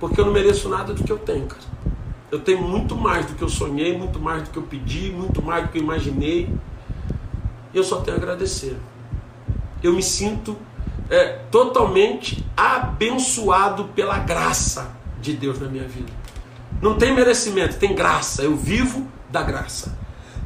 Porque 0.00 0.20
eu 0.20 0.26
não 0.26 0.32
mereço 0.32 0.68
nada 0.68 0.92
do 0.92 1.02
que 1.04 1.10
eu 1.10 1.18
tenho, 1.18 1.46
cara. 1.46 1.62
Eu 2.30 2.40
tenho 2.40 2.62
muito 2.62 2.96
mais 2.96 3.26
do 3.26 3.34
que 3.34 3.42
eu 3.42 3.48
sonhei, 3.48 3.96
muito 3.96 4.18
mais 4.18 4.42
do 4.42 4.50
que 4.50 4.56
eu 4.56 4.62
pedi, 4.64 5.10
muito 5.10 5.40
mais 5.40 5.64
do 5.64 5.70
que 5.70 5.78
eu 5.78 5.82
imaginei. 5.82 6.52
E 7.72 7.76
eu 7.76 7.84
só 7.84 8.00
tenho 8.00 8.16
a 8.16 8.20
agradecer. 8.20 8.76
Eu 9.82 9.92
me 9.92 10.02
sinto 10.02 10.56
é, 11.08 11.38
totalmente 11.50 12.44
abençoado 12.56 13.84
pela 13.94 14.18
graça 14.18 14.96
de 15.20 15.32
Deus 15.34 15.60
na 15.60 15.68
minha 15.68 15.86
vida. 15.86 16.12
Não 16.82 16.96
tem 16.96 17.14
merecimento, 17.14 17.78
tem 17.78 17.94
graça. 17.94 18.42
Eu 18.42 18.56
vivo 18.56 19.06
da 19.30 19.42
graça. 19.42 19.96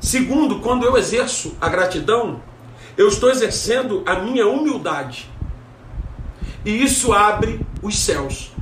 Segundo, 0.01 0.61
quando 0.61 0.85
eu 0.85 0.97
exerço 0.97 1.57
a 1.61 1.69
gratidão, 1.69 2.41
eu 2.97 3.09
estou 3.09 3.31
exercendo 3.31 4.03
a 4.07 4.17
minha 4.17 4.47
humildade. 4.47 5.31
E 6.65 6.83
isso 6.83 7.13
abre 7.13 7.61
os 7.83 7.99
céus. 7.99 8.53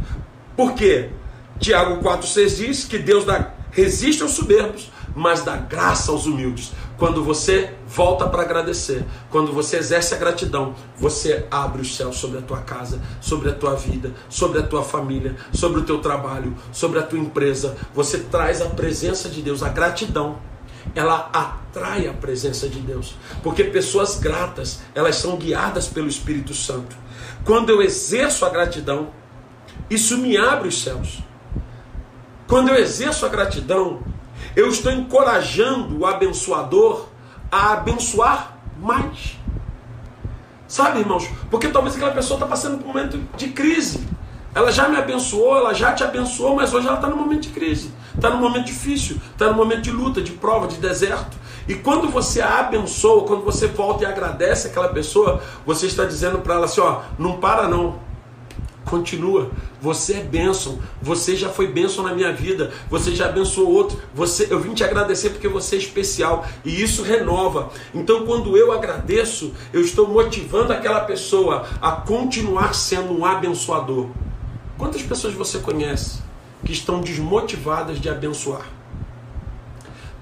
Por 0.57 0.75
quê? 0.75 1.11
Tiago 1.59 2.03
4,6 2.03 2.57
diz 2.57 2.85
que 2.85 2.99
Deus 2.99 3.25
dá, 3.25 3.53
resiste 3.71 4.23
aos 4.23 4.33
soberbos, 4.33 4.91
mas 5.15 5.43
dá 5.43 5.57
graça 5.57 6.13
aos 6.13 6.27
humildes. 6.27 6.73
Quando 6.99 7.25
você 7.25 7.75
volta 7.87 8.27
para 8.27 8.43
agradecer, 8.43 9.05
quando 9.31 9.53
você 9.53 9.79
exerce 9.79 10.15
a 10.15 10.19
gratidão, 10.19 10.75
você 10.97 11.47
abre 11.51 11.83
os 11.83 11.97
céus 11.97 12.17
sobre 12.17 12.39
a 12.39 12.43
tua 12.43 12.59
casa, 12.59 13.01
sobre 13.21 13.51
a 13.51 13.55
tua 13.55 13.75
vida, 13.75 14.13
sobre 14.29 14.59
a 14.59 14.63
tua 14.63 14.83
família, 14.83 15.37
sobre 15.53 15.81
o 15.81 15.85
teu 15.85 15.99
trabalho, 15.99 16.55
sobre 16.73 16.99
a 16.99 17.03
tua 17.03 17.19
empresa. 17.19 17.77
Você 17.95 18.19
traz 18.19 18.61
a 18.61 18.67
presença 18.67 19.29
de 19.29 19.43
Deus, 19.43 19.63
a 19.63 19.69
gratidão. 19.69 20.39
Ela 20.95 21.29
atrai 21.33 22.07
a 22.07 22.13
presença 22.13 22.69
de 22.69 22.79
Deus, 22.79 23.15
porque 23.43 23.65
pessoas 23.65 24.19
gratas, 24.19 24.81
elas 24.95 25.17
são 25.17 25.37
guiadas 25.37 25.89
pelo 25.89 26.09
Espírito 26.09 26.55
Santo. 26.55 26.97
Quando 27.47 27.71
eu 27.71 27.81
exerço 27.81 28.45
a 28.45 28.51
gratidão, 28.51 29.11
isso 29.89 30.19
me 30.19 30.37
abre 30.37 30.67
os 30.67 30.83
céus. 30.83 31.21
Quando 32.49 32.71
eu 32.71 32.75
exerço 32.75 33.25
a 33.25 33.29
gratidão, 33.29 34.03
eu 34.57 34.69
estou 34.69 34.91
encorajando 34.91 35.97
o 35.97 36.05
abençoador 36.05 37.07
a 37.51 37.75
abençoar 37.75 38.59
mais. 38.81 39.39
Sabe, 40.67 40.99
irmãos? 40.99 41.31
Porque 41.49 41.69
talvez 41.69 41.95
aquela 41.95 42.11
pessoa 42.11 42.37
está 42.37 42.47
passando 42.47 42.79
por 42.79 42.85
um 42.85 42.89
momento 42.89 43.23
de 43.37 43.49
crise. 43.49 44.05
Ela 44.53 44.73
já 44.73 44.89
me 44.89 44.97
abençoou, 44.97 45.57
ela 45.57 45.73
já 45.73 45.93
te 45.93 46.03
abençoou, 46.03 46.57
mas 46.57 46.75
hoje 46.75 46.89
ela 46.89 46.97
está 46.97 47.09
no 47.09 47.17
momento 47.17 47.43
de 47.43 47.51
crise, 47.51 47.93
está 48.17 48.31
no 48.31 48.39
momento 48.39 48.67
difícil, 48.67 49.19
está 49.33 49.49
no 49.49 49.55
momento 49.55 49.83
de 49.83 49.91
luta, 49.91 50.21
de 50.21 50.33
prova, 50.33 50.67
de 50.67 50.77
deserto. 50.77 51.37
E 51.69 51.75
quando 51.75 52.09
você 52.09 52.41
abençoa, 52.41 53.25
quando 53.25 53.43
você 53.43 53.67
volta 53.67 54.05
e 54.05 54.07
agradece 54.07 54.69
aquela 54.69 54.89
pessoa, 54.89 55.43
você 55.65 55.87
está 55.87 56.05
dizendo 56.05 56.39
para 56.39 56.55
ela 56.55 56.65
assim: 56.65 56.81
ó, 56.81 57.01
não 57.19 57.39
para 57.39 57.69
não. 57.69 58.05
Continua. 58.85 59.51
Você 59.81 60.15
é 60.15 60.23
bênção. 60.23 60.79
Você 61.03 61.35
já 61.35 61.49
foi 61.49 61.67
bênção 61.67 62.05
na 62.05 62.15
minha 62.15 62.33
vida. 62.33 62.73
Você 62.89 63.17
já 63.17 63.27
abençoou 63.27 63.69
outro. 63.69 63.99
Você, 64.15 64.47
eu 64.49 64.61
vim 64.61 64.75
te 64.75 64.85
agradecer 64.85 65.31
porque 65.31 65.49
você 65.49 65.75
é 65.75 65.79
especial. 65.81 66.47
E 66.65 66.81
isso 66.81 67.03
renova. 67.03 67.71
Então, 67.93 68.25
quando 68.25 68.57
eu 68.57 68.71
agradeço, 68.71 69.53
eu 69.73 69.81
estou 69.81 70.07
motivando 70.07 70.73
aquela 70.73 71.01
pessoa 71.01 71.67
a 71.83 71.91
continuar 71.91 72.77
sendo 72.77 73.13
um 73.13 73.25
abençoador. 73.25 74.07
Quantas 74.79 75.03
pessoas 75.03 75.35
você 75.35 75.59
conhece 75.59 76.26
que 76.67 76.73
estão 76.73 77.01
desmotivadas 77.01 78.01
de 78.01 78.09
abençoar? 78.09 78.67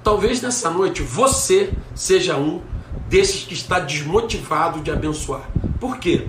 Talvez 0.05 0.43
nessa 0.43 0.69
noite 0.71 1.03
você 1.03 1.73
seja 1.95 2.37
um 2.37 2.61
desses 3.09 3.45
que 3.45 3.55
está 3.55 3.81
desmotivado 3.81 4.81
de 4.81 4.91
abençoar. 4.91 5.49
Por 5.81 5.97
quê? 5.99 6.29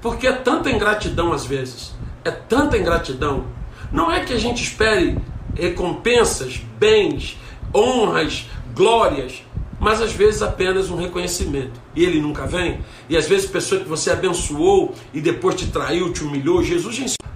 Porque 0.00 0.28
é 0.28 0.32
tanta 0.32 0.70
ingratidão 0.70 1.32
às 1.32 1.44
vezes, 1.44 1.92
é 2.24 2.30
tanta 2.30 2.78
ingratidão. 2.78 3.46
Não 3.90 4.10
é 4.10 4.24
que 4.24 4.32
a 4.32 4.38
gente 4.38 4.62
espere 4.62 5.18
recompensas, 5.54 6.60
bens, 6.78 7.36
honras, 7.74 8.46
glórias, 8.74 9.42
mas 9.80 10.00
às 10.00 10.12
vezes 10.12 10.40
apenas 10.40 10.88
um 10.88 10.96
reconhecimento. 10.96 11.80
E 11.96 12.04
ele 12.04 12.20
nunca 12.20 12.46
vem. 12.46 12.80
E 13.08 13.16
às 13.16 13.26
vezes 13.26 13.50
pessoa 13.50 13.80
que 13.80 13.88
você 13.88 14.10
abençoou 14.10 14.94
e 15.12 15.20
depois 15.20 15.56
te 15.56 15.66
traiu, 15.66 16.12
te 16.12 16.22
humilhou, 16.22 16.62
Jesus 16.62 16.96
ensinou. 16.98 17.27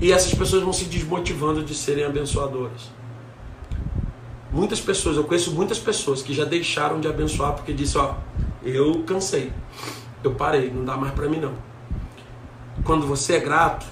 E 0.00 0.12
essas 0.12 0.34
pessoas 0.34 0.62
vão 0.62 0.72
se 0.72 0.84
desmotivando 0.84 1.62
de 1.62 1.74
serem 1.74 2.04
abençoadoras. 2.04 2.90
Muitas 4.52 4.80
pessoas, 4.80 5.16
eu 5.16 5.24
conheço 5.24 5.52
muitas 5.52 5.78
pessoas 5.78 6.22
que 6.22 6.32
já 6.32 6.44
deixaram 6.44 7.00
de 7.00 7.08
abençoar 7.08 7.54
porque 7.54 7.72
disse, 7.72 7.96
ó, 7.98 8.14
eu 8.62 9.02
cansei. 9.04 9.52
Eu 10.22 10.34
parei, 10.34 10.70
não 10.70 10.84
dá 10.84 10.96
mais 10.96 11.12
para 11.12 11.28
mim 11.28 11.38
não. 11.38 11.54
Quando 12.84 13.06
você 13.06 13.34
é 13.34 13.40
grato, 13.40 13.86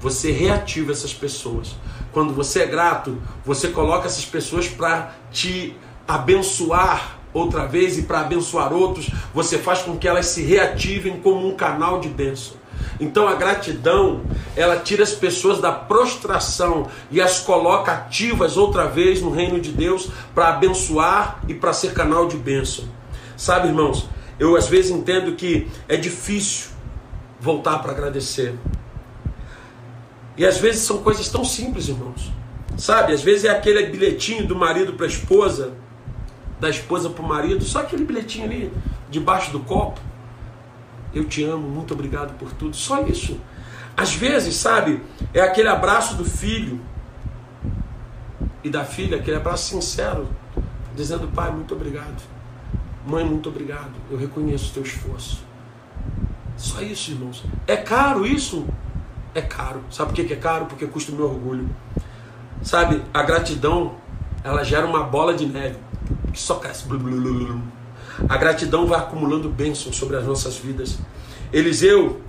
você 0.00 0.30
reativa 0.30 0.92
essas 0.92 1.14
pessoas. 1.14 1.76
Quando 2.12 2.32
você 2.32 2.60
é 2.60 2.66
grato, 2.66 3.20
você 3.44 3.68
coloca 3.68 4.06
essas 4.06 4.24
pessoas 4.24 4.68
para 4.68 5.14
te 5.30 5.76
abençoar 6.06 7.18
outra 7.32 7.66
vez 7.66 7.98
e 7.98 8.02
para 8.02 8.20
abençoar 8.20 8.72
outros, 8.72 9.10
você 9.34 9.58
faz 9.58 9.82
com 9.82 9.96
que 9.96 10.06
elas 10.06 10.26
se 10.26 10.42
reativem 10.42 11.20
como 11.20 11.46
um 11.48 11.56
canal 11.56 11.98
de 12.00 12.08
bênção. 12.08 12.56
Então 13.00 13.26
a 13.26 13.34
gratidão, 13.34 14.22
ela 14.56 14.76
tira 14.76 15.02
as 15.02 15.12
pessoas 15.12 15.60
da 15.60 15.72
prostração 15.72 16.88
e 17.10 17.20
as 17.20 17.40
coloca 17.40 17.92
ativas 17.92 18.56
outra 18.56 18.86
vez 18.86 19.20
no 19.20 19.30
reino 19.30 19.60
de 19.60 19.72
Deus 19.72 20.08
para 20.34 20.48
abençoar 20.48 21.40
e 21.48 21.54
para 21.54 21.72
ser 21.72 21.92
canal 21.92 22.28
de 22.28 22.36
bênção. 22.36 22.84
Sabe, 23.36 23.68
irmãos, 23.68 24.08
eu 24.38 24.56
às 24.56 24.68
vezes 24.68 24.90
entendo 24.90 25.34
que 25.34 25.68
é 25.88 25.96
difícil 25.96 26.70
voltar 27.40 27.78
para 27.78 27.92
agradecer. 27.92 28.54
E 30.36 30.44
às 30.44 30.58
vezes 30.58 30.82
são 30.82 30.98
coisas 30.98 31.28
tão 31.28 31.44
simples, 31.44 31.88
irmãos. 31.88 32.32
Sabe, 32.76 33.12
às 33.12 33.22
vezes 33.22 33.44
é 33.44 33.50
aquele 33.50 33.86
bilhetinho 33.86 34.46
do 34.46 34.56
marido 34.56 34.94
para 34.94 35.06
a 35.06 35.08
esposa, 35.08 35.74
da 36.58 36.68
esposa 36.68 37.10
para 37.10 37.24
o 37.24 37.28
marido, 37.28 37.64
só 37.64 37.80
aquele 37.80 38.04
bilhetinho 38.04 38.46
ali 38.46 38.72
debaixo 39.10 39.52
do 39.52 39.60
copo 39.60 40.00
eu 41.14 41.24
te 41.24 41.44
amo, 41.44 41.68
muito 41.68 41.94
obrigado 41.94 42.36
por 42.38 42.52
tudo. 42.52 42.76
Só 42.76 43.02
isso. 43.02 43.38
Às 43.96 44.14
vezes, 44.14 44.56
sabe, 44.56 45.02
é 45.32 45.40
aquele 45.40 45.68
abraço 45.68 46.16
do 46.16 46.24
filho 46.24 46.80
e 48.62 48.68
da 48.68 48.84
filha, 48.84 49.18
aquele 49.18 49.36
abraço 49.36 49.70
sincero, 49.70 50.28
dizendo: 50.96 51.28
Pai, 51.28 51.50
muito 51.50 51.74
obrigado. 51.74 52.22
Mãe, 53.06 53.24
muito 53.24 53.48
obrigado. 53.48 53.92
Eu 54.10 54.16
reconheço 54.16 54.70
o 54.70 54.74
teu 54.74 54.82
esforço. 54.82 55.44
Só 56.56 56.80
isso, 56.80 57.10
irmãos. 57.10 57.44
É 57.66 57.76
caro 57.76 58.26
isso? 58.26 58.66
É 59.34 59.42
caro. 59.42 59.82
Sabe 59.90 60.12
por 60.12 60.24
que 60.24 60.32
é 60.32 60.36
caro? 60.36 60.66
Porque 60.66 60.86
custa 60.86 61.12
o 61.12 61.14
meu 61.14 61.26
orgulho. 61.26 61.68
Sabe, 62.62 63.02
a 63.12 63.22
gratidão, 63.22 63.96
ela 64.42 64.64
gera 64.64 64.86
uma 64.86 65.04
bola 65.04 65.34
de 65.34 65.46
neve 65.46 65.76
que 66.32 66.40
só 66.40 66.56
cresce. 66.56 66.86
A 68.28 68.36
gratidão 68.36 68.86
vai 68.86 68.98
acumulando 68.98 69.48
bênçãos 69.48 69.96
sobre 69.96 70.16
as 70.16 70.24
nossas 70.24 70.56
vidas. 70.56 70.98
Eliseu 71.52 72.20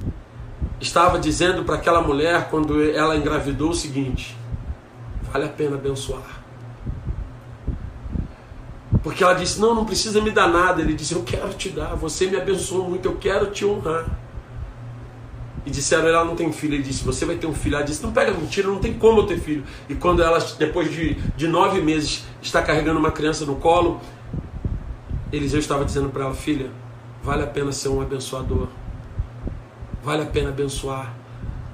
estava 0.80 1.20
dizendo 1.20 1.64
para 1.64 1.76
aquela 1.76 2.02
mulher, 2.02 2.50
quando 2.50 2.84
ela 2.92 3.16
engravidou, 3.16 3.72
o 3.72 3.76
seguinte: 3.76 4.36
vale 5.32 5.46
a 5.46 5.50
pena 5.50 5.76
abençoar. 5.76 6.44
Porque 9.06 9.24
ela 9.24 9.34
disse: 9.34 9.60
Não, 9.60 9.76
não 9.76 9.86
precisa 9.86 10.20
me 10.20 10.32
dar 10.32 10.48
nada. 10.48 10.82
Ele 10.82 10.94
disse: 10.94 11.14
Eu 11.14 11.22
quero 11.22 11.54
te 11.54 11.70
dar. 11.70 11.96
Você 11.96 12.26
me 12.26 12.38
abençoou 12.38 12.90
muito, 12.90 13.08
eu 13.08 13.16
quero 13.18 13.52
te 13.52 13.64
honrar. 13.64 14.06
E 15.64 15.70
disseram: 15.70 16.08
Ela 16.08 16.26
não 16.26 16.36
tem 16.36 16.52
filho. 16.52 16.74
Ele 16.74 16.84
disse: 16.84 17.04
Você 17.04 17.24
vai 17.24 17.36
ter 17.36 17.46
um 17.46 17.54
filho. 17.54 17.76
Ela 17.76 17.86
disse: 17.86 18.02
Não 18.02 18.12
pega 18.12 18.32
mentira, 18.32 18.68
não 18.68 18.80
tem 18.80 18.94
como 18.94 19.22
eu 19.22 19.28
ter 19.28 19.40
filho. 19.40 19.64
E 19.88 19.94
quando 19.94 20.24
ela, 20.24 20.40
depois 20.58 20.92
de, 20.92 21.14
de 21.38 21.48
nove 21.48 21.82
meses, 21.82 22.26
está 22.42 22.64
carregando 22.64 23.00
uma 23.00 23.12
criança 23.12 23.46
no 23.46 23.58
colo, 23.58 24.02
Eliseu 25.36 25.60
estava 25.60 25.84
dizendo 25.84 26.10
para 26.10 26.24
ela, 26.26 26.34
filha, 26.34 26.70
vale 27.22 27.44
a 27.44 27.48
pena 27.48 27.72
ser 27.72 27.90
um 27.90 28.02
abençoador. 28.02 28.68
Vale 30.04 30.24
a 30.24 30.26
pena 30.26 30.50
abençoar. 30.50 31.14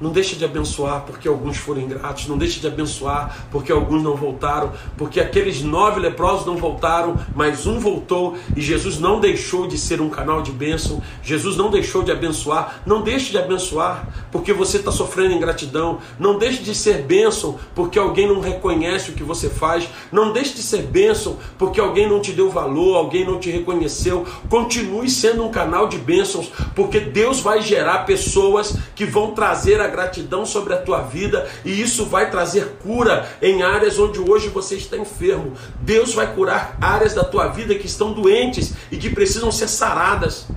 Não 0.02 0.12
deixe 0.12 0.36
de 0.36 0.44
abençoar 0.44 1.04
porque 1.06 1.28
alguns 1.28 1.58
foram 1.58 1.82
ingratos. 1.82 2.28
Não 2.28 2.38
deixe 2.38 2.60
de 2.60 2.66
abençoar 2.66 3.48
porque 3.52 3.72
alguns 3.72 4.02
não 4.02 4.16
voltaram. 4.16 4.74
Porque 4.98 5.20
aqueles 5.20 5.62
nove 5.62 6.00
leprosos 6.00 6.46
não 6.46 6.58
voltaram, 6.58 7.16
mas 7.36 7.68
um 7.68 7.80
voltou. 7.80 8.36
E 8.56 8.62
Jesus 8.62 9.00
não 9.00 9.20
deixou 9.20 9.68
de 9.68 9.78
ser 9.78 10.02
um 10.02 10.10
canal 10.10 10.42
de 10.42 10.52
bênção. 10.52 11.02
Jesus 11.22 11.56
não 11.56 11.70
deixou 11.70 12.02
de 12.02 12.12
abençoar. 12.12 12.82
Não 12.86 13.04
deixe 13.04 13.30
de 13.30 13.38
abençoar 13.38 14.08
porque 14.32 14.52
você 14.52 14.78
está 14.78 14.92
sofrendo 14.92 15.36
ingratidão. 15.36 16.00
Não 16.18 16.40
deixe 16.40 16.64
de 16.64 16.74
ser 16.74 17.04
bênção 17.04 17.60
porque 17.76 18.00
alguém 18.00 18.28
não 18.28 18.40
reconhece 18.40 19.12
o 19.12 19.14
que 19.14 19.24
você 19.24 19.50
faz. 19.50 19.88
Não 20.12 20.34
deixe 20.34 20.56
de 20.56 20.64
ser 20.64 20.82
bênção 20.84 21.38
porque 21.60 21.80
alguém 21.80 22.10
não 22.10 22.20
te 22.20 22.32
deu 22.32 22.50
valor, 22.50 22.96
alguém 22.98 23.24
não 23.24 23.40
te 23.40 23.52
reconheceu. 23.52 24.26
Continue 24.50 25.10
sendo 25.10 25.46
um 25.46 25.52
canal 25.52 25.88
de 25.88 25.98
bênçãos 25.98 26.52
porque 26.76 27.00
Deus 27.00 27.40
vai 27.40 27.62
gerar 27.62 28.00
pessoas 28.06 28.76
que 28.96 29.06
vão 29.06 29.32
trazer 29.32 29.80
a 29.80 29.91
gratidão 29.92 30.46
sobre 30.46 30.74
a 30.74 30.78
tua 30.78 31.02
vida 31.02 31.48
e 31.64 31.82
isso 31.82 32.06
vai 32.06 32.32
trazer 32.32 32.78
cura 32.82 33.30
em 33.42 33.62
áreas 33.62 34.00
onde 34.00 34.20
hoje 34.20 34.50
você 34.50 34.76
está 34.76 34.98
enfermo. 34.98 35.54
Deus 35.82 36.14
vai 36.14 36.34
curar 36.34 36.78
áreas 36.82 37.14
da 37.14 37.24
tua 37.24 37.48
vida 37.48 37.76
que 37.76 37.86
estão 37.86 38.14
doentes 38.14 38.74
e 38.92 38.98
que 38.98 39.10
precisam 39.10 39.52
ser 39.52 39.68
saradas. 39.68 40.48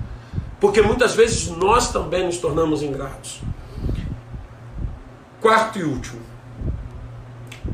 Porque 0.61 0.81
muitas 0.81 1.15
vezes 1.15 1.49
nós 1.49 1.93
também 1.93 2.25
nos 2.25 2.39
tornamos 2.39 2.83
ingratos. 2.83 3.43
Quarto 5.41 5.79
e 5.79 5.83
último. 5.83 6.23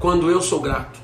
Quando 0.01 0.29
eu 0.31 0.41
sou 0.41 0.61
grato, 0.61 0.99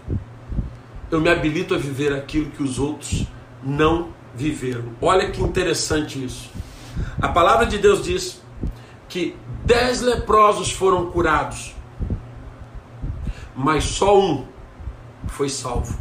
eu 1.11 1.21
me 1.21 1.29
habilito 1.29 1.75
a 1.75 1.79
viver 1.79 2.13
aquilo 2.13 2.51
que 2.51 2.63
os 2.63 2.79
outros 2.79 3.27
não 3.63 4.09
viveram. 4.35 4.85
Olha 5.01 5.31
que 5.31 5.41
interessante 5.41 6.25
isso. 6.25 6.51
A 7.21 7.29
palavra 7.29 7.67
de 7.67 7.79
Deus 7.79 8.03
diz 8.03 8.43
que 9.09 9.37
dez 9.67 10.01
leprosos 10.01 10.71
foram 10.71 11.11
curados, 11.11 11.75
mas 13.55 13.83
só 13.83 14.17
um 14.17 14.47
foi 15.27 15.49
salvo. 15.49 15.99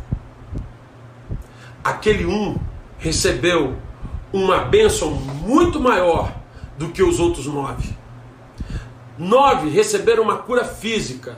Aquele 1.84 2.28
um 2.28 2.55
recebeu 2.99 3.76
uma 4.32 4.59
bênção 4.59 5.09
muito 5.11 5.80
maior 5.80 6.32
do 6.78 6.89
que 6.89 7.01
os 7.01 7.20
outros 7.20 7.47
nove. 7.47 7.95
Nove 9.18 9.70
receberam 9.70 10.22
uma 10.22 10.38
cura 10.38 10.63
física. 10.63 11.36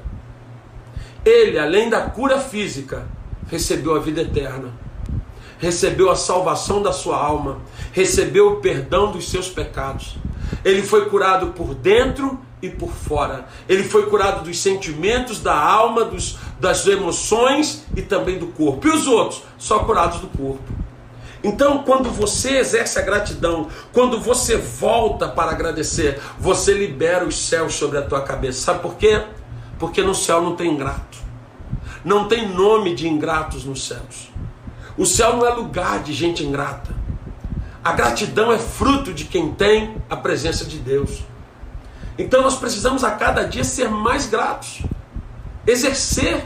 Ele, 1.24 1.58
além 1.58 1.90
da 1.90 2.10
cura 2.10 2.40
física, 2.40 3.08
recebeu 3.50 3.96
a 3.96 4.00
vida 4.00 4.22
eterna, 4.22 4.74
recebeu 5.60 6.10
a 6.10 6.16
salvação 6.16 6.82
da 6.82 6.92
sua 6.92 7.18
alma, 7.18 7.60
recebeu 7.94 8.54
o 8.54 8.56
perdão 8.58 9.12
dos 9.12 9.30
seus 9.30 9.48
pecados. 9.48 10.18
Ele 10.68 10.84
foi 10.84 11.06
curado 11.10 11.54
por 11.54 11.74
dentro 11.74 12.38
e 12.62 12.70
por 12.70 12.92
fora. 12.92 13.48
Ele 13.70 13.84
foi 13.84 14.08
curado 14.08 14.44
dos 14.44 14.60
sentimentos, 14.60 15.40
da 15.40 15.58
alma, 15.58 16.04
dos, 16.04 16.38
das 16.60 16.86
emoções 16.86 17.86
e 17.96 18.02
também 18.02 18.38
do 18.38 18.48
corpo. 18.48 18.86
E 18.86 18.92
os 18.92 19.08
outros? 19.08 19.44
Só 19.58 19.80
curados 19.80 20.20
do 20.20 20.28
corpo. 20.28 20.66
Então, 21.42 21.84
quando 21.84 22.12
você 22.12 22.58
exerce 22.58 23.00
a 23.00 23.02
gratidão, 23.02 23.70
quando 23.94 24.20
você 24.20 24.58
volta 24.58 25.30
para 25.30 25.52
agradecer, 25.52 26.20
você 26.38 26.74
libera 26.74 27.24
os 27.24 27.48
céus 27.48 27.76
sobre 27.76 28.00
a 28.00 28.02
tua 28.02 28.20
cabeça. 28.20 28.60
Sabe 28.60 28.82
por 28.82 28.96
quê? 28.96 29.24
Porque 29.80 30.02
no 30.02 30.14
céu 30.14 30.42
não 30.42 30.58
tem 30.58 30.74
ingrato. 30.74 31.18
Não 32.04 32.28
tem 32.28 32.46
nome 32.46 32.94
de 32.94 33.08
ingratos 33.08 33.64
nos 33.64 33.88
céus. 33.88 34.30
O 34.98 35.06
céu 35.06 35.38
não 35.38 35.46
é 35.46 35.50
lugar 35.50 36.04
de 36.04 36.12
gente 36.12 36.44
ingrata. 36.44 37.07
A 37.88 37.94
gratidão 37.94 38.52
é 38.52 38.58
fruto 38.58 39.14
de 39.14 39.24
quem 39.24 39.54
tem 39.54 39.96
a 40.10 40.18
presença 40.18 40.66
de 40.66 40.78
Deus. 40.78 41.24
Então 42.20 42.42
nós 42.42 42.58
precisamos 42.58 43.02
a 43.02 43.12
cada 43.12 43.44
dia 43.44 43.64
ser 43.64 43.90
mais 43.90 44.26
gratos. 44.28 44.82
Exercer, 45.66 46.46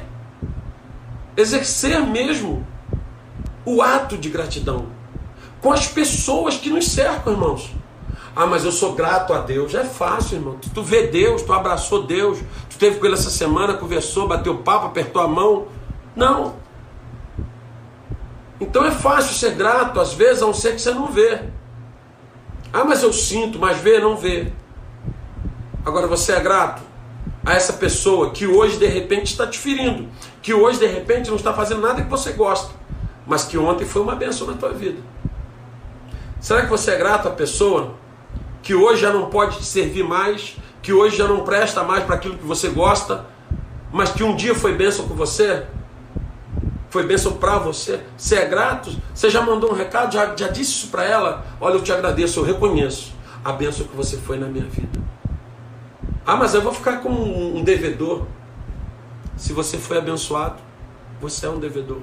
exercer 1.35 1.99
mesmo 2.05 2.63
o 3.65 3.81
ato 3.81 4.19
de 4.19 4.29
gratidão 4.29 4.89
com 5.59 5.71
as 5.71 5.87
pessoas 5.87 6.57
que 6.57 6.69
nos 6.69 6.89
cercam, 6.89 7.33
irmãos. 7.33 7.71
Ah, 8.35 8.45
mas 8.45 8.63
eu 8.63 8.71
sou 8.71 8.93
grato 8.93 9.33
a 9.33 9.39
Deus. 9.39 9.73
É 9.73 9.83
fácil, 9.83 10.37
irmão. 10.37 10.59
Tu, 10.71 10.83
vê 10.83 11.07
Deus, 11.07 11.41
tu 11.41 11.51
abraçou 11.53 12.03
Deus, 12.03 12.37
tu 12.69 12.77
teve 12.77 12.99
com 12.99 13.07
ele 13.07 13.15
essa 13.15 13.31
semana, 13.31 13.73
conversou, 13.73 14.27
bateu 14.27 14.59
papo, 14.59 14.85
apertou 14.85 15.19
a 15.19 15.27
mão. 15.27 15.65
Não. 16.15 16.60
Então 18.61 18.85
é 18.85 18.91
fácil 18.91 19.33
ser 19.33 19.55
grato, 19.55 19.99
às 19.99 20.13
vezes, 20.13 20.43
a 20.43 20.45
um 20.45 20.53
ser 20.53 20.75
que 20.75 20.81
você 20.81 20.91
não 20.91 21.07
vê. 21.07 21.41
Ah, 22.71 22.85
mas 22.85 23.01
eu 23.01 23.11
sinto, 23.11 23.57
mas 23.57 23.79
vê, 23.79 23.99
não 23.99 24.15
vê. 24.15 24.53
Agora 25.83 26.05
você 26.05 26.33
é 26.33 26.39
grato 26.39 26.83
a 27.43 27.53
essa 27.53 27.73
pessoa 27.73 28.29
que 28.29 28.45
hoje 28.45 28.77
de 28.77 28.85
repente 28.85 29.31
está 29.31 29.47
te 29.47 29.57
ferindo, 29.57 30.07
que 30.43 30.53
hoje 30.53 30.77
de 30.77 30.85
repente 30.85 31.27
não 31.29 31.37
está 31.37 31.51
fazendo 31.51 31.81
nada 31.81 32.03
que 32.03 32.09
você 32.09 32.33
gosta, 32.33 32.71
mas 33.25 33.43
que 33.43 33.57
ontem 33.57 33.83
foi 33.83 34.03
uma 34.03 34.15
benção 34.15 34.45
na 34.45 34.53
tua 34.53 34.71
vida. 34.71 35.01
Será 36.39 36.61
que 36.61 36.69
você 36.69 36.91
é 36.91 36.97
grato 36.97 37.27
à 37.27 37.31
pessoa 37.31 37.95
que 38.61 38.75
hoje 38.75 39.01
já 39.01 39.11
não 39.11 39.25
pode 39.31 39.57
te 39.57 39.65
servir 39.65 40.03
mais, 40.03 40.55
que 40.83 40.93
hoje 40.93 41.17
já 41.17 41.27
não 41.27 41.43
presta 41.43 41.83
mais 41.83 42.03
para 42.03 42.15
aquilo 42.15 42.37
que 42.37 42.45
você 42.45 42.69
gosta, 42.69 43.25
mas 43.91 44.11
que 44.11 44.23
um 44.23 44.35
dia 44.35 44.53
foi 44.53 44.75
bênção 44.75 45.07
com 45.07 45.15
você? 45.15 45.65
Foi 46.91 47.07
bênção 47.07 47.37
para 47.37 47.57
você. 47.57 48.01
Você 48.17 48.35
é 48.35 48.45
grato? 48.45 48.91
Você 49.15 49.29
já 49.29 49.41
mandou 49.41 49.71
um 49.71 49.73
recado? 49.73 50.13
Já, 50.13 50.35
já 50.35 50.49
disse 50.49 50.71
isso 50.71 50.87
para 50.89 51.05
ela? 51.05 51.45
Olha, 51.59 51.75
eu 51.75 51.81
te 51.81 51.91
agradeço, 51.91 52.41
eu 52.41 52.43
reconheço 52.43 53.13
a 53.43 53.53
bênção 53.53 53.87
que 53.87 53.95
você 53.95 54.17
foi 54.17 54.37
na 54.37 54.47
minha 54.47 54.65
vida. 54.65 54.99
Ah, 56.25 56.35
mas 56.35 56.53
eu 56.53 56.61
vou 56.61 56.73
ficar 56.73 56.97
como 56.97 57.57
um 57.57 57.63
devedor. 57.63 58.27
Se 59.37 59.53
você 59.53 59.77
foi 59.77 59.97
abençoado, 59.99 60.61
você 61.21 61.45
é 61.45 61.49
um 61.49 61.59
devedor. 61.59 62.01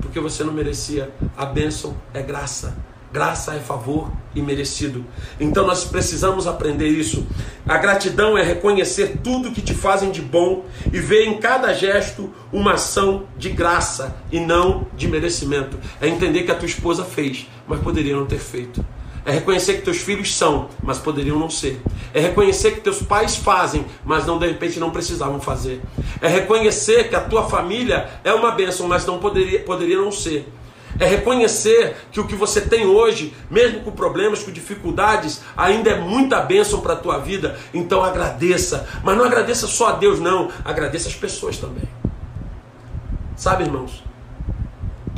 Porque 0.00 0.20
você 0.20 0.44
não 0.44 0.52
merecia. 0.52 1.12
A 1.36 1.44
bênção 1.44 1.96
é 2.14 2.22
graça. 2.22 2.76
Graça 3.14 3.54
é 3.54 3.60
favor 3.60 4.10
e 4.34 4.42
merecido. 4.42 5.04
Então 5.38 5.64
nós 5.64 5.84
precisamos 5.84 6.48
aprender 6.48 6.88
isso. 6.88 7.24
A 7.64 7.78
gratidão 7.78 8.36
é 8.36 8.42
reconhecer 8.42 9.18
tudo 9.22 9.52
que 9.52 9.62
te 9.62 9.72
fazem 9.72 10.10
de 10.10 10.20
bom 10.20 10.64
e 10.92 10.98
ver 10.98 11.24
em 11.24 11.38
cada 11.38 11.72
gesto 11.72 12.34
uma 12.52 12.72
ação 12.72 13.28
de 13.38 13.50
graça 13.50 14.16
e 14.32 14.40
não 14.40 14.88
de 14.96 15.06
merecimento. 15.06 15.78
É 16.00 16.08
entender 16.08 16.42
que 16.42 16.50
a 16.50 16.56
tua 16.56 16.66
esposa 16.66 17.04
fez, 17.04 17.46
mas 17.68 17.78
poderia 17.78 18.16
não 18.16 18.26
ter 18.26 18.40
feito. 18.40 18.84
É 19.24 19.30
reconhecer 19.30 19.74
que 19.74 19.82
teus 19.82 19.98
filhos 19.98 20.34
são, 20.34 20.68
mas 20.82 20.98
poderiam 20.98 21.38
não 21.38 21.48
ser. 21.48 21.80
É 22.12 22.18
reconhecer 22.18 22.72
que 22.72 22.80
teus 22.80 23.00
pais 23.00 23.36
fazem, 23.36 23.86
mas 24.04 24.26
não 24.26 24.40
de 24.40 24.48
repente 24.48 24.80
não 24.80 24.90
precisavam 24.90 25.40
fazer. 25.40 25.80
É 26.20 26.26
reconhecer 26.26 27.08
que 27.08 27.14
a 27.14 27.20
tua 27.20 27.48
família 27.48 28.10
é 28.24 28.34
uma 28.34 28.50
bênção, 28.50 28.88
mas 28.88 29.06
não 29.06 29.20
poderia, 29.20 29.60
poderia 29.60 29.98
não 29.98 30.10
ser. 30.10 30.52
É 30.98 31.06
reconhecer 31.06 31.96
que 32.12 32.20
o 32.20 32.26
que 32.26 32.36
você 32.36 32.60
tem 32.60 32.86
hoje, 32.86 33.34
mesmo 33.50 33.80
com 33.80 33.90
problemas, 33.90 34.42
com 34.42 34.52
dificuldades, 34.52 35.42
ainda 35.56 35.90
é 35.90 36.00
muita 36.00 36.40
bênção 36.40 36.80
para 36.80 36.92
a 36.92 36.96
tua 36.96 37.18
vida. 37.18 37.58
Então 37.72 38.02
agradeça. 38.02 38.88
Mas 39.02 39.16
não 39.16 39.24
agradeça 39.24 39.66
só 39.66 39.88
a 39.88 39.92
Deus, 39.92 40.20
não. 40.20 40.50
Agradeça 40.64 41.08
as 41.08 41.14
pessoas 41.14 41.58
também. 41.58 41.88
Sabe, 43.36 43.64
irmãos? 43.64 44.04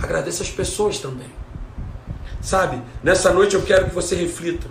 Agradeça 0.03 0.43
as 0.43 0.51
pessoas 0.51 0.99
também. 0.99 1.29
Sabe? 2.41 2.81
Nessa 3.03 3.33
noite 3.33 3.55
eu 3.55 3.62
quero 3.62 3.87
que 3.87 3.95
você 3.95 4.14
reflita. 4.14 4.68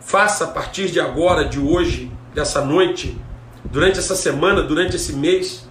Faça 0.00 0.44
a 0.44 0.48
partir 0.48 0.90
de 0.90 1.00
agora, 1.00 1.44
de 1.44 1.60
hoje, 1.60 2.10
dessa 2.34 2.64
noite, 2.64 3.16
durante 3.64 3.98
essa 3.98 4.16
semana, 4.16 4.62
durante 4.62 4.96
esse 4.96 5.12
mês 5.12 5.67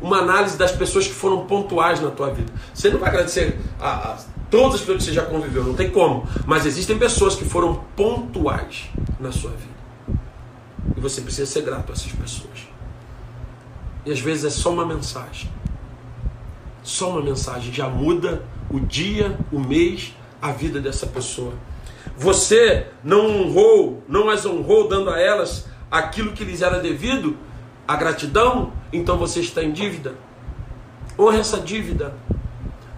uma 0.00 0.18
análise 0.18 0.56
das 0.56 0.72
pessoas 0.72 1.06
que 1.06 1.12
foram 1.12 1.46
pontuais 1.46 2.00
na 2.00 2.10
tua 2.10 2.30
vida. 2.30 2.52
Você 2.72 2.90
não 2.90 2.98
vai 2.98 3.10
agradecer 3.10 3.58
a, 3.78 4.12
a 4.12 4.18
todas 4.50 4.76
as 4.76 4.80
pessoas 4.80 4.98
que 4.98 5.04
você 5.04 5.12
já 5.12 5.26
conviveu, 5.26 5.64
não 5.64 5.74
tem 5.74 5.90
como. 5.90 6.26
Mas 6.46 6.66
existem 6.66 6.98
pessoas 6.98 7.34
que 7.34 7.44
foram 7.44 7.84
pontuais 7.96 8.90
na 9.18 9.30
sua 9.30 9.50
vida. 9.50 9.70
E 10.96 11.00
você 11.00 11.20
precisa 11.20 11.50
ser 11.50 11.62
grato 11.62 11.90
a 11.90 11.92
essas 11.92 12.12
pessoas. 12.12 12.68
E 14.04 14.12
às 14.12 14.20
vezes 14.20 14.44
é 14.44 14.50
só 14.50 14.72
uma 14.72 14.86
mensagem. 14.86 15.50
Só 16.82 17.10
uma 17.10 17.22
mensagem 17.22 17.72
já 17.72 17.88
muda 17.88 18.42
o 18.70 18.80
dia, 18.80 19.38
o 19.52 19.60
mês, 19.60 20.14
a 20.40 20.50
vida 20.50 20.80
dessa 20.80 21.06
pessoa. 21.06 21.52
Você 22.16 22.86
não 23.04 23.26
honrou, 23.26 24.02
não 24.08 24.28
as 24.28 24.46
honrou 24.46 24.88
dando 24.88 25.10
a 25.10 25.20
elas 25.20 25.66
aquilo 25.90 26.32
que 26.32 26.44
lhes 26.44 26.62
era 26.62 26.78
devido, 26.78 27.36
a 27.86 27.96
gratidão, 27.96 28.72
então 28.92 29.16
você 29.16 29.40
está 29.40 29.62
em 29.62 29.72
dívida. 29.72 30.14
Honre 31.18 31.38
essa 31.38 31.58
dívida. 31.58 32.14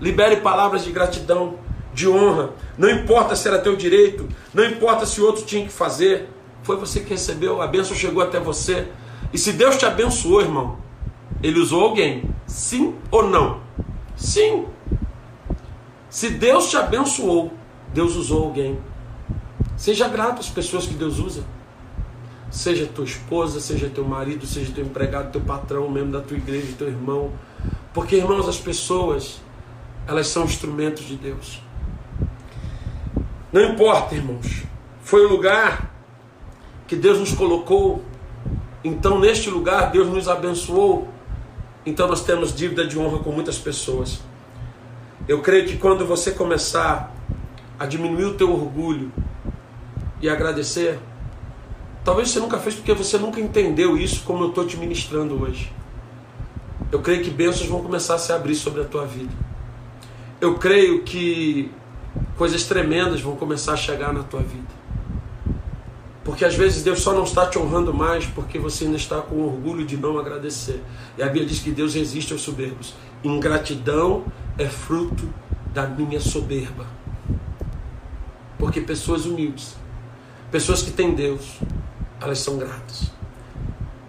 Libere 0.01 0.37
palavras 0.37 0.85
de 0.85 0.91
gratidão, 0.91 1.59
de 1.95 2.09
honra. 2.09 2.51
Não 2.77 2.91
importa 2.91 3.37
se 3.37 3.47
era 3.47 3.59
teu 3.59 3.77
direito, 3.77 4.29
não 4.53 4.65
importa 4.65 5.07
se 5.07 5.21
o 5.21 5.27
outro 5.27 5.45
tinha 5.45 5.65
que 5.65 5.73
fazer. 5.73 6.29
Foi 6.63 6.77
você 6.77 7.01
que 7.01 7.11
recebeu, 7.11 7.61
a 7.61 7.67
bênção 7.67 7.97
chegou 7.97 8.23
até 8.23 8.39
você. 8.41 8.89
E 9.33 9.39
se 9.39 9.53
Deus 9.53 9.77
te 9.77 9.87
abençoou, 9.87 10.41
irmão, 10.41 10.79
ele 11.43 11.59
usou 11.59 11.83
alguém. 11.83 12.25
Sim 12.47 12.95
ou 13.11 13.29
não? 13.29 13.61
Sim. 14.17 14.67
Se 16.09 16.31
Deus 16.31 16.71
te 16.71 16.77
abençoou, 16.77 17.53
Deus 17.93 18.17
usou 18.17 18.45
alguém. 18.45 18.79
Seja 19.77 20.09
grato 20.09 20.41
às 20.41 20.49
pessoas 20.49 20.87
que 20.87 20.95
Deus 20.95 21.19
usa. 21.19 21.45
Seja 22.53 22.87
tua 22.87 23.07
esposa, 23.07 23.61
seja 23.61 23.89
teu 23.89 24.05
marido, 24.05 24.47
seja 24.47 24.71
teu 24.75 24.85
empregado, 24.85 25.33
teu 25.33 25.41
patrão, 25.41 25.91
membro 25.91 26.13
da 26.13 26.21
tua 26.21 26.37
igreja, 26.37 26.75
teu 26.77 26.87
irmão. 26.87 27.33
Porque, 27.95 28.17
irmãos, 28.17 28.47
as 28.47 28.59
pessoas, 28.59 29.41
elas 30.07 30.29
são 30.29 30.45
instrumentos 30.45 31.07
de 31.07 31.17
Deus. 31.17 31.63
Não 33.51 33.63
importa, 33.63 34.15
irmãos. 34.15 34.65
Foi 35.03 35.25
o 35.25 35.31
lugar 35.31 35.95
que 36.87 36.95
Deus 36.95 37.19
nos 37.19 37.33
colocou. 37.33 38.05
Então, 38.85 39.19
neste 39.19 39.49
lugar, 39.49 39.91
Deus 39.91 40.09
nos 40.09 40.29
abençoou. 40.29 41.09
Então, 41.87 42.07
nós 42.07 42.23
temos 42.23 42.55
dívida 42.55 42.87
de 42.87 42.99
honra 42.99 43.21
com 43.21 43.33
muitas 43.33 43.59
pessoas. 43.59 44.21
Eu 45.27 45.41
creio 45.41 45.67
que 45.67 45.79
quando 45.79 46.05
você 46.05 46.33
começar 46.33 47.15
a 47.79 47.87
diminuir 47.87 48.27
o 48.27 48.35
teu 48.35 48.53
orgulho 48.53 49.11
e 50.21 50.29
agradecer, 50.29 50.99
talvez 52.05 52.31
você 52.31 52.41
nunca 52.41 52.59
fez 52.59 52.75
porque 52.75 52.93
você 52.95 53.19
nunca 53.19 53.41
entendeu 53.41 53.97
isso 53.97 54.23
como 54.25 54.45
eu 54.45 54.49
estou 54.49 54.67
te 54.67 54.77
ministrando 54.77 55.41
hoje. 55.43 55.73
Eu 56.91 57.01
creio 57.01 57.23
que 57.23 57.31
bênçãos 57.31 57.69
vão 57.69 57.83
começar 57.83 58.17
a 58.17 58.19
se 58.19 58.33
abrir 58.33 58.55
sobre 58.55 58.83
a 58.83 58.85
tua 58.85 59.07
vida. 59.07 59.33
Eu 60.41 60.59
creio 60.59 61.03
que 61.03 61.71
coisas 62.37 62.65
tremendas 62.65 63.21
vão 63.21 63.37
começar 63.37 63.73
a 63.73 63.77
chegar 63.77 64.13
na 64.13 64.23
tua 64.23 64.41
vida. 64.41 64.83
Porque 66.25 66.45
às 66.45 66.55
vezes 66.55 66.83
Deus 66.83 67.01
só 67.01 67.13
não 67.13 67.25
está 67.25 67.47
te 67.47 67.59
honrando 67.59 67.93
mais 67.93 68.27
porque 68.27 68.59
você 68.59 68.85
ainda 68.85 68.97
está 68.97 69.21
com 69.21 69.43
orgulho 69.43 69.85
de 69.85 69.97
não 69.97 70.19
agradecer. 70.19 70.83
E 71.19 71.23
a 71.23 71.27
Bíblia 71.27 71.47
diz 71.47 71.59
que 71.59 71.71
Deus 71.71 71.95
resiste 71.95 72.33
aos 72.33 72.43
soberbos. 72.43 72.95
Ingratidão 73.25 74.25
é 74.59 74.67
fruto 74.69 75.29
da 75.73 75.87
minha 75.87 76.21
soberba. 76.21 76.87
Porque 78.59 78.81
pessoas 78.81 79.27
humildes, 79.27 79.75
pessoas 80.51 80.83
que 80.83 80.93
têm 80.93 81.15
Deus, 81.15 81.59
elas 82.25 82.39
são 82.39 82.57
gratas. 82.57 83.11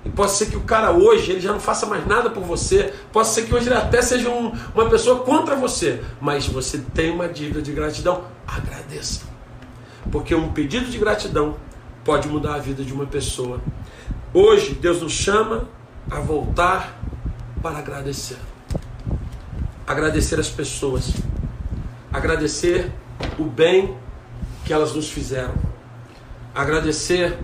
E 0.06 0.10
pode 0.10 0.32
ser 0.32 0.48
que 0.48 0.58
o 0.58 0.62
cara 0.62 0.92
hoje 0.92 1.32
ele 1.32 1.40
já 1.40 1.52
não 1.52 1.60
faça 1.60 1.86
mais 1.86 2.06
nada 2.06 2.30
por 2.30 2.44
você. 2.44 2.94
Pode 3.12 3.30
ser 3.30 3.44
que 3.44 3.56
hoje 3.56 3.68
ele 3.68 3.76
até 3.76 4.02
seja 4.02 4.30
um, 4.30 4.52
uma 4.76 4.90
pessoa 4.90 5.20
contra 5.20 5.56
você. 5.56 6.04
Mas 6.20 6.46
você 6.46 6.78
tem 6.94 7.12
uma 7.12 7.28
dívida 7.28 7.62
de 7.62 7.72
gratidão. 7.72 8.26
Agradeça. 8.46 9.22
Porque 10.12 10.36
um 10.36 10.52
pedido 10.52 10.88
de 10.88 10.98
gratidão 10.98 11.56
pode 12.04 12.28
mudar 12.28 12.56
a 12.56 12.60
vida 12.60 12.84
de 12.84 12.92
uma 12.92 13.06
pessoa. 13.06 13.62
Hoje 14.34 14.74
Deus 14.74 15.02
nos 15.02 15.14
chama 15.14 15.70
a 16.12 16.20
voltar 16.20 17.00
para 17.62 17.78
agradecer 17.78 18.38
agradecer 19.86 20.40
as 20.40 20.50
pessoas, 20.50 21.12
agradecer 22.12 22.92
o 23.38 23.44
bem 23.44 23.96
que 24.66 24.74
elas 24.74 24.94
nos 24.94 25.10
fizeram, 25.10 25.54
agradecer 26.56 27.38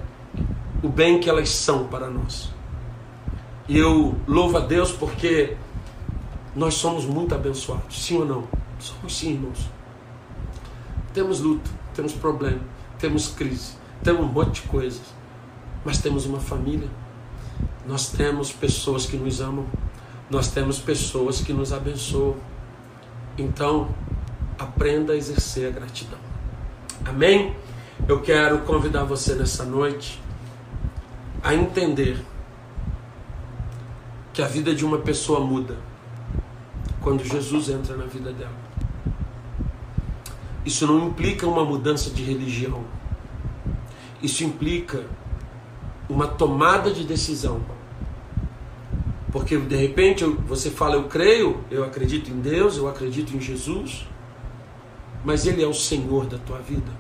o 0.82 0.88
bem 0.88 1.20
que 1.20 1.30
elas 1.30 1.50
são 1.50 1.88
para 1.88 2.10
nós. 2.10 2.50
E 3.68 3.78
eu 3.78 4.16
louvo 4.28 4.58
a 4.58 4.62
Deus 4.62 4.92
porque 4.92 5.56
nós 6.56 6.76
somos 6.76 7.06
muito 7.06 7.36
abençoados, 7.36 8.04
sim 8.04 8.18
ou 8.18 8.26
não? 8.26 8.48
Somos 8.80 9.18
sim, 9.18 9.34
irmãos. 9.34 9.70
Temos 11.14 11.40
luta, 11.40 11.70
temos 11.94 12.14
problema, 12.14 12.62
temos 12.98 13.28
crise, 13.30 13.74
temos 14.04 14.22
um 14.22 14.28
monte 14.28 14.62
de 14.62 14.68
coisas, 14.68 15.02
mas 15.84 16.00
temos 16.00 16.26
uma 16.26 16.40
família, 16.40 16.90
nós 17.86 18.10
temos 18.10 18.52
pessoas 18.52 19.06
que 19.06 19.18
nos 19.18 19.42
amam, 19.42 19.66
nós 20.30 20.50
temos 20.50 20.80
pessoas 20.80 21.42
que 21.42 21.52
nos 21.52 21.74
abençoam. 21.74 22.36
Então, 23.38 23.90
aprenda 24.58 25.14
a 25.14 25.16
exercer 25.16 25.68
a 25.68 25.72
gratidão. 25.72 26.20
Amém? 27.06 27.56
Eu 28.08 28.22
quero 28.22 28.60
convidar 28.60 29.04
você 29.04 29.34
nessa 29.34 29.64
noite 29.64 30.22
a 31.44 31.54
entender 31.54 32.24
que 34.34 34.42
a 34.42 34.48
vida 34.48 34.74
de 34.74 34.86
uma 34.86 35.00
pessoa 35.00 35.40
muda 35.40 35.78
quando 37.02 37.24
Jesus 37.24 37.70
entra 37.70 37.96
na 37.96 38.06
vida 38.06 38.32
dela. 38.32 38.70
Isso 40.66 40.86
não 40.86 41.08
implica 41.08 41.48
uma 41.48 41.64
mudança 41.64 42.10
de 42.10 42.24
religião. 42.24 42.84
Isso 44.22 44.44
implica 44.44 45.06
uma 46.10 46.28
tomada 46.28 46.92
de 46.92 47.04
decisão 47.04 47.62
porque 49.32 49.58
de 49.58 49.76
repente 49.76 50.24
você 50.26 50.72
fala, 50.72 50.96
eu 50.96 51.04
creio, 51.04 51.64
eu 51.70 51.84
acredito 51.84 52.32
em 52.32 52.40
Deus, 52.40 52.78
eu 52.78 52.88
acredito 52.88 53.36
em 53.36 53.40
Jesus, 53.40 54.08
mas 55.24 55.46
Ele 55.46 55.64
é 55.64 55.68
o 55.68 55.74
Senhor 55.74 56.26
da 56.26 56.38
tua 56.40 56.60
vida. 56.60 56.92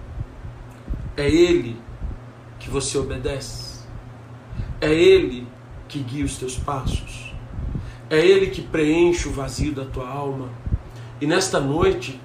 É 1.17 1.27
Ele 1.27 1.75
que 2.59 2.69
você 2.69 2.97
obedece. 2.97 3.68
É 4.81 4.93
Ele 4.93 5.47
que 5.87 5.99
guia 5.99 6.23
os 6.23 6.37
teus 6.37 6.57
passos. 6.57 7.33
É 8.09 8.17
Ele 8.17 8.47
que 8.47 8.61
preenche 8.61 9.27
o 9.27 9.31
vazio 9.31 9.73
da 9.73 9.85
tua 9.85 10.07
alma. 10.07 10.49
E 11.19 11.27
nesta 11.27 11.59
noite, 11.59 12.19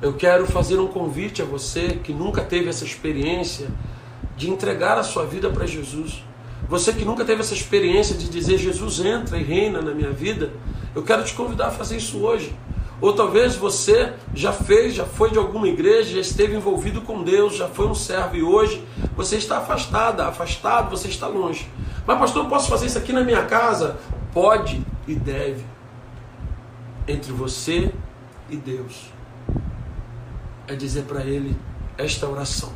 eu 0.00 0.12
quero 0.12 0.46
fazer 0.46 0.78
um 0.78 0.86
convite 0.86 1.42
a 1.42 1.44
você 1.44 1.98
que 2.02 2.12
nunca 2.12 2.42
teve 2.42 2.68
essa 2.68 2.84
experiência 2.84 3.68
de 4.36 4.50
entregar 4.50 4.96
a 4.98 5.02
sua 5.02 5.24
vida 5.24 5.50
para 5.50 5.66
Jesus. 5.66 6.22
Você 6.68 6.92
que 6.92 7.04
nunca 7.04 7.24
teve 7.24 7.40
essa 7.40 7.54
experiência 7.54 8.16
de 8.16 8.28
dizer 8.28 8.58
Jesus 8.58 9.00
entra 9.00 9.38
e 9.38 9.42
reina 9.42 9.80
na 9.80 9.92
minha 9.92 10.12
vida, 10.12 10.52
eu 10.94 11.02
quero 11.02 11.24
te 11.24 11.34
convidar 11.34 11.68
a 11.68 11.70
fazer 11.70 11.96
isso 11.96 12.18
hoje. 12.18 12.54
Ou 13.00 13.12
talvez 13.12 13.54
você 13.54 14.12
já 14.34 14.52
fez, 14.52 14.94
já 14.94 15.04
foi 15.04 15.30
de 15.30 15.38
alguma 15.38 15.68
igreja, 15.68 16.14
já 16.14 16.20
esteve 16.20 16.56
envolvido 16.56 17.00
com 17.02 17.22
Deus, 17.22 17.56
já 17.56 17.68
foi 17.68 17.86
um 17.86 17.94
servo 17.94 18.36
e 18.36 18.42
hoje 18.42 18.84
você 19.16 19.36
está 19.36 19.58
afastada, 19.58 20.26
afastado, 20.26 20.90
você 20.90 21.08
está 21.08 21.28
longe. 21.28 21.68
Mas 22.06 22.18
pastor, 22.18 22.44
eu 22.44 22.50
posso 22.50 22.68
fazer 22.68 22.86
isso 22.86 22.98
aqui 22.98 23.12
na 23.12 23.22
minha 23.22 23.44
casa? 23.44 23.98
Pode 24.32 24.84
e 25.06 25.14
deve. 25.14 25.64
Entre 27.06 27.32
você 27.32 27.92
e 28.50 28.56
Deus. 28.56 29.12
É 30.66 30.74
dizer 30.74 31.04
para 31.04 31.24
ele 31.24 31.56
esta 31.96 32.28
oração. 32.28 32.72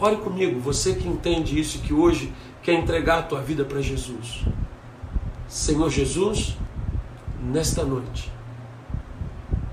Ore 0.00 0.16
comigo, 0.16 0.58
você 0.58 0.94
que 0.94 1.06
entende 1.06 1.58
isso 1.58 1.78
que 1.78 1.94
hoje 1.94 2.32
quer 2.62 2.74
entregar 2.74 3.20
a 3.20 3.22
tua 3.22 3.40
vida 3.40 3.64
para 3.64 3.80
Jesus. 3.80 4.44
Senhor 5.46 5.88
Jesus, 5.88 6.56
nesta 7.40 7.84
noite, 7.84 8.32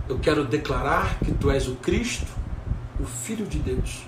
eu 0.07 0.19
quero 0.19 0.43
declarar 0.45 1.19
que 1.19 1.31
tu 1.31 1.49
és 1.49 1.67
o 1.67 1.75
Cristo, 1.75 2.31
o 2.99 3.05
Filho 3.05 3.45
de 3.45 3.59
Deus, 3.59 4.05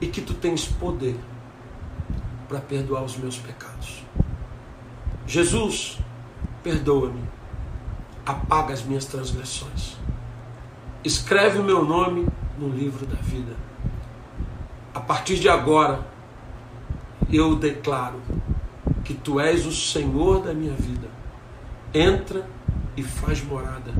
e 0.00 0.06
que 0.06 0.20
tu 0.20 0.34
tens 0.34 0.66
poder 0.66 1.16
para 2.48 2.60
perdoar 2.60 3.02
os 3.02 3.16
meus 3.16 3.36
pecados. 3.36 4.04
Jesus, 5.26 5.98
perdoa-me, 6.62 7.22
apaga 8.24 8.72
as 8.74 8.82
minhas 8.82 9.04
transgressões, 9.06 9.96
escreve 11.04 11.58
o 11.58 11.64
meu 11.64 11.84
nome 11.84 12.26
no 12.58 12.68
livro 12.68 13.06
da 13.06 13.16
vida. 13.16 13.56
A 14.94 15.00
partir 15.00 15.38
de 15.38 15.48
agora, 15.48 16.06
eu 17.32 17.56
declaro 17.56 18.20
que 19.04 19.14
tu 19.14 19.40
és 19.40 19.66
o 19.66 19.72
Senhor 19.72 20.42
da 20.42 20.52
minha 20.52 20.74
vida. 20.74 21.08
Entra 21.94 22.46
e 22.96 23.02
faz 23.02 23.42
morada. 23.42 23.92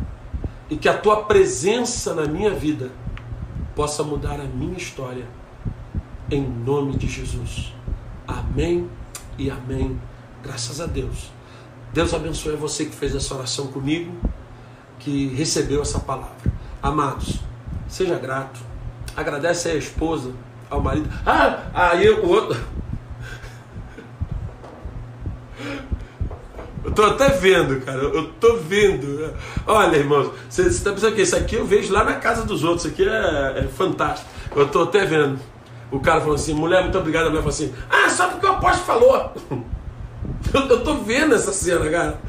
E 0.72 0.76
que 0.78 0.88
a 0.88 0.96
tua 0.96 1.24
presença 1.24 2.14
na 2.14 2.24
minha 2.24 2.48
vida 2.48 2.90
possa 3.76 4.02
mudar 4.02 4.40
a 4.40 4.44
minha 4.44 4.78
história. 4.78 5.26
Em 6.30 6.40
nome 6.40 6.96
de 6.96 7.06
Jesus. 7.06 7.74
Amém 8.26 8.88
e 9.36 9.50
amém. 9.50 10.00
Graças 10.42 10.80
a 10.80 10.86
Deus. 10.86 11.30
Deus 11.92 12.14
abençoe 12.14 12.56
você 12.56 12.86
que 12.86 12.96
fez 12.96 13.14
essa 13.14 13.34
oração 13.34 13.66
comigo, 13.66 14.10
que 14.98 15.26
recebeu 15.34 15.82
essa 15.82 16.00
palavra. 16.00 16.50
Amados, 16.82 17.40
seja 17.86 18.18
grato. 18.18 18.58
Agradece 19.14 19.68
a 19.68 19.74
esposa, 19.74 20.32
ao 20.70 20.80
marido. 20.80 21.10
Ah, 21.26 21.66
aí 21.74 22.08
o 22.08 22.26
outro. 22.26 22.58
Eu 26.84 26.90
tô 26.90 27.02
até 27.04 27.28
vendo, 27.28 27.80
cara. 27.84 27.98
Eu 27.98 28.28
tô 28.40 28.56
vendo. 28.56 29.32
Olha, 29.66 29.96
irmãos, 29.96 30.32
você 30.48 30.62
está 30.62 30.92
pensando 30.92 31.14
que 31.14 31.22
isso 31.22 31.36
aqui 31.36 31.54
eu 31.54 31.64
vejo 31.64 31.92
lá 31.92 32.02
na 32.02 32.14
casa 32.14 32.44
dos 32.44 32.64
outros. 32.64 32.84
Isso 32.84 32.94
aqui 32.94 33.08
é, 33.08 33.64
é 33.64 33.68
fantástico. 33.68 34.28
Eu 34.56 34.66
tô 34.68 34.82
até 34.82 35.04
vendo. 35.04 35.38
O 35.90 36.00
cara 36.00 36.20
falou 36.20 36.34
assim: 36.34 36.54
mulher, 36.54 36.82
muito 36.82 36.98
obrigado. 36.98 37.26
A 37.26 37.28
mulher 37.28 37.42
falou 37.42 37.54
assim: 37.54 37.72
ah, 37.88 38.08
só 38.08 38.28
porque 38.28 38.46
o 38.46 38.50
apóstolo 38.50 38.84
falou. 38.84 39.32
Eu, 40.52 40.82
tô 40.82 40.94
vendo 40.96 41.34
essa 41.34 41.52
cena, 41.52 41.88
cara. 41.88 42.20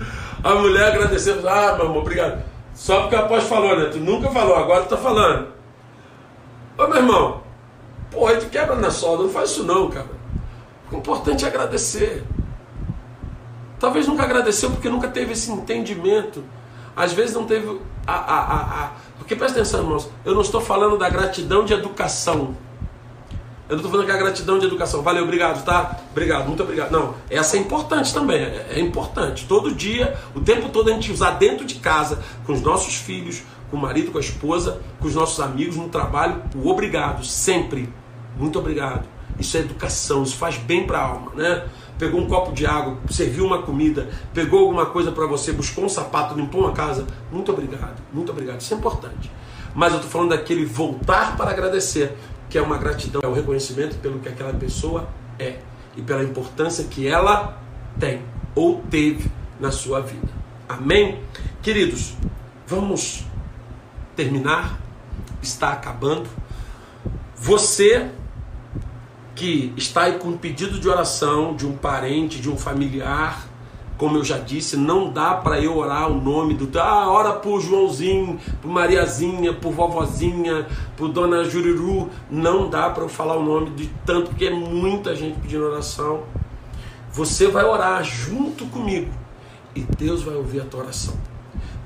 A 0.43 0.54
mulher 0.56 0.93
agradecendo: 0.93 1.47
ah, 1.49 1.74
meu 1.76 1.88
amor, 1.88 2.01
obrigado. 2.01 2.43
Só 2.76 3.01
porque 3.01 3.16
o 3.16 3.20
apóstolo 3.20 3.49
falou, 3.49 3.78
né? 3.78 3.89
Tu 3.91 3.99
nunca 3.99 4.30
falou, 4.30 4.56
agora 4.56 4.84
tu 4.84 4.89
tá 4.89 4.97
falando. 4.97 5.47
Ô, 6.78 6.88
meu 6.88 6.97
irmão, 6.97 7.43
porra, 8.12 8.36
tu 8.36 8.47
quebra 8.47 8.76
na 8.76 8.91
solda. 8.91 9.24
Não 9.24 9.30
faz 9.30 9.51
isso, 9.51 9.64
não, 9.64 9.89
cara. 9.89 10.08
O 10.91 10.97
importante 10.97 11.45
é 11.45 11.47
agradecer. 11.47 12.24
Talvez 13.84 14.07
nunca 14.07 14.23
agradeceu 14.23 14.71
porque 14.71 14.88
nunca 14.88 15.09
teve 15.09 15.34
esse 15.34 15.51
entendimento. 15.51 16.41
Às 16.95 17.11
vezes 17.11 17.36
não 17.36 17.43
teve 17.43 17.81
a, 18.07 18.13
a, 18.13 18.86
a, 18.86 18.91
Porque 19.17 19.36
presta 19.36 19.59
atenção, 19.59 19.81
irmãos, 19.81 20.09
eu 20.23 20.34
não 20.34 20.39
estou 20.39 20.61
falando 20.61 20.97
da 20.97 21.09
gratidão 21.09 21.65
de 21.65 21.73
educação. 21.73 22.55
Eu 23.67 23.75
não 23.75 23.75
estou 23.75 23.91
falando 23.91 24.05
que 24.05 24.11
é 24.13 24.15
a 24.15 24.17
gratidão 24.17 24.57
de 24.57 24.67
educação. 24.67 25.01
Valeu, 25.01 25.25
obrigado, 25.25 25.65
tá? 25.65 25.99
Obrigado, 26.11 26.47
muito 26.47 26.63
obrigado. 26.63 26.91
Não, 26.91 27.15
essa 27.29 27.57
é 27.57 27.59
importante 27.59 28.13
também. 28.13 28.41
É, 28.41 28.67
é 28.75 28.79
importante. 28.79 29.45
Todo 29.49 29.75
dia, 29.75 30.17
o 30.34 30.39
tempo 30.39 30.69
todo 30.69 30.89
a 30.89 30.93
gente 30.93 31.11
usar 31.11 31.31
dentro 31.31 31.65
de 31.65 31.75
casa, 31.75 32.23
com 32.45 32.53
os 32.53 32.61
nossos 32.61 32.95
filhos, 32.95 33.43
com 33.69 33.75
o 33.75 33.81
marido, 33.81 34.13
com 34.13 34.17
a 34.17 34.21
esposa, 34.21 34.79
com 34.97 35.09
os 35.09 35.15
nossos 35.15 35.41
amigos, 35.41 35.75
no 35.75 35.89
trabalho, 35.89 36.41
o 36.55 36.69
obrigado, 36.69 37.25
sempre. 37.25 37.93
Muito 38.38 38.57
obrigado. 38.57 39.03
Isso 39.38 39.57
é 39.57 39.59
educação, 39.59 40.23
isso 40.23 40.38
faz 40.38 40.55
bem 40.55 40.88
para 40.88 40.99
a 40.99 41.03
alma, 41.03 41.34
né? 41.36 41.65
Pegou 41.98 42.22
um 42.22 42.28
copo 42.28 42.52
de 42.52 42.66
água, 42.66 42.98
serviu 43.10 43.46
uma 43.46 43.62
comida, 43.62 44.10
pegou 44.34 44.62
alguma 44.62 44.88
coisa 44.88 45.12
para 45.12 45.26
você, 45.26 45.52
buscou 45.52 45.86
um 45.86 45.89
sapato, 45.89 46.36
limpou 46.36 46.62
uma 46.62 46.72
casa. 46.72 47.06
Muito 47.32 47.52
obrigado, 47.52 48.02
muito 48.12 48.32
obrigado. 48.32 48.62
Isso 48.62 48.74
é 48.74 48.78
importante. 48.78 49.32
Mas 49.76 49.91
eu 49.91 49.98
estou 49.98 50.12
falando 50.12 50.30
daquele 50.30 50.66
voltar 50.66 51.38
para 51.38 51.52
agradecer, 51.52 52.16
que 52.50 52.58
é 52.58 52.62
uma 52.62 52.78
gratidão, 52.78 53.22
é 53.24 53.28
o 53.28 53.34
reconhecimento 53.34 53.96
pelo 53.98 54.20
que 54.20 54.30
aquela 54.30 54.54
pessoa 54.54 55.08
é 55.39 55.58
e 55.96 56.02
pela 56.02 56.24
importância 56.24 56.84
que 56.86 57.08
ela 57.08 57.58
tem 58.00 58.22
ou 58.56 58.82
teve 58.89 59.32
na 59.60 59.72
sua 59.72 60.02
vida. 60.02 60.28
Amém? 60.68 61.22
Queridos, 61.62 62.16
vamos 62.68 63.26
terminar, 64.16 64.80
está 65.41 65.72
acabando. 65.72 66.30
Você 67.36 68.10
que 69.36 69.73
está 69.75 70.03
aí 70.03 70.19
com 70.19 70.29
um 70.29 70.38
pedido 70.38 70.79
de 70.79 70.88
oração 70.88 71.55
de 71.55 71.65
um 71.65 71.75
parente, 71.75 72.39
de 72.39 72.49
um 72.49 72.57
familiar, 72.57 73.47
como 73.97 74.17
eu 74.17 74.23
já 74.23 74.38
disse, 74.38 74.75
não 74.75 75.11
dá 75.11 75.36
para 75.36 75.61
eu 75.61 75.77
orar 75.77 76.11
o 76.11 76.19
nome 76.19 76.55
do. 76.55 76.77
Ah, 76.79 77.09
ora 77.09 77.34
por 77.34 77.61
Joãozinho, 77.61 78.39
por 78.61 78.69
Mariazinha, 78.69 79.53
por 79.53 79.71
vovozinha, 79.71 80.67
por 80.97 81.09
Dona 81.09 81.43
Jururu. 81.45 82.09
Não 82.29 82.69
dá 82.69 82.89
para 82.89 83.03
eu 83.03 83.09
falar 83.09 83.38
o 83.38 83.43
nome 83.43 83.69
de 83.71 83.88
tanto, 84.05 84.31
porque 84.31 84.47
é 84.47 84.51
muita 84.51 85.15
gente 85.15 85.39
pedindo 85.39 85.63
oração. 85.63 86.23
Você 87.11 87.47
vai 87.47 87.63
orar 87.63 88.03
junto 88.03 88.65
comigo 88.65 89.11
e 89.75 89.81
Deus 89.81 90.23
vai 90.23 90.36
ouvir 90.36 90.61
a 90.61 90.65
tua 90.65 90.81
oração. 90.81 91.13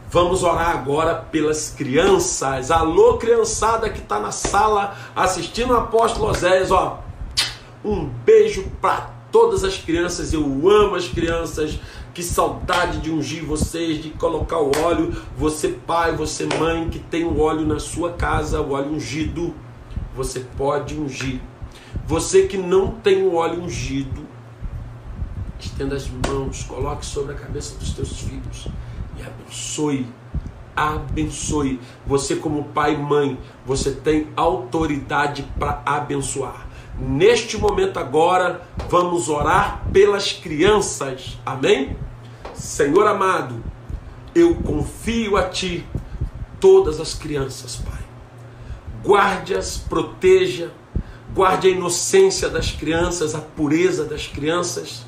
Vamos 0.09 0.41
orar 0.41 0.69
agora 0.69 1.15
pelas 1.15 1.69
crianças. 1.69 2.71
Alô, 2.71 3.17
criançada 3.17 3.89
que 3.89 3.99
está 3.99 4.19
na 4.19 4.31
sala 4.31 4.95
assistindo 5.13 5.73
o 5.73 5.77
apóstolo 5.77 6.29
Oséias, 6.29 6.71
ó. 6.71 7.03
Um 7.83 8.05
beijo 8.05 8.69
para 8.81 9.13
todas 9.31 9.63
as 9.63 9.77
crianças. 9.77 10.33
Eu 10.33 10.43
amo 10.69 10.95
as 10.95 11.07
crianças. 11.07 11.79
Que 12.13 12.23
saudade 12.23 12.99
de 12.99 13.11
ungir 13.11 13.45
vocês, 13.45 14.01
de 14.01 14.09
colocar 14.09 14.59
o 14.59 14.71
óleo. 14.83 15.15
Você, 15.37 15.69
pai, 15.69 16.15
você, 16.15 16.47
mãe, 16.57 16.89
que 16.89 16.97
tem 16.97 17.23
o 17.23 17.39
óleo 17.39 17.65
na 17.65 17.79
sua 17.79 18.13
casa, 18.13 18.59
o 18.59 18.71
óleo 18.71 18.93
ungido. 18.93 19.53
Você 20.15 20.39
pode 20.57 20.95
ungir. 20.95 21.39
Você 22.07 22.47
que 22.47 22.57
não 22.57 22.91
tem 22.91 23.23
o 23.23 23.35
óleo 23.35 23.63
ungido, 23.63 24.25
estenda 25.59 25.95
as 25.95 26.07
mãos, 26.09 26.63
coloque 26.63 27.05
sobre 27.05 27.33
a 27.33 27.35
cabeça 27.35 27.77
dos 27.77 27.91
teus 27.91 28.19
filhos 28.21 28.67
e 29.17 29.21
abençoe. 29.21 30.07
Abençoe. 30.75 31.79
Você, 32.05 32.35
como 32.35 32.65
pai 32.65 32.93
e 32.93 32.97
mãe, 32.97 33.37
você 33.65 33.91
tem 33.91 34.27
autoridade 34.35 35.45
para 35.59 35.81
abençoar. 35.85 36.66
Neste 36.99 37.57
momento 37.57 37.99
agora, 37.99 38.67
vamos 38.89 39.29
orar 39.29 39.83
pelas 39.93 40.33
crianças. 40.33 41.37
Amém? 41.45 41.95
Senhor 42.55 43.05
amado, 43.05 43.63
eu 44.33 44.55
confio 44.55 45.37
a 45.37 45.43
Ti 45.43 45.85
todas 46.59 46.99
as 46.99 47.13
crianças, 47.13 47.75
Pai. 47.75 47.99
Guarde-as, 49.03 49.77
proteja, 49.77 50.71
guarde 51.35 51.67
a 51.67 51.71
inocência 51.71 52.49
das 52.49 52.71
crianças, 52.71 53.35
a 53.35 53.39
pureza 53.39 54.03
das 54.03 54.25
crianças. 54.25 55.05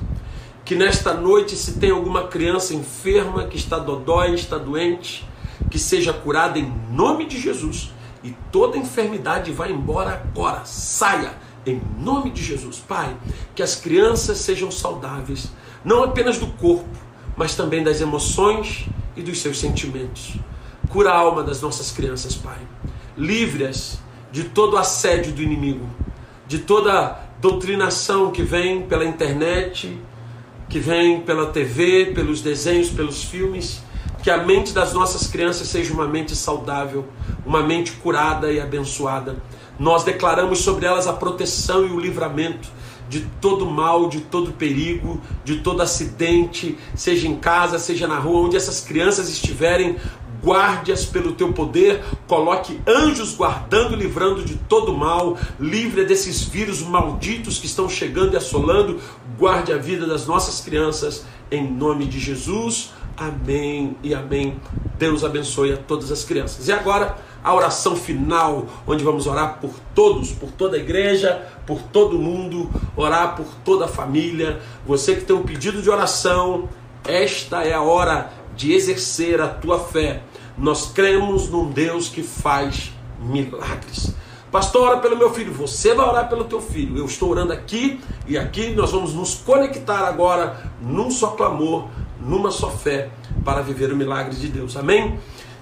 Que 0.64 0.76
nesta 0.76 1.16
noite, 1.16 1.56
se 1.56 1.80
tem 1.80 1.90
alguma 1.90 2.28
criança 2.28 2.76
enferma, 2.76 3.46
que 3.46 3.58
está 3.58 3.80
dodói, 3.80 4.36
está 4.36 4.60
doente, 4.60 5.28
que 5.72 5.80
seja 5.80 6.14
curada 6.14 6.60
em 6.60 6.72
nome 6.92 7.26
de 7.26 7.40
Jesus. 7.40 7.92
E 8.24 8.36
toda 8.52 8.78
enfermidade 8.78 9.52
vai 9.52 9.72
embora 9.72 10.22
agora. 10.24 10.66
Saia 10.66 11.49
em 11.70 11.82
nome 12.00 12.30
de 12.32 12.44
Jesus. 12.44 12.78
Pai, 12.78 13.16
que 13.56 13.64
as 13.64 13.76
crianças 13.76 14.38
sejam 14.40 14.72
saudáveis, 14.72 15.50
não 15.84 16.04
apenas 16.04 16.38
do 16.38 16.48
corpo, 16.48 16.90
mas 17.38 17.56
também 17.56 17.84
das 17.84 18.02
emoções 18.02 18.88
e 19.16 19.22
dos 19.22 19.42
seus 19.42 19.60
sentimentos. 19.60 20.36
Cura 20.90 21.12
a 21.12 21.18
alma 21.18 21.44
das 21.44 21.62
nossas 21.62 21.92
crianças, 21.92 22.36
Pai. 22.36 22.60
Livre-as 23.18 24.00
de 24.32 24.44
todo 24.46 24.78
assédio 24.78 25.34
do 25.34 25.42
inimigo, 25.42 25.88
de 26.48 26.60
toda 26.60 27.20
doutrinação 27.40 28.32
que 28.32 28.44
vem 28.44 28.84
pela 28.84 29.06
internet, 29.06 29.98
que 30.68 30.80
vem 30.80 31.22
pela 31.22 31.48
TV, 31.48 32.08
pelos 32.14 32.42
desenhos, 32.42 32.90
pelos 32.90 33.24
filmes. 33.24 33.82
Que 34.22 34.30
a 34.30 34.44
mente 34.44 34.74
das 34.74 34.92
nossas 34.94 35.28
crianças 35.28 35.68
seja 35.70 35.94
uma 35.94 36.06
mente 36.06 36.36
saudável, 36.36 37.08
uma 37.46 37.64
mente 37.64 37.94
curada 37.94 38.52
e 38.52 38.60
abençoada 38.60 39.38
nós 39.80 40.04
declaramos 40.04 40.60
sobre 40.60 40.86
elas 40.86 41.08
a 41.08 41.14
proteção 41.14 41.86
e 41.86 41.90
o 41.90 42.00
livramento 42.00 42.70
de 43.10 43.22
todo 43.42 43.66
mal, 43.66 44.08
de 44.08 44.22
todo 44.22 44.52
perigo, 44.52 45.20
de 45.44 45.58
todo 45.58 45.82
acidente, 45.82 46.78
seja 46.94 47.28
em 47.28 47.36
casa, 47.36 47.80
seja 47.80 48.08
na 48.08 48.20
rua, 48.20 48.46
onde 48.46 48.56
essas 48.56 48.82
crianças 48.82 49.30
estiverem, 49.30 49.98
guarde-as 50.44 51.06
pelo 51.06 51.34
teu 51.34 51.52
poder, 51.52 52.04
coloque 52.28 52.80
anjos 52.88 53.36
guardando 53.36 53.96
livrando 53.96 54.44
de 54.44 54.56
todo 54.56 54.94
mal, 54.94 55.38
livre 55.60 56.06
desses 56.06 56.44
vírus 56.44 56.82
malditos 56.82 57.58
que 57.58 57.66
estão 57.66 57.90
chegando 57.90 58.34
e 58.34 58.38
assolando, 58.38 59.00
guarde 59.38 59.74
a 59.74 59.78
vida 59.78 60.06
das 60.06 60.28
nossas 60.28 60.62
crianças, 60.62 61.26
em 61.52 61.70
nome 61.70 62.06
de 62.06 62.20
Jesus. 62.20 62.92
Amém 63.18 63.98
e 64.02 64.14
amém. 64.14 64.58
Deus 64.98 65.26
abençoe 65.26 65.74
a 65.74 65.78
todas 65.78 66.10
as 66.10 66.24
crianças. 66.24 66.70
E 66.70 66.72
agora, 66.72 67.18
a 67.44 67.54
oração 67.54 67.96
final, 67.96 68.66
onde 68.86 69.04
vamos 69.04 69.28
orar 69.28 69.60
por 69.60 69.72
todos, 69.96 70.32
por 70.32 70.52
toda 70.52 70.78
a 70.78 70.80
igreja, 70.80 71.48
por 71.66 71.82
todo 71.82 72.20
mundo, 72.20 72.70
orar 72.96 73.36
por 73.36 73.48
toda 73.64 73.86
a 73.86 73.88
família. 73.88 74.60
Você 74.86 75.16
que 75.16 75.26
tem 75.26 75.36
um 75.36 75.44
pedido 75.44 75.82
de 75.82 75.90
oração, 75.90 76.68
esta 77.08 77.64
é 77.64 77.74
a 77.74 77.82
hora 77.82 78.32
de 78.56 78.74
exercer 78.74 79.40
a 79.42 79.48
tua 79.48 79.80
fé. 79.80 80.22
Nós 80.58 80.92
cremos 80.92 81.50
num 81.50 81.70
Deus 81.70 82.10
que 82.10 82.22
faz 82.22 82.92
milagres. 83.20 84.14
Pastor, 84.52 84.90
ora 84.90 84.98
pelo 84.98 85.16
meu 85.16 85.32
filho. 85.34 85.54
Você 85.54 85.94
vai 85.94 86.08
orar 86.08 86.28
pelo 86.28 86.44
teu 86.44 86.60
filho. 86.60 86.98
Eu 86.98 87.06
estou 87.06 87.30
orando 87.30 87.54
aqui 87.54 88.02
e 88.28 88.38
aqui 88.38 88.72
nós 88.72 88.92
vamos 88.92 89.14
nos 89.14 89.36
conectar 89.36 90.08
agora 90.08 90.72
num 90.82 91.12
só 91.12 91.28
clamor, 91.28 91.88
numa 92.20 92.52
só 92.52 92.70
fé, 92.70 93.10
para 93.46 93.62
viver 93.62 93.94
o 93.94 93.96
milagre 93.96 94.36
de 94.36 94.48
Deus. 94.48 94.76
Amém? 94.76 95.20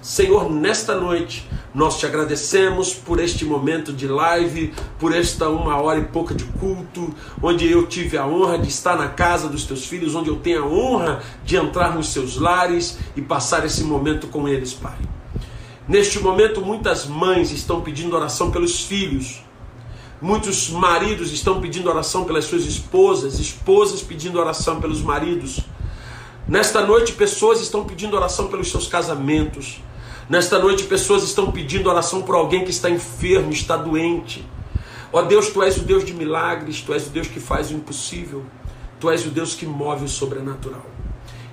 Senhor, 0.08 0.50
nesta 0.50 0.94
noite 0.94 1.46
nós 1.74 1.98
te 1.98 2.06
agradecemos 2.06 2.94
por 2.94 3.20
este 3.20 3.44
momento 3.44 3.92
de 3.92 4.08
live, 4.08 4.72
por 4.98 5.14
esta 5.14 5.50
uma 5.50 5.76
hora 5.82 5.98
e 6.00 6.04
pouca 6.04 6.34
de 6.34 6.44
culto, 6.44 7.14
onde 7.42 7.70
eu 7.70 7.86
tive 7.86 8.16
a 8.16 8.26
honra 8.26 8.58
de 8.58 8.70
estar 8.70 8.96
na 8.96 9.08
casa 9.08 9.50
dos 9.50 9.64
teus 9.64 9.84
filhos, 9.84 10.14
onde 10.14 10.30
eu 10.30 10.36
tenho 10.36 10.64
a 10.64 10.66
honra 10.66 11.22
de 11.44 11.56
entrar 11.56 11.94
nos 11.94 12.08
seus 12.08 12.38
lares 12.38 12.98
e 13.14 13.20
passar 13.20 13.66
esse 13.66 13.84
momento 13.84 14.28
com 14.28 14.48
eles, 14.48 14.72
Pai. 14.72 14.96
Neste 15.86 16.18
momento, 16.20 16.62
muitas 16.62 17.04
mães 17.04 17.52
estão 17.52 17.82
pedindo 17.82 18.16
oração 18.16 18.50
pelos 18.50 18.84
filhos, 18.84 19.42
muitos 20.22 20.70
maridos 20.70 21.30
estão 21.34 21.60
pedindo 21.60 21.86
oração 21.90 22.24
pelas 22.24 22.46
suas 22.46 22.64
esposas, 22.64 23.38
esposas 23.38 24.02
pedindo 24.02 24.40
oração 24.40 24.80
pelos 24.80 25.02
maridos. 25.02 25.60
Nesta 26.48 26.80
noite, 26.80 27.12
pessoas 27.12 27.60
estão 27.60 27.84
pedindo 27.84 28.16
oração 28.16 28.48
pelos 28.48 28.70
seus 28.70 28.86
casamentos. 28.86 29.82
Nesta 30.28 30.58
noite, 30.58 30.84
pessoas 30.84 31.22
estão 31.22 31.50
pedindo 31.50 31.88
oração 31.88 32.20
por 32.20 32.34
alguém 32.34 32.62
que 32.62 32.70
está 32.70 32.90
enfermo, 32.90 33.50
está 33.50 33.78
doente. 33.78 34.44
Ó 35.10 35.22
Deus, 35.22 35.48
tu 35.48 35.62
és 35.62 35.78
o 35.78 35.80
Deus 35.80 36.04
de 36.04 36.12
milagres, 36.12 36.82
tu 36.82 36.92
és 36.92 37.06
o 37.06 37.10
Deus 37.10 37.28
que 37.28 37.40
faz 37.40 37.70
o 37.70 37.74
impossível, 37.74 38.44
tu 39.00 39.08
és 39.08 39.24
o 39.24 39.30
Deus 39.30 39.54
que 39.54 39.64
move 39.64 40.04
o 40.04 40.08
sobrenatural. 40.08 40.84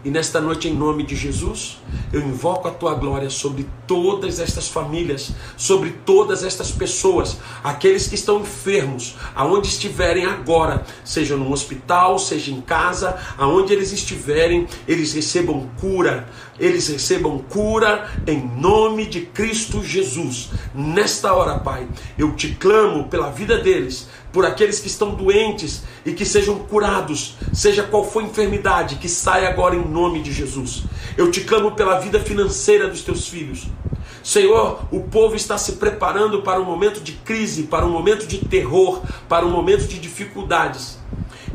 E 0.06 0.12
nesta 0.12 0.40
noite, 0.40 0.68
em 0.68 0.74
nome 0.76 1.02
de 1.02 1.16
Jesus, 1.16 1.80
eu 2.14 2.22
invoco 2.22 2.68
a 2.68 2.72
tua 2.72 2.94
glória 2.94 3.28
sobre 3.28 3.68
todas 3.88 4.40
estas 4.40 4.68
famílias, 4.68 5.32
sobre 5.58 5.90
todas 6.06 6.44
estas 6.44 6.70
pessoas, 6.70 7.40
aqueles 7.64 8.08
que 8.08 8.14
estão 8.14 8.40
enfermos, 8.40 9.16
aonde 9.34 9.68
estiverem 9.68 10.28
agora, 10.28 10.86
seja 11.04 11.36
no 11.36 11.52
hospital, 11.52 12.20
seja 12.20 12.52
em 12.52 12.62
casa, 12.62 13.18
aonde 13.36 13.74
eles 13.74 13.92
estiverem, 13.92 14.68
eles 14.88 15.12
recebam 15.12 15.68
cura, 15.82 16.30
eles 16.60 16.88
recebam 16.88 17.40
cura 17.40 18.08
em 18.28 18.48
nome 18.48 19.08
de 19.08 19.22
Cristo 19.22 19.84
Jesus. 19.84 20.52
Nesta 20.76 21.34
hora, 21.34 21.58
Pai, 21.58 21.88
eu 22.16 22.36
te 22.36 22.50
clamo 22.50 23.06
pela 23.06 23.32
vida 23.32 23.58
deles, 23.58 24.08
por 24.36 24.46
aqueles 24.46 24.82
que 24.82 24.88
estão 24.88 25.16
doentes 25.16 25.84
e 26.06 26.12
que 26.12 26.26
sejam 26.26 26.60
curados, 26.60 27.38
seja 27.54 27.84
qual 27.84 28.04
for 28.04 28.22
a 28.22 28.26
enfermidade, 28.26 28.98
que 28.98 29.08
saia 29.08 29.48
agora 29.48 29.78
em 29.78 29.88
nome 29.88 30.22
de 30.22 30.34
Jesus. 30.34 30.84
Eu 31.16 31.32
te 31.32 31.40
clamo 31.40 31.72
pela 31.72 32.02
vida 32.02 32.20
financeira 32.20 32.90
dos 32.90 33.02
teus 33.02 33.30
filhos. 33.30 33.68
Senhor, 34.22 34.82
o 34.92 35.04
povo 35.04 35.38
está 35.38 35.58
se 35.58 35.78
preparando 35.78 36.42
para 36.42 36.60
um 36.60 36.66
momento 36.66 37.00
de 37.00 37.14
crise, 37.14 37.64
para 37.64 37.86
um 37.86 37.90
momento 37.90 38.28
de 38.28 38.40
terror, 38.40 39.02
para 39.30 39.46
um 39.46 39.52
momento 39.52 39.88
de 39.88 40.00
dificuldades. 40.00 41.00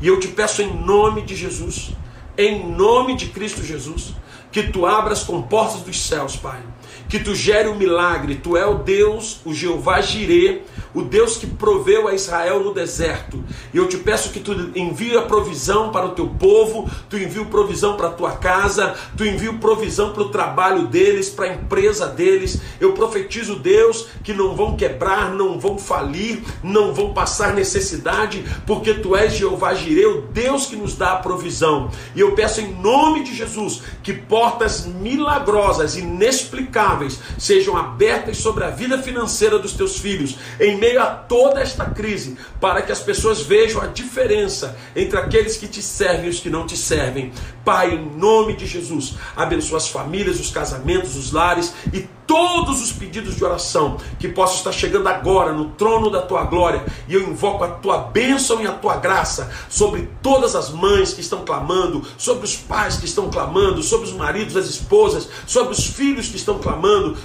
E 0.00 0.06
eu 0.08 0.18
te 0.18 0.28
peço 0.28 0.62
em 0.62 0.74
nome 0.74 1.20
de 1.20 1.36
Jesus, 1.36 1.90
em 2.38 2.66
nome 2.66 3.14
de 3.14 3.26
Cristo 3.26 3.62
Jesus, 3.62 4.14
que 4.50 4.62
tu 4.62 4.86
abras 4.86 5.22
com 5.22 5.42
portas 5.42 5.82
dos 5.82 6.00
céus, 6.00 6.34
Pai. 6.34 6.62
Que 7.10 7.18
tu 7.18 7.34
gere 7.34 7.68
o 7.68 7.72
um 7.72 7.76
milagre. 7.76 8.36
Tu 8.36 8.56
é 8.56 8.64
o 8.64 8.76
Deus, 8.76 9.40
o 9.44 9.52
Jeová 9.52 10.00
Jireh, 10.00 10.62
o 10.94 11.02
Deus 11.02 11.36
que 11.36 11.46
proveu 11.46 12.08
a 12.08 12.14
Israel 12.14 12.60
no 12.60 12.72
deserto. 12.72 13.42
E 13.72 13.76
eu 13.76 13.88
te 13.88 13.96
peço 13.96 14.30
que 14.30 14.40
tu 14.40 14.52
envie 14.74 15.16
a 15.16 15.22
provisão 15.22 15.90
para 15.90 16.06
o 16.06 16.10
teu 16.10 16.28
povo, 16.28 16.90
tu 17.08 17.16
envie 17.16 17.44
provisão 17.44 17.96
para 17.96 18.08
a 18.08 18.12
tua 18.12 18.32
casa, 18.32 18.94
tu 19.16 19.24
envie 19.24 19.52
provisão 19.54 20.12
para 20.12 20.22
o 20.22 20.28
trabalho 20.28 20.86
deles, 20.86 21.28
para 21.28 21.46
a 21.46 21.54
empresa 21.54 22.06
deles. 22.06 22.60
Eu 22.80 22.92
profetizo, 22.92 23.56
Deus, 23.56 24.08
que 24.22 24.32
não 24.32 24.54
vão 24.54 24.76
quebrar, 24.76 25.32
não 25.32 25.58
vão 25.58 25.78
falir, 25.78 26.42
não 26.62 26.92
vão 26.92 27.12
passar 27.12 27.54
necessidade, 27.54 28.44
porque 28.66 28.94
tu 28.94 29.16
és 29.16 29.34
Jeová 29.34 29.74
Jireh, 29.74 30.06
o 30.06 30.22
Deus 30.22 30.66
que 30.66 30.76
nos 30.76 30.96
dá 30.96 31.12
a 31.12 31.16
provisão. 31.16 31.90
E 32.14 32.20
eu 32.20 32.32
peço 32.32 32.60
em 32.60 32.72
nome 32.74 33.24
de 33.24 33.34
Jesus 33.34 33.82
que 34.02 34.12
portas 34.12 34.86
milagrosas, 34.86 35.96
inexplicáveis, 35.96 36.99
sejam 37.38 37.76
abertas 37.76 38.38
sobre 38.38 38.64
a 38.64 38.70
vida 38.70 38.98
financeira 39.02 39.58
dos 39.58 39.72
teus 39.72 39.98
filhos. 39.98 40.36
Em 40.58 40.76
meio 40.76 41.02
a 41.02 41.06
toda 41.06 41.60
esta 41.60 41.84
crise, 41.86 42.36
para 42.60 42.82
que 42.82 42.92
as 42.92 43.00
pessoas 43.00 43.40
vejam 43.40 43.80
a 43.80 43.86
diferença 43.86 44.76
entre 44.94 45.18
aqueles 45.18 45.56
que 45.56 45.68
te 45.68 45.82
servem 45.82 46.26
e 46.26 46.30
os 46.30 46.40
que 46.40 46.50
não 46.50 46.66
te 46.66 46.76
servem. 46.76 47.32
Pai, 47.64 47.94
em 47.94 48.18
nome 48.18 48.56
de 48.56 48.66
Jesus, 48.66 49.14
abençoa 49.36 49.78
as 49.78 49.88
famílias, 49.88 50.40
os 50.40 50.50
casamentos, 50.50 51.16
os 51.16 51.32
lares 51.32 51.72
e 51.92 52.08
todos 52.30 52.80
os 52.80 52.92
pedidos 52.92 53.34
de 53.34 53.44
oração 53.44 53.96
que 54.20 54.28
possam 54.28 54.58
estar 54.58 54.70
chegando 54.70 55.08
agora 55.08 55.52
no 55.52 55.70
trono 55.70 56.08
da 56.08 56.22
tua 56.22 56.44
glória. 56.44 56.84
E 57.08 57.14
eu 57.14 57.28
invoco 57.28 57.64
a 57.64 57.68
tua 57.68 57.98
bênção 57.98 58.62
e 58.62 58.68
a 58.68 58.72
tua 58.72 58.98
graça 58.98 59.50
sobre 59.68 60.08
todas 60.22 60.54
as 60.54 60.70
mães 60.70 61.12
que 61.12 61.20
estão 61.20 61.44
clamando, 61.44 62.06
sobre 62.16 62.44
os 62.44 62.54
pais 62.54 62.98
que 62.98 63.04
estão 63.04 63.28
clamando, 63.28 63.82
sobre 63.82 64.06
os 64.06 64.12
maridos, 64.12 64.56
as 64.56 64.66
esposas, 64.66 65.28
sobre 65.44 65.72
os 65.72 65.84
filhos 65.84 66.28
que 66.28 66.36
estão 66.36 66.60
clamando, 66.60 66.80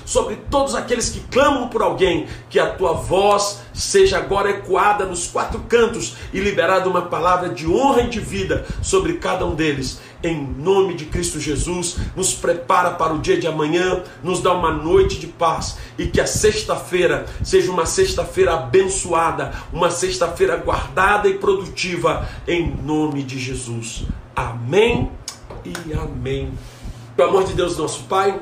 sobre 0.06 0.36
todos 0.50 0.76
aqueles 0.76 1.10
que 1.10 1.20
clamam 1.22 1.68
por 1.68 1.82
alguém. 1.82 2.28
Que 2.50 2.60
a 2.60 2.72
tua 2.72 2.94
voz 2.94 3.62
seja 3.74 4.18
agora 4.18 4.50
ecoada 4.50 5.06
nos 5.06 5.28
quatro 5.28 5.60
cantos 5.68 6.16
e 6.34 6.40
liberada 6.40 6.90
uma 6.90 7.04
palavra 7.04 7.50
de 7.50 7.68
honra 7.68 8.04
e 8.04 8.10
de 8.10 8.20
vida 8.20 8.66
sobre 8.82 9.14
cada 9.14 9.46
um 9.46 9.56
deles 9.56 10.00
em 10.26 10.44
nome 10.44 10.96
de 10.96 11.06
Cristo 11.06 11.40
Jesus, 11.40 11.98
nos 12.16 12.34
prepara 12.34 12.92
para 12.92 13.14
o 13.14 13.20
dia 13.20 13.40
de 13.40 13.48
amanhã, 13.48 14.04
nos 14.24 14.42
dá 14.42 14.54
uma 14.54 14.72
noite 14.72 15.20
de 15.20 15.28
paz 15.28 15.78
e 15.98 16.08
que 16.08 16.20
a 16.20 16.26
sexta-feira 16.26 17.26
seja 17.44 17.72
uma 17.72 17.86
sexta-feira 17.86 18.56
abençoada, 18.56 19.54
uma 19.72 19.92
sexta-feira 19.92 20.58
guardada 20.58 21.28
e 21.28 21.36
produtiva, 21.36 22.28
em 22.48 22.76
nome 22.84 23.24
de 23.24 23.38
Jesus. 23.38 24.06
Amém 24.36 25.12
e 25.64 25.94
amém. 25.94 26.52
Pelo 27.16 27.30
amor 27.30 27.44
de 27.44 27.54
Deus, 27.54 27.78
nosso 27.78 28.04
Pai, 28.06 28.40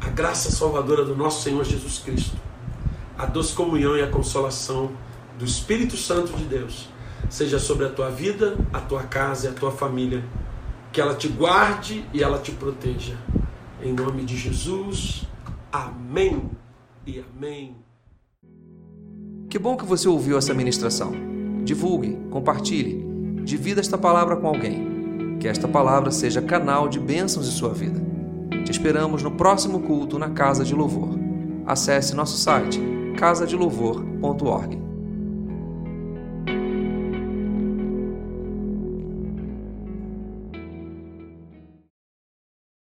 a 0.00 0.08
graça 0.08 0.50
salvadora 0.50 1.04
do 1.04 1.16
nosso 1.16 1.42
Senhor 1.42 1.64
Jesus 1.64 1.98
Cristo, 1.98 2.36
a 3.16 3.26
doce 3.26 3.54
comunhão 3.54 3.96
e 3.96 4.02
a 4.02 4.10
consolação 4.10 4.90
do 5.38 5.44
Espírito 5.44 5.96
Santo 5.96 6.32
de 6.32 6.44
Deus 6.44 6.88
seja 7.30 7.58
sobre 7.58 7.86
a 7.86 7.88
tua 7.88 8.10
vida, 8.10 8.56
a 8.72 8.80
tua 8.80 9.04
casa 9.04 9.46
e 9.46 9.50
a 9.50 9.54
tua 9.54 9.70
família 9.70 10.22
que 10.92 11.00
ela 11.00 11.14
te 11.14 11.26
guarde 11.26 12.04
e 12.12 12.22
ela 12.22 12.38
te 12.38 12.52
proteja. 12.52 13.16
Em 13.82 13.92
nome 13.92 14.24
de 14.24 14.36
Jesus, 14.36 15.26
amém 15.72 16.50
e 17.06 17.18
amém. 17.18 17.76
Que 19.48 19.58
bom 19.58 19.76
que 19.76 19.86
você 19.86 20.06
ouviu 20.06 20.36
essa 20.36 20.52
ministração. 20.52 21.12
Divulgue, 21.64 22.18
compartilhe, 22.30 23.04
divida 23.42 23.80
esta 23.80 23.96
palavra 23.96 24.36
com 24.36 24.46
alguém. 24.46 25.38
Que 25.40 25.48
esta 25.48 25.66
palavra 25.66 26.10
seja 26.10 26.42
canal 26.42 26.88
de 26.88 27.00
bênçãos 27.00 27.48
em 27.48 27.52
sua 27.52 27.72
vida. 27.72 28.00
Te 28.72 28.78
esperamos 28.78 29.22
no 29.22 29.32
próximo 29.32 29.80
culto 29.80 30.18
na 30.18 30.30
Casa 30.30 30.64
de 30.64 30.74
Louvor. 30.74 31.10
Acesse 31.66 32.16
nosso 32.16 32.38
site 32.38 32.80
casadelouvor.org. 33.18 34.91